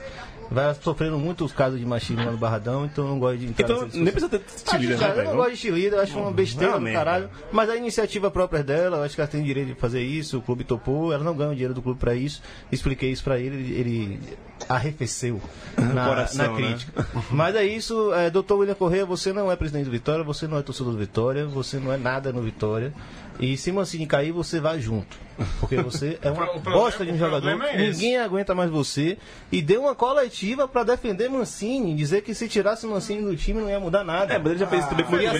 Vai 0.50 0.74
sofrendo 0.80 1.18
muitos 1.18 1.52
casos 1.52 1.78
de 1.78 1.84
machismo 1.84 2.24
lá 2.24 2.30
no 2.30 2.38
Barradão, 2.38 2.86
então 2.86 3.04
eu 3.04 3.10
não 3.10 3.18
gosto 3.18 3.38
de 3.38 3.46
entrar 3.46 3.64
Então, 3.64 3.88
nem 3.92 4.12
precisa 4.12 4.28
ter 4.28 4.40
cara, 4.64 4.78
né, 4.78 4.94
eu 4.94 4.98
não 4.98 5.14
velho? 5.14 5.36
gosto 5.36 5.50
de 5.50 5.56
cheerleader, 5.56 5.98
eu 5.98 6.02
acho 6.02 6.18
uma 6.18 6.32
besteira 6.32 6.72
Não, 6.72 6.84
do 6.84 6.92
caralho. 6.92 7.30
Mas 7.52 7.68
a 7.68 7.76
iniciativa 7.76 8.30
própria 8.30 8.62
dela, 8.62 8.98
eu 8.98 9.02
acho 9.02 9.14
que 9.14 9.20
ela 9.20 9.28
tem 9.28 9.42
direito 9.42 9.68
de 9.68 9.74
fazer 9.74 10.02
isso, 10.02 10.38
o 10.38 10.42
clube 10.42 10.64
topou, 10.64 11.12
ela 11.12 11.22
não 11.22 11.36
ganha 11.36 11.50
o 11.50 11.52
dinheiro 11.52 11.74
do 11.74 11.82
clube 11.82 12.00
pra 12.00 12.14
isso. 12.14 12.42
Expliquei 12.72 13.10
isso 13.12 13.22
pra 13.22 13.38
ele, 13.38 13.74
ele, 13.74 14.20
arrefeceu 14.68 15.40
na, 15.76 16.06
coração, 16.06 16.50
na 16.50 16.56
crítica. 16.56 17.06
Mas 17.30 17.54
é 17.54 17.64
isso, 17.64 18.12
é, 18.14 18.30
doutor 18.30 18.58
William 18.58 18.74
Correia, 18.74 19.04
você 19.04 19.32
não 19.32 19.52
é 19.52 19.56
presidente 19.56 19.84
do 19.84 19.90
Vitória, 19.90 20.24
você 20.24 20.46
não 20.46 20.58
é 20.58 20.62
torcedor 20.62 20.92
do 20.92 20.98
Vitória, 20.98 21.46
você 21.46 21.78
não 21.78 21.92
é 21.92 21.96
nada 21.98 22.32
no 22.32 22.40
Vitória. 22.40 22.92
E 23.40 23.56
se 23.56 23.70
Mancini 23.70 24.06
cair, 24.06 24.32
você 24.32 24.58
vai 24.60 24.80
junto. 24.80 25.16
Porque 25.60 25.76
você 25.80 26.18
é 26.20 26.30
uma 26.30 26.46
bosta 26.58 27.04
de 27.06 27.12
um 27.12 27.14
o 27.14 27.18
jogador. 27.18 27.62
é. 27.62 27.76
Ninguém 27.90 28.18
aguenta 28.18 28.54
mais 28.54 28.68
você. 28.70 29.16
E 29.52 29.62
deu 29.62 29.82
uma 29.82 29.94
coletiva 29.94 30.66
pra 30.66 30.82
defender 30.82 31.28
Mancini, 31.28 31.94
dizer 31.94 32.22
que 32.22 32.34
se 32.34 32.48
tirasse 32.48 32.84
Mancini 32.86 33.22
do 33.22 33.36
time 33.36 33.60
não 33.60 33.70
ia 33.70 33.78
mudar 33.78 34.02
nada. 34.02 34.34
É, 34.34 34.38
mas 34.38 34.48
ele 34.50 34.58
já 34.58 34.66
fez 34.66 34.80
isso 34.80 34.90
também 34.90 35.04
com 35.04 35.14
o 35.14 35.18
pior. 35.18 35.32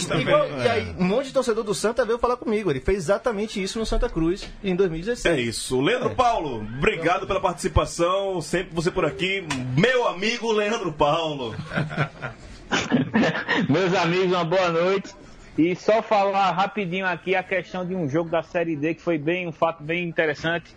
Santa. 0.00 0.20
Igual- 0.20 0.44
É. 0.46 0.64
E 0.64 0.68
aí, 0.68 0.94
um 0.98 1.04
monte 1.04 1.26
de 1.26 1.32
torcedor 1.34 1.62
do 1.64 1.74
Santa 1.74 2.04
veio 2.06 2.18
falar 2.18 2.36
comigo. 2.38 2.70
Ele 2.70 2.80
fez 2.80 2.98
exatamente 2.98 3.62
isso 3.62 3.78
no 3.78 3.84
Santa 3.84 4.08
Cruz 4.08 4.48
em 4.64 4.74
2016. 4.74 5.36
É 5.36 5.40
isso. 5.40 5.80
Leandro 5.82 6.10
Paulo, 6.14 6.66
obrigado 6.78 7.26
pela 7.26 7.40
participação. 7.40 8.40
Sempre 8.40 8.74
você 8.74 8.90
por 8.90 9.04
aqui. 9.04 9.44
Meu 9.76 10.08
amigo 10.08 10.50
Leandro 10.52 10.90
Paulo. 10.92 11.54
Meus 13.68 13.94
amigos, 13.94 14.28
uma 14.32 14.44
boa 14.44 14.70
noite. 14.70 15.12
E 15.56 15.76
só 15.76 16.00
falar 16.00 16.50
rapidinho 16.52 17.06
aqui 17.06 17.34
a 17.34 17.42
questão 17.42 17.84
de 17.84 17.94
um 17.94 18.08
jogo 18.08 18.30
da 18.30 18.42
Série 18.42 18.74
D 18.74 18.94
que 18.94 19.02
foi 19.02 19.18
bem 19.18 19.46
um 19.46 19.52
fato 19.52 19.82
bem 19.82 20.08
interessante. 20.08 20.74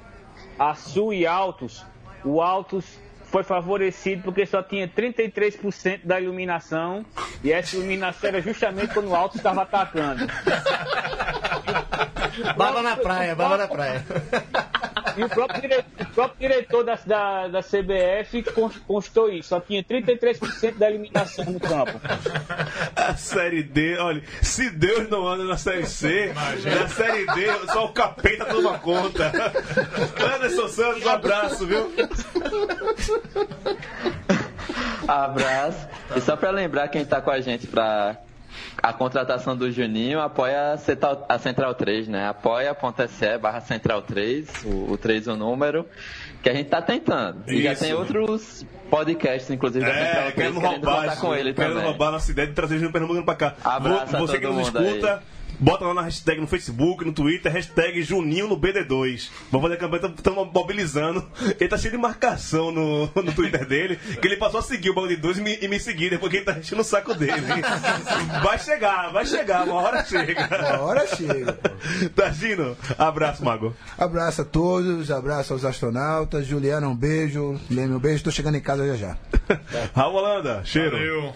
A 0.60 0.76
Sul 0.76 1.14
e 1.14 1.26
Altos, 1.26 1.86
o 2.24 2.42
Altos 2.42 3.00
foi 3.26 3.44
favorecido 3.44 4.24
porque 4.24 4.46
só 4.46 4.62
tinha 4.62 4.88
33% 4.88 6.02
da 6.04 6.20
iluminação 6.20 7.06
e 7.44 7.52
essa 7.52 7.76
iluminação 7.76 8.30
era 8.30 8.42
justamente 8.42 8.94
quando 8.94 9.10
o 9.10 9.16
Altos 9.16 9.38
estava 9.38 9.62
atacando. 9.62 10.28
Baba 12.58 12.82
na 12.82 12.98
praia, 12.98 13.36
baba 13.36 13.58
na 13.58 13.68
praia. 13.68 14.06
E 15.18 15.24
o 15.24 15.30
próprio 15.30 15.62
diretor, 15.62 15.86
o 16.02 16.06
próprio 16.14 16.50
diretor 16.50 16.84
da, 16.84 16.96
da, 17.06 17.48
da 17.48 17.60
CBF 17.62 18.44
cons- 18.54 18.78
constou 18.88 19.30
isso, 19.30 19.50
só 19.50 19.60
tinha 19.60 19.84
33% 19.84 20.76
da 20.78 20.90
eliminação 20.90 21.46
no 21.46 21.60
campo. 21.60 22.00
A 22.96 23.16
Série 23.16 23.64
D, 23.64 23.98
olha, 23.98 24.22
se 24.42 24.70
Deus 24.70 25.10
não 25.10 25.28
anda 25.28 25.44
na 25.46 25.58
Série 25.58 25.86
C, 25.86 26.34
na 26.34 26.88
Série 26.88 27.26
D, 27.28 27.48
só 27.72 27.86
o 27.86 27.90
capeta 27.94 28.46
toma 28.46 28.78
conta. 28.80 29.32
Anderson 30.36 30.68
Santos, 30.68 31.06
um 31.06 31.10
abraço, 31.10 31.66
viu? 31.66 31.92
Abraço. 35.08 35.88
E 36.16 36.22
só 36.22 36.36
pra 36.36 36.50
lembrar 36.52 36.88
quem 36.88 37.06
tá 37.06 37.22
com 37.22 37.32
a 37.32 37.40
gente 37.40 37.68
pra 37.68 38.18
a 38.82 38.94
contratação 38.94 39.56
do 39.56 39.72
Juninho 39.72 40.20
apoia 40.20 40.74
a 40.74 40.78
Central, 40.78 41.26
a 41.28 41.38
Central 41.40 41.74
3, 41.76 42.08
né? 42.08 42.28
Apoia.se 42.28 43.38
barra 43.38 43.62
Central 43.62 44.02
3, 44.02 44.48
o, 44.66 44.92
o 44.94 44.98
3 44.98 45.28
o 45.28 45.36
número, 45.36 45.86
que 46.44 46.50
a 46.50 46.54
gente 46.54 46.70
tá 46.70 46.82
tentando. 46.82 47.44
E 47.52 47.62
já 47.64 47.74
Isso. 47.74 47.84
tem 47.84 47.94
outros 47.94 48.66
podcasts, 48.90 49.50
inclusive, 49.50 49.86
da 49.86 49.92
Central 49.94 50.10
É, 50.28 50.32
3, 50.32 50.34
querendo 50.36 50.60
roubar, 50.60 51.20
com 51.20 51.34
ele 51.36 51.54
querendo 51.54 51.72
também. 51.74 51.88
roubar 51.88 52.12
nossa 52.12 52.32
ideia 52.32 52.48
de 52.48 52.54
trazer 52.54 52.76
o 52.76 52.78
Júnior 52.78 52.92
Pernambucano 52.92 53.26
pra 53.26 53.36
cá. 53.36 53.56
Abraço 53.64 54.16
a 54.16 54.20
Vo- 54.20 54.28
Você 54.28 54.40
que 54.40 54.46
nos 54.48 54.56
mundo 54.68 54.78
aí. 54.80 55.02
Bota 55.60 55.86
lá 55.86 55.94
na 55.94 56.02
hashtag 56.02 56.42
no 56.42 56.48
Facebook, 56.48 57.06
no 57.06 57.14
Twitter, 57.14 57.52
hashtag 57.52 58.02
Juninho 58.02 58.48
no 58.48 58.58
BD2. 58.58 59.30
Vamos 59.52 59.70
fazer 59.70 59.76
a 59.76 59.78
campanha, 59.78 60.14
estamos 60.16 60.52
mobilizando. 60.54 61.26
Ele 61.60 61.70
tá 61.70 61.78
cheio 61.78 61.92
de 61.92 61.98
marcação 61.98 62.72
no, 62.72 63.10
no 63.16 63.34
Twitter 63.34 63.66
dele, 63.66 63.98
que 63.98 64.28
ele 64.28 64.38
passou 64.38 64.60
a 64.60 64.64
seguir 64.64 64.90
o 64.90 64.94
Bando 64.94 65.10
de 65.10 65.16
Dois 65.16 65.38
e 65.38 65.42
me, 65.42 65.58
e 65.62 65.68
me 65.68 65.80
seguir, 65.80 66.10
depois 66.10 66.32
que 66.32 66.38
ele 66.38 66.46
tá 66.46 66.58
enchendo 66.58 66.82
o 66.82 66.86
saco 66.86 67.14
dele. 67.14 67.34
Vai 68.44 68.60
chegar, 68.60 69.12
vai 69.12 69.26
chegar, 69.26 69.64
uma 69.64 69.82
hora 69.82 70.04
chega. 70.04 70.48
Uma 70.48 70.82
hora 70.82 71.08
chega. 71.08 71.54
Tagino, 72.16 72.78
abraço, 72.98 73.44
Mago. 73.44 73.74
Abraço 73.98 74.42
a 74.42 74.46
todos, 74.46 75.10
abraço 75.12 75.54
aos 75.54 75.66
astronautas. 75.66 76.46
Juliana, 76.46 76.88
um 76.88 76.96
beijo. 76.96 77.60
Leme, 77.70 77.96
um 77.96 78.00
beijo. 78.00 78.24
Tô 78.24 78.32
chegando 78.32 78.56
em 78.56 78.62
casa 78.62 78.88
já 78.88 78.96
já. 78.96 79.18
Raul 79.96 80.16
Holanda, 80.16 80.62
cheiro. 80.64 80.92
Valeu. 80.92 81.34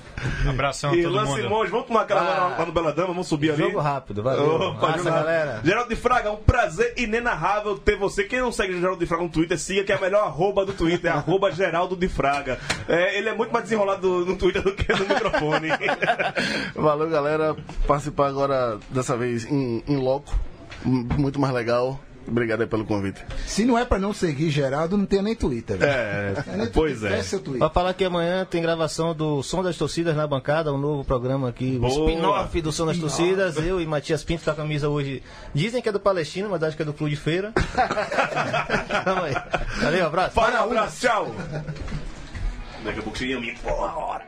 Abração 0.47 0.91
a 0.91 0.95
E 0.95 1.03
todo 1.03 1.13
Lance 1.13 1.31
mundo. 1.31 1.41
Simões, 1.41 1.69
vamos 1.69 1.87
tomar 1.87 2.01
aquela 2.01 2.21
lá, 2.21 2.57
lá 2.57 2.65
no 2.65 2.71
Bela 2.71 2.93
Dama, 2.93 3.09
vamos 3.09 3.27
subir 3.27 3.51
ali. 3.51 3.61
Jogo 3.61 3.79
rápido, 3.79 4.08
valeu. 4.13 4.55
Opa, 4.55 4.87
rápido. 4.87 5.03
galera. 5.05 5.61
Geraldo 5.63 5.89
de 5.89 5.95
Fraga, 5.95 6.31
um 6.31 6.37
prazer 6.37 6.93
inenarrável 6.97 7.77
ter 7.77 7.95
você. 7.97 8.23
Quem 8.23 8.39
não 8.39 8.51
segue 8.51 8.73
Geraldo 8.79 8.99
de 8.99 9.05
Fraga 9.05 9.23
no 9.23 9.29
Twitter, 9.29 9.57
siga 9.57 9.83
que 9.83 9.91
é 9.91 9.95
a 9.95 10.01
melhor 10.01 10.23
arroba 10.25 10.65
do 10.65 10.73
Twitter, 10.73 11.11
arroba 11.15 11.51
Geraldo 11.51 11.95
de 11.95 12.07
Fraga. 12.07 12.59
É, 12.87 13.17
ele 13.17 13.29
é 13.29 13.33
muito 13.33 13.51
mais 13.51 13.63
desenrolado 13.63 14.25
no 14.25 14.35
Twitter 14.35 14.61
do 14.61 14.73
que 14.73 14.91
no 14.91 15.07
microfone. 15.07 15.69
Valeu, 16.75 17.09
galera. 17.09 17.55
Participar 17.87 18.27
agora, 18.27 18.79
dessa 18.89 19.15
vez, 19.15 19.45
em, 19.45 19.83
em 19.87 19.97
loco. 19.97 20.33
Muito 20.85 21.39
mais 21.39 21.53
legal. 21.53 21.99
Obrigado 22.29 22.61
aí 22.61 22.67
pelo 22.67 22.85
convite. 22.85 23.21
Se 23.45 23.65
não 23.65 23.77
é 23.77 23.83
pra 23.85 23.97
não 23.99 24.13
seguir 24.13 24.49
Geraldo, 24.49 24.97
não 24.97 25.05
tem 25.05 25.21
nem 25.21 25.35
Twitter. 25.35 25.77
velho. 25.77 25.91
É, 25.91 26.33
É 26.53 26.57
nem 26.57 26.67
pois 26.67 26.99
Twitter, 26.99 27.17
é. 27.19 27.23
seu 27.23 27.39
Twitter. 27.39 27.59
Pra 27.59 27.69
falar 27.69 27.93
que 27.93 28.03
amanhã 28.05 28.45
tem 28.45 28.61
gravação 28.61 29.13
do 29.15 29.41
Som 29.43 29.63
das 29.63 29.77
Torcidas 29.77 30.15
na 30.15 30.25
bancada, 30.27 30.73
um 30.73 30.77
novo 30.77 31.03
programa 31.03 31.49
aqui, 31.49 31.75
o 31.77 31.79
Boa. 31.87 32.09
spin-off 32.11 32.61
do 32.61 32.71
Som 32.71 32.85
das 32.85 32.97
Torcidas. 32.97 33.57
Eu 33.57 33.81
e 33.81 33.85
Matias 33.85 34.23
Pinto 34.23 34.43
com 34.43 34.51
a 34.51 34.55
camisa 34.55 34.89
hoje. 34.89 35.21
Dizem 35.53 35.81
que 35.81 35.89
é 35.89 35.91
do 35.91 35.99
Palestino, 35.99 36.49
mas 36.49 36.61
acho 36.63 36.75
que 36.75 36.81
é 36.83 36.85
do 36.85 36.93
Clube 36.93 37.11
de 37.15 37.19
Feira. 37.19 37.51
Tamo 39.03 39.21
aí. 39.23 39.33
Valeu, 39.81 40.05
abraço. 40.07 40.31
Fala, 40.35 40.59
abraço, 40.59 41.01
tchau. 41.01 41.35
Daqui 42.83 42.99
a 42.99 43.03
pouco 43.03 43.17
chega 43.17 43.37
a 43.37 43.41
mim, 43.41 43.53
porra, 43.63 43.93
hora. 43.97 44.23